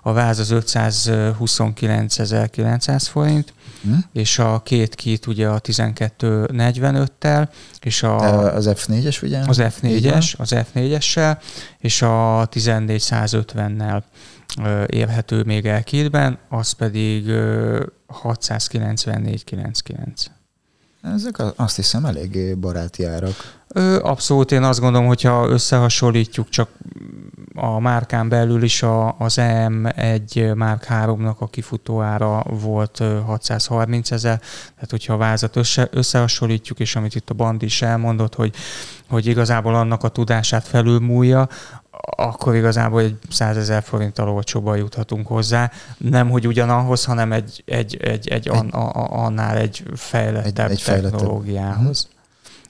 A 0.03 0.13
váz 0.13 0.39
az 0.39 0.55
529.900 0.55 3.07
forint, 3.11 3.53
hm? 3.83 3.93
és 4.13 4.39
a 4.39 4.61
két 4.65 4.95
kit 4.95 5.27
ugye 5.27 5.49
a 5.49 5.61
12.45-tel, 5.61 7.49
és 7.81 8.03
a, 8.03 8.19
az 8.55 8.69
F4-es 8.71 9.23
ugye? 9.23 9.41
Az 9.47 9.59
F4-es, 9.61 10.37
az 10.37 10.55
F4-essel, 10.55 11.39
és 11.79 12.03
a 12.03 12.49
1450-nel 12.49 14.03
érhető 14.87 15.43
még 15.43 15.67
el 15.67 15.83
kitben, 15.83 16.39
az 16.49 16.73
pedig 16.73 17.25
694,99. 18.23 20.27
Ezek 21.03 21.43
azt 21.57 21.77
hiszem 21.77 22.05
eléggé 22.05 22.55
baráti 22.55 23.05
árak. 23.05 23.62
Abszolút, 24.03 24.53
én 24.53 24.63
azt 24.63 24.81
gondolom, 24.81 25.07
hogyha 25.07 25.49
összehasonlítjuk 25.49 26.49
csak 26.49 26.69
a 27.55 27.81
márkán 27.81 28.29
belül 28.29 28.63
is 28.63 28.83
a, 28.83 29.15
az 29.19 29.35
EM1 29.41 30.55
Márk 30.55 30.87
3-nak 30.89 31.37
a 31.39 31.49
kifutóára 31.49 32.45
volt 32.49 33.03
630 33.27 34.11
ezer, 34.11 34.39
tehát 34.75 34.91
hogyha 34.91 35.13
a 35.13 35.17
vázat 35.17 35.57
össze, 35.57 35.89
összehasonlítjuk, 35.91 36.81
és 36.81 36.97
amit 36.97 37.15
itt 37.15 37.31
a 37.31 37.35
Band 37.35 37.63
is 37.63 37.83
elmondott, 37.83 38.35
hogy, 38.35 38.55
hogy 39.09 39.27
igazából 39.27 39.75
annak 39.75 40.03
a 40.05 40.09
tudását 40.09 40.67
felülmúlja, 40.67 41.49
akkor 42.17 42.55
igazából 42.55 43.01
egy 43.01 43.17
100 43.31 43.57
ezer 43.57 43.83
forinttal 43.83 44.29
olcsóban 44.29 44.77
juthatunk 44.77 45.27
hozzá. 45.27 45.71
Nem, 45.97 46.31
hogy 46.31 46.47
ugyanahhoz, 46.47 47.05
hanem 47.05 47.33
egy, 47.33 47.63
egy, 47.67 47.97
egy, 47.97 48.29
egy, 48.29 48.29
egy 48.29 48.49
an, 48.49 48.69
a, 48.69 49.25
annál 49.25 49.57
egy 49.57 49.85
fejlettebb 49.95 50.71
egy, 50.71 50.83
egy 50.87 51.01
technológiához. 51.01 52.07
Uh-huh. 52.07 52.21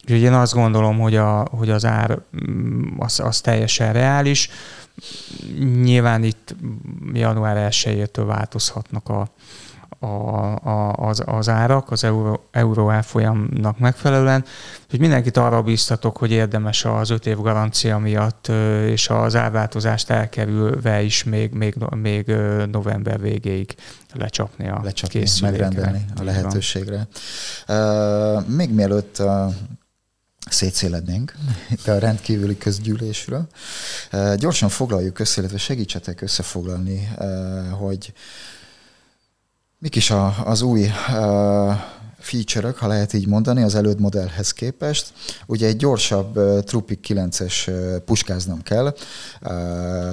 Úgyhogy 0.02 0.20
én 0.20 0.32
azt 0.32 0.54
gondolom, 0.54 0.98
hogy, 0.98 1.16
a, 1.16 1.46
hogy 1.50 1.70
az 1.70 1.84
ár 1.84 2.18
mm, 2.50 2.82
az, 2.98 3.20
az 3.20 3.40
teljesen 3.40 3.92
reális. 3.92 4.50
Nyilván 5.82 6.24
itt 6.24 6.54
január 7.12 7.68
1-től 7.70 8.24
változhatnak 8.26 9.08
a, 9.08 9.28
a, 10.06 10.06
a, 10.68 10.92
az, 10.92 11.22
az 11.26 11.48
árak 11.48 11.90
az 11.90 12.04
euró, 12.04 12.48
euró 12.50 12.90
elfolyamnak 12.90 13.78
megfelelően. 13.78 14.44
Hogy 14.90 14.98
mindenkit 14.98 15.36
arra 15.36 15.62
biztatok, 15.62 16.16
hogy 16.16 16.30
érdemes 16.30 16.84
az 16.84 17.10
öt 17.10 17.26
év 17.26 17.40
garancia 17.40 17.98
miatt 17.98 18.48
és 18.86 19.08
az 19.08 19.36
árváltozást 19.36 20.10
elkerülve 20.10 21.02
is 21.02 21.24
még, 21.24 21.52
még, 21.52 21.74
még 21.90 22.34
november 22.70 23.20
végéig 23.20 23.74
lecsapni 24.12 24.68
a 24.68 24.80
lecsapni, 24.82 25.24
megrendelni 25.40 26.04
a 26.20 26.22
lehetőségre. 26.22 27.06
Uh, 27.68 28.46
még 28.46 28.74
mielőtt 28.74 29.16
uh, 29.18 29.54
szétszélednénk 30.50 31.34
itt 31.70 31.88
a 31.88 31.98
rendkívüli 31.98 32.58
közgyűlésről. 32.58 33.46
Gyorsan 34.36 34.68
foglaljuk 34.68 35.18
össze, 35.18 35.40
illetve 35.40 35.58
segítsetek 35.58 36.20
összefoglalni, 36.20 37.08
hogy 37.78 38.12
Mik 39.82 39.96
is 39.96 40.12
az 40.44 40.62
új 40.62 40.90
feature 42.22 42.74
ha 42.76 42.86
lehet 42.86 43.12
így 43.12 43.26
mondani, 43.26 43.62
az 43.62 43.74
előd 43.74 44.00
modellhez 44.00 44.52
képest. 44.52 45.12
Ugye 45.46 45.66
egy 45.66 45.76
gyorsabb 45.76 46.36
uh, 46.36 46.60
Trupic 46.60 46.98
9-es 47.08 47.68
uh, 47.68 47.96
puskáznom 47.96 48.62
kell, 48.62 48.84
uh, 48.84 49.50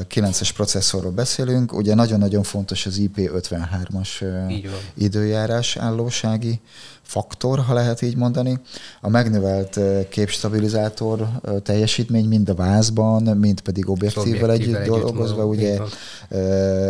9-es 0.10 0.50
processzorról 0.56 1.12
beszélünk, 1.12 1.74
ugye 1.74 1.96
nagyon-nagyon 1.96 2.44
fontos 2.44 2.86
az 2.86 3.02
IP53-as 3.02 4.22
uh, 4.22 4.54
időjárás 4.94 5.78
állósági 5.78 6.60
faktor, 7.02 7.60
ha 7.60 7.74
lehet 7.74 8.02
így 8.02 8.16
mondani. 8.16 8.60
A 9.02 9.10
megnövelt 9.10 9.80
képstabilizátor 10.10 11.28
teljesítmény 11.64 12.26
mind 12.26 12.50
a 12.50 12.54
vázban, 12.54 13.24
mind 13.24 13.62
pedig 13.62 13.90
objektívvel 13.90 14.52
együtt, 14.52 14.76
együtt 14.76 14.86
dolgozva, 14.86 15.46
ugye 15.46 15.78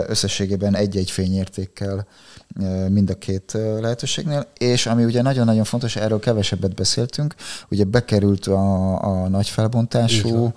összességében 0.07 0.76
egy-egy 0.76 1.11
fényértékkel 1.11 2.07
mind 2.89 3.10
a 3.10 3.14
két 3.14 3.58
lehetőségnél, 3.80 4.47
és 4.58 4.86
ami 4.86 5.04
ugye 5.04 5.22
nagyon-nagyon 5.22 5.64
fontos, 5.64 5.95
erről 5.95 6.20
kevesebbet 6.20 6.76
beszéltünk, 6.76 7.36
ugye 7.70 7.84
bekerült 7.84 8.47
a, 8.47 9.04
a 9.04 9.28
nagy 9.28 9.50
felbontású 9.50 10.54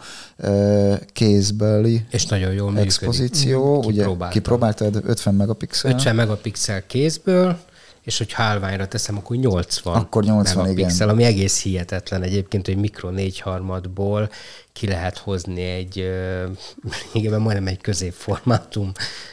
kézbeli 1.12 2.04
és 2.10 2.26
nagyon 2.26 2.52
jól 2.52 2.78
expozíció, 2.78 3.74
működik. 3.74 3.90
ugye 3.90 4.28
kipróbáltad. 4.28 5.02
50 5.06 5.34
megapixel. 5.34 5.90
50 5.90 6.14
megapixel 6.14 6.86
kézből, 6.86 7.58
és 8.02 8.18
hogy 8.18 8.32
hálványra 8.32 8.88
teszem, 8.88 9.16
akkor 9.16 9.36
80 9.36 9.94
Akkor 9.94 10.24
80, 10.24 10.62
megapixel, 10.62 10.94
igen. 10.94 11.08
ami 11.08 11.24
egész 11.24 11.62
hihetetlen 11.62 12.22
egyébként, 12.22 12.66
hogy 12.66 12.76
mikro 12.76 13.10
négyharmadból 13.10 14.30
ki 14.72 14.86
lehet 14.86 15.18
hozni 15.18 15.62
egy, 15.62 15.96
igen, 17.12 17.40
majdnem 17.40 17.66
egy 17.66 17.80
középformátum 17.80 18.92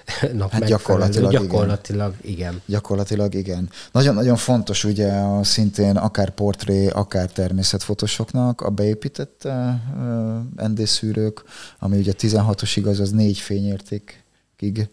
hát 0.51 0.65
gyakorlatilag, 0.65 1.32
gyakorlatilag 1.32 2.13
igen. 2.22 2.34
igen. 2.34 2.61
Gyakorlatilag 2.65 3.34
igen. 3.34 3.70
Nagyon-nagyon 3.91 4.36
fontos 4.36 4.84
ugye 4.84 5.11
a 5.11 5.43
szintén 5.43 5.97
akár 5.97 6.30
portré, 6.30 6.88
akár 6.88 7.32
természetfotosoknak 7.32 8.61
a 8.61 8.70
beépített 8.70 9.41
uh, 9.45 10.67
ND-szűrők, 10.67 11.43
ami 11.80 11.97
ugye 11.97 12.13
16-os 12.20 12.72
igaz, 12.76 12.99
az 12.99 13.11
négy 13.11 13.38
fényértékig. 13.38 14.89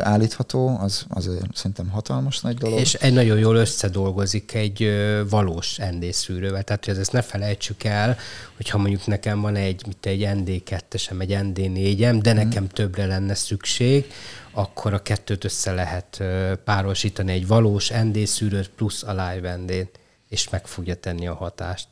Állítható, 0.00 0.78
az, 0.80 1.04
az 1.08 1.30
szerintem 1.54 1.88
hatalmas 1.88 2.40
nagy 2.40 2.56
dolog. 2.56 2.78
És 2.78 2.94
egy 2.94 3.12
nagyon 3.12 3.38
jól 3.38 3.56
összedolgozik 3.56 4.54
egy 4.54 4.90
valós 5.28 5.76
ND 5.76 6.12
szűrővel, 6.12 6.62
tehát 6.62 6.84
hogy 6.84 6.98
ezt 6.98 7.12
ne 7.12 7.22
felejtsük 7.22 7.84
el, 7.84 8.16
hogyha 8.56 8.78
mondjuk 8.78 9.06
nekem 9.06 9.40
van 9.40 9.56
egy, 9.56 9.86
mit 9.86 10.06
egy 10.06 10.28
ND2-esem, 10.34 11.20
egy 11.20 11.38
ND4-em, 11.42 12.18
de 12.22 12.32
mhm. 12.32 12.44
nekem 12.44 12.62
hmm. 12.62 12.72
többre 12.72 13.06
lenne 13.06 13.34
szükség, 13.34 14.12
akkor 14.50 14.92
a 14.92 15.02
kettőt 15.02 15.44
össze 15.44 15.72
lehet 15.72 16.22
párosítani 16.64 17.32
egy 17.32 17.46
valós 17.46 17.88
ND 17.88 18.26
szűrőt 18.26 18.68
plusz 18.68 19.02
a 19.02 19.10
live 19.10 19.56
nd 19.56 19.88
és 20.28 20.48
meg 20.48 20.66
fogja 20.66 20.94
tenni 20.94 21.26
a 21.26 21.34
hatást. 21.34 21.88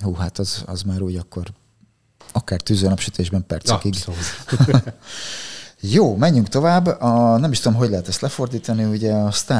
Hú, 0.00 0.14
hát 0.14 0.38
az, 0.38 0.62
az 0.66 0.82
már 0.82 1.02
úgy 1.02 1.16
akkor 1.16 1.44
akár 2.32 2.60
tűzőnapsütésben 2.60 3.46
percekig. 3.46 3.94
Jó, 5.92 6.16
menjünk 6.16 6.48
tovább. 6.48 6.86
A, 6.86 7.38
nem 7.38 7.52
is 7.52 7.60
tudom, 7.60 7.78
hogy 7.78 7.90
lehet 7.90 8.08
ezt 8.08 8.20
lefordítani, 8.20 8.84
ugye 8.84 9.12
a 9.12 9.30
Sky, 9.30 9.52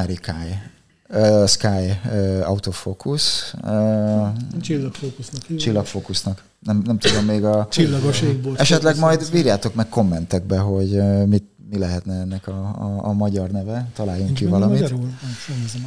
uh, 1.09 1.47
Sky 1.47 1.67
uh, 1.67 2.49
autofocus. 2.49 3.55
Uh, 3.63 4.29
Csillagfókusznak. 4.61 5.57
Csillagfókusznak. 5.57 6.43
Nem, 6.59 6.83
nem 6.87 6.99
tudom 6.99 7.25
még 7.25 7.45
a... 7.45 7.67
Csillagos 7.71 8.21
égbolt. 8.21 8.61
Esetleg 8.61 8.99
majd 8.99 9.29
írjátok 9.35 9.75
meg 9.75 9.89
kommentekbe, 9.89 10.59
hogy 10.59 10.95
uh, 10.95 11.27
mit, 11.27 11.45
mi 11.75 11.81
lehetne 11.81 12.21
ennek 12.21 12.49
a, 12.49 12.53
a, 12.79 12.99
a 13.03 13.13
magyar 13.13 13.51
neve, 13.51 13.89
találjunk 13.95 14.27
Nincs 14.27 14.41
ki 14.41 14.47
valamit. 14.47 14.81
Magyarul? 14.81 15.09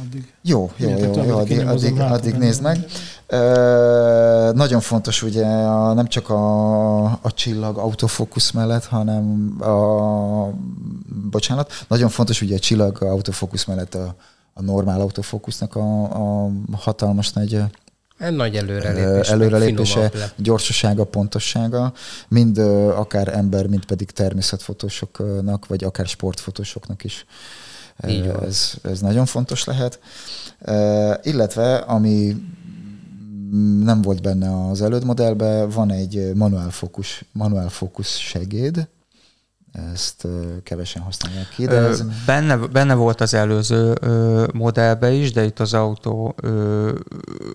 addig. 0.06 0.32
Jó, 0.42 0.70
jó, 0.76 0.88
jó, 0.88 0.96
jó, 0.98 1.24
jó 1.24 1.36
addig, 1.36 1.66
addig, 1.66 2.00
addig 2.00 2.34
nézd 2.34 2.62
meg. 2.62 2.84
Uh, 3.32 4.54
nagyon 4.54 4.80
fontos 4.80 5.22
ugye 5.22 5.46
a, 5.46 5.92
nem 5.92 6.06
csak 6.06 6.30
a, 6.30 7.04
a 7.04 7.32
csillag 7.34 7.78
autofókusz 7.78 8.50
mellett, 8.50 8.84
hanem 8.84 9.56
a, 9.60 9.72
bocsánat, 11.30 11.72
nagyon 11.88 12.08
fontos 12.08 12.42
ugye 12.42 12.54
a 12.54 12.58
csillag 12.58 13.02
autofókusz 13.02 13.64
mellett 13.64 13.94
a, 13.94 14.14
a 14.52 14.62
normál 14.62 15.00
autofókusznak 15.00 15.76
a, 15.76 16.02
a 16.44 16.50
hatalmas 16.72 17.32
nagy 17.32 17.62
nagy 18.18 18.56
előrelépés. 18.56 19.28
Előrelépése, 19.28 20.10
gyorsasága, 20.36 21.04
pontossága, 21.04 21.92
mind 22.28 22.58
akár 22.96 23.28
ember, 23.28 23.66
mind 23.66 23.84
pedig 23.84 24.10
természetfotósoknak, 24.10 25.66
vagy 25.66 25.84
akár 25.84 26.06
sportfotósoknak 26.06 27.04
is. 27.04 27.26
ez, 28.42 28.72
ez 28.82 29.00
nagyon 29.00 29.26
fontos 29.26 29.64
lehet. 29.64 30.00
Illetve, 31.22 31.76
ami 31.76 32.36
nem 33.82 34.02
volt 34.02 34.22
benne 34.22 34.68
az 34.68 34.82
elődmodellben, 34.82 35.68
van 35.68 35.90
egy 35.92 36.32
manuál 36.34 36.70
fókusz, 36.70 37.22
manuál 37.32 37.68
fókusz 37.68 38.16
segéd, 38.16 38.88
ezt 39.92 40.26
kevesen 40.62 41.02
használják 41.02 41.48
ki. 41.48 41.66
De 41.66 41.76
ez... 41.76 42.02
benne, 42.26 42.56
benne 42.56 42.94
volt 42.94 43.20
az 43.20 43.34
előző 43.34 43.94
modellbe 44.52 45.10
is, 45.10 45.32
de 45.32 45.44
itt 45.44 45.60
az 45.60 45.74
autó 45.74 46.34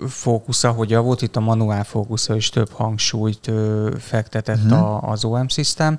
fókusza, 0.07 0.71
hogy 0.71 0.89
javult, 0.89 1.21
itt 1.21 1.35
a 1.35 1.39
manuál 1.39 1.83
fókusza 1.83 2.35
is 2.35 2.49
több 2.49 2.71
hangsúlyt 2.71 3.51
fektetett 3.97 4.63
uh-huh. 4.63 4.79
a, 4.79 5.01
az 5.01 5.25
OM 5.25 5.47
System. 5.47 5.97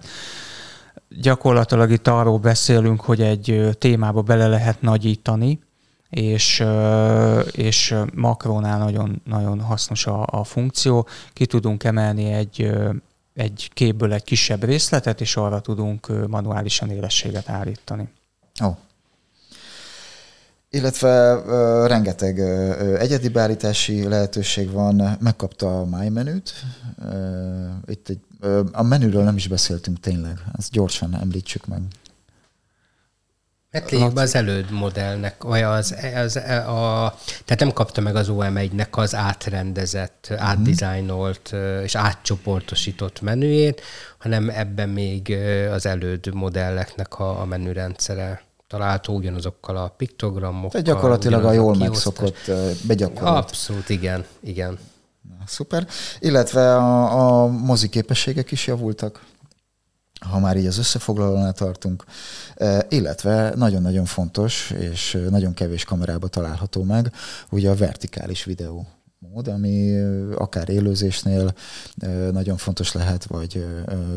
Gyakorlatilag 1.09 1.91
itt 1.91 2.09
arról 2.09 2.39
beszélünk, 2.39 3.01
hogy 3.01 3.21
egy 3.21 3.77
témába 3.79 4.23
bele 4.23 4.47
lehet 4.47 4.81
nagyítani, 4.81 5.61
és, 6.11 6.65
és 7.51 7.95
makrónál 8.15 8.79
nagyon, 8.79 9.23
nagyon 9.25 9.61
hasznos 9.61 10.07
a, 10.07 10.27
a 10.31 10.45
funkció. 10.45 11.07
Ki 11.33 11.47
tudunk 11.47 11.85
emelni 11.85 12.33
egy 12.33 12.73
egy 13.35 13.71
képből 13.73 14.13
egy 14.13 14.25
kisebb 14.25 14.65
részletet, 14.65 15.21
és 15.21 15.37
arra 15.37 15.61
tudunk 15.61 16.29
manuálisan 16.29 16.91
élességet 16.91 17.49
állítani. 17.49 18.09
Ó. 18.65 18.69
Illetve 20.71 21.35
uh, 21.35 21.89
rengeteg 21.89 22.39
uh, 22.39 23.01
egyedi 23.01 23.29
beállítási 23.29 24.09
lehetőség 24.09 24.71
van. 24.71 25.17
Megkapta 25.21 25.81
a 25.81 25.85
My 25.85 26.09
menüt. 26.09 26.53
Uh, 26.99 27.13
itt 27.87 28.09
egy 28.09 28.21
A 28.73 28.83
menüről 28.83 29.23
nem 29.23 29.37
is 29.37 29.49
beszéltünk 29.49 30.01
tényleg, 30.01 30.39
ezt 30.59 30.71
gyorsan 30.71 31.15
említsük 31.21 31.67
meg. 31.67 31.83
Hát 33.75 33.91
lényegben 33.91 34.25
az 34.25 34.35
előd 34.35 34.71
modellnek, 34.71 35.43
vagy 35.43 35.63
az, 35.63 35.97
az, 36.15 36.37
a, 36.37 37.15
tehát 37.45 37.59
nem 37.59 37.73
kapta 37.73 38.01
meg 38.01 38.17
az 38.17 38.29
OM1-nek 38.31 38.91
az 38.91 39.15
átrendezett, 39.15 40.29
mm. 40.33 40.37
átdizájnolt 40.39 41.55
és 41.83 41.95
átcsoportosított 41.95 43.21
menüjét, 43.21 43.81
hanem 44.19 44.49
ebben 44.49 44.89
még 44.89 45.37
az 45.73 45.87
előd 45.87 46.35
modelleknek 46.35 47.19
a, 47.19 47.41
a 47.41 47.45
menürendszere 47.45 48.43
található 48.69 49.15
ugyanazokkal 49.15 49.77
a 49.77 49.89
piktogramokkal. 49.89 50.71
Tehát 50.71 50.87
gyakorlatilag 50.87 51.45
a 51.45 51.53
jól 51.53 51.77
megszokott 51.77 52.51
begyakorolt. 52.87 53.37
Abszolút, 53.37 53.89
igen, 53.89 54.25
igen. 54.41 54.79
Na, 55.29 55.45
szuper. 55.47 55.87
Illetve 56.19 56.77
a, 56.77 57.43
a 57.43 57.47
mozi 57.47 57.89
képességek 57.89 58.51
is 58.51 58.67
javultak 58.67 59.21
ha 60.21 60.39
már 60.39 60.57
így 60.57 60.67
az 60.67 60.79
összefoglalónál 60.79 61.53
tartunk, 61.53 62.05
illetve 62.89 63.55
nagyon-nagyon 63.55 64.05
fontos, 64.05 64.71
és 64.71 65.19
nagyon 65.31 65.55
kevés 65.55 65.85
kamerába 65.85 66.29
található 66.29 66.83
meg, 66.83 67.13
ugye 67.51 67.71
a 67.71 67.75
vertikális 67.75 68.45
videó 68.45 68.87
mód, 69.19 69.49
ami 69.49 70.01
akár 70.35 70.69
élőzésnél 70.69 71.55
nagyon 72.33 72.57
fontos 72.57 72.93
lehet, 72.93 73.25
vagy 73.25 73.67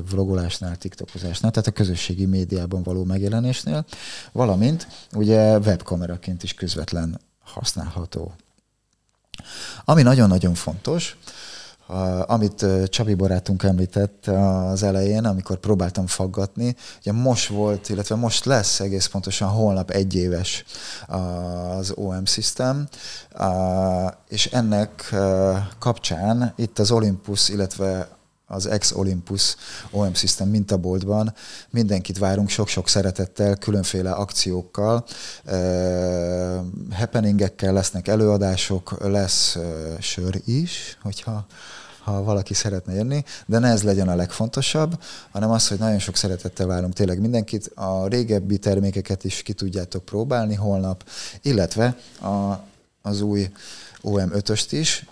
vlogolásnál, 0.09 0.77
tiktokozásnál, 0.77 1.51
tehát 1.51 1.67
a 1.67 1.71
közösségi 1.71 2.25
médiában 2.25 2.83
való 2.83 3.03
megjelenésnél, 3.03 3.85
valamint 4.31 4.87
ugye 5.13 5.57
webkameraként 5.57 6.43
is 6.43 6.53
közvetlen 6.53 7.19
használható. 7.43 8.33
Ami 9.85 10.01
nagyon-nagyon 10.01 10.53
fontos, 10.53 11.17
amit 12.25 12.65
Csabi 12.85 13.13
barátunk 13.13 13.63
említett 13.63 14.27
az 14.71 14.83
elején, 14.83 15.25
amikor 15.25 15.57
próbáltam 15.57 16.07
faggatni, 16.07 16.75
ugye 16.99 17.11
most 17.11 17.47
volt, 17.47 17.89
illetve 17.89 18.15
most 18.15 18.45
lesz 18.45 18.79
egész 18.79 19.05
pontosan 19.05 19.49
holnap 19.49 19.89
egy 19.89 20.15
éves 20.15 20.63
az 21.07 21.91
OM 21.95 22.25
System, 22.25 22.88
és 24.27 24.45
ennek 24.45 25.15
kapcsán 25.79 26.53
itt 26.55 26.79
az 26.79 26.91
Olympus, 26.91 27.49
illetve 27.49 28.07
az 28.47 28.65
ex-Olympus 28.65 29.55
OM 29.91 30.13
System 30.13 30.49
mintaboltban. 30.49 31.33
Mindenkit 31.69 32.17
várunk 32.17 32.49
sok-sok 32.49 32.88
szeretettel, 32.88 33.55
különféle 33.55 34.11
akciókkal, 34.11 35.05
uh, 35.45 35.53
happeningekkel 36.91 37.73
lesznek 37.73 38.07
előadások, 38.07 38.97
lesz 39.01 39.55
uh, 39.55 39.99
sör 39.99 40.41
is, 40.45 40.97
hogyha 41.01 41.45
ha 42.07 42.23
valaki 42.23 42.53
szeretne 42.53 42.93
jönni, 42.93 43.23
de 43.45 43.59
ne 43.59 43.67
ez 43.67 43.83
legyen 43.83 44.07
a 44.07 44.15
legfontosabb, 44.15 45.03
hanem 45.31 45.49
az, 45.49 45.67
hogy 45.67 45.79
nagyon 45.79 45.99
sok 45.99 46.15
szeretettel 46.15 46.67
várunk 46.67 46.93
tényleg 46.93 47.19
mindenkit. 47.19 47.71
A 47.75 48.07
régebbi 48.07 48.57
termékeket 48.57 49.23
is 49.23 49.41
ki 49.41 49.53
tudjátok 49.53 50.05
próbálni 50.05 50.55
holnap, 50.55 51.09
illetve 51.41 51.97
a, 52.21 52.59
az 53.01 53.21
új 53.21 53.49
OM5-öst 54.03 54.67
is. 54.69 55.05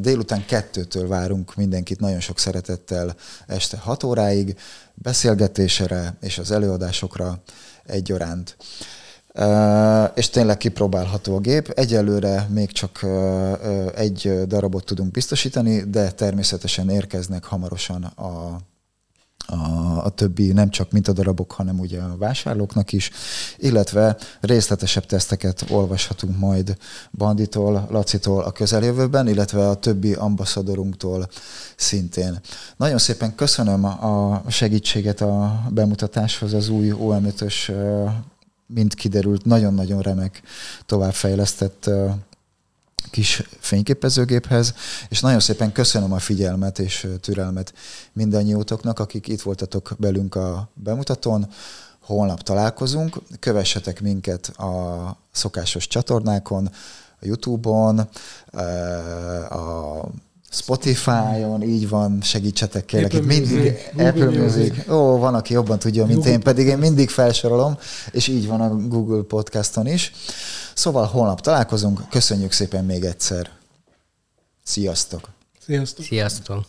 Délután 0.00 0.44
kettőtől 0.44 1.08
várunk 1.08 1.54
mindenkit 1.54 2.00
nagyon 2.00 2.20
sok 2.20 2.38
szeretettel 2.38 3.14
este 3.46 3.76
6 3.76 4.02
óráig, 4.02 4.56
beszélgetésre 4.94 6.16
és 6.20 6.38
az 6.38 6.50
előadásokra 6.50 7.42
egyaránt. 7.86 8.56
És 10.14 10.30
tényleg 10.30 10.56
kipróbálható 10.56 11.36
a 11.36 11.40
gép. 11.40 11.68
Egyelőre 11.68 12.46
még 12.50 12.72
csak 12.72 13.06
egy 13.94 14.42
darabot 14.46 14.84
tudunk 14.84 15.10
biztosítani, 15.10 15.80
de 15.90 16.10
természetesen 16.10 16.88
érkeznek 16.88 17.44
hamarosan 17.44 18.02
a 18.04 18.58
a, 19.46 20.04
a 20.04 20.08
többi 20.08 20.52
nem 20.52 20.70
csak 20.70 20.90
mintadarabok, 20.90 21.52
hanem 21.52 21.78
ugye 21.78 22.00
a 22.00 22.16
vásárlóknak 22.16 22.92
is, 22.92 23.10
illetve 23.56 24.16
részletesebb 24.40 25.06
teszteket 25.06 25.64
olvashatunk 25.70 26.38
majd 26.38 26.76
Banditól, 27.10 27.86
Lacitól 27.90 28.42
a 28.42 28.52
közeljövőben, 28.52 29.28
illetve 29.28 29.68
a 29.68 29.74
többi 29.74 30.12
ambaszadorunktól 30.12 31.28
szintén. 31.76 32.40
Nagyon 32.76 32.98
szépen 32.98 33.34
köszönöm 33.34 33.84
a 33.84 34.42
segítséget 34.48 35.20
a 35.20 35.62
bemutatáshoz 35.70 36.54
az 36.54 36.68
új 36.68 36.92
OM5-ös 36.98 37.72
mint 38.66 38.94
kiderült, 38.94 39.44
nagyon-nagyon 39.44 40.00
remek 40.00 40.42
továbbfejlesztett 40.86 41.90
kis 43.10 43.42
fényképezőgéphez, 43.58 44.74
és 45.08 45.20
nagyon 45.20 45.40
szépen 45.40 45.72
köszönöm 45.72 46.12
a 46.12 46.18
figyelmet 46.18 46.78
és 46.78 47.08
türelmet 47.20 47.74
mindannyiótoknak, 48.12 48.98
akik 48.98 49.28
itt 49.28 49.40
voltatok 49.40 49.94
belünk 49.98 50.34
a 50.34 50.68
bemutatón. 50.74 51.48
Holnap 52.00 52.42
találkozunk, 52.42 53.16
kövessetek 53.40 54.00
minket 54.00 54.46
a 54.46 55.16
szokásos 55.30 55.86
csatornákon, 55.86 56.70
a 57.20 57.26
Youtube-on, 57.26 57.98
a 59.48 60.00
Spotify-on, 60.56 61.62
így 61.62 61.88
van, 61.88 62.20
segítsetek 62.22 62.84
kérlek. 62.84 63.12
Apple 63.12 63.20
itt 63.20 63.26
mindig 63.26 63.72
Music, 63.92 64.08
Apple 64.08 64.30
Music. 64.30 64.88
Ó, 64.88 65.18
van, 65.18 65.34
aki 65.34 65.52
jobban 65.52 65.78
tudja, 65.78 66.04
mint 66.04 66.16
Google 66.16 66.32
én, 66.32 66.40
pedig 66.40 66.66
én 66.66 66.78
mindig 66.78 67.08
felsorolom, 67.10 67.78
és 68.10 68.28
így 68.28 68.46
van 68.46 68.60
a 68.60 68.76
Google 68.88 69.22
Podcaston 69.22 69.86
is. 69.86 70.12
Szóval 70.74 71.06
holnap 71.06 71.40
találkozunk, 71.40 72.08
köszönjük 72.10 72.52
szépen 72.52 72.84
még 72.84 73.04
egyszer. 73.04 73.50
Sziasztok! 74.62 75.28
Sziasztok! 75.64 76.04
Sziasztok! 76.04 76.66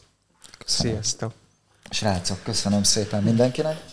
Köszönöm. 0.58 0.94
Sziasztok! 0.94 1.32
Srácok, 1.90 2.44
köszönöm 2.44 2.84
szépen 2.84 3.24
mindenkinek. 3.24 3.84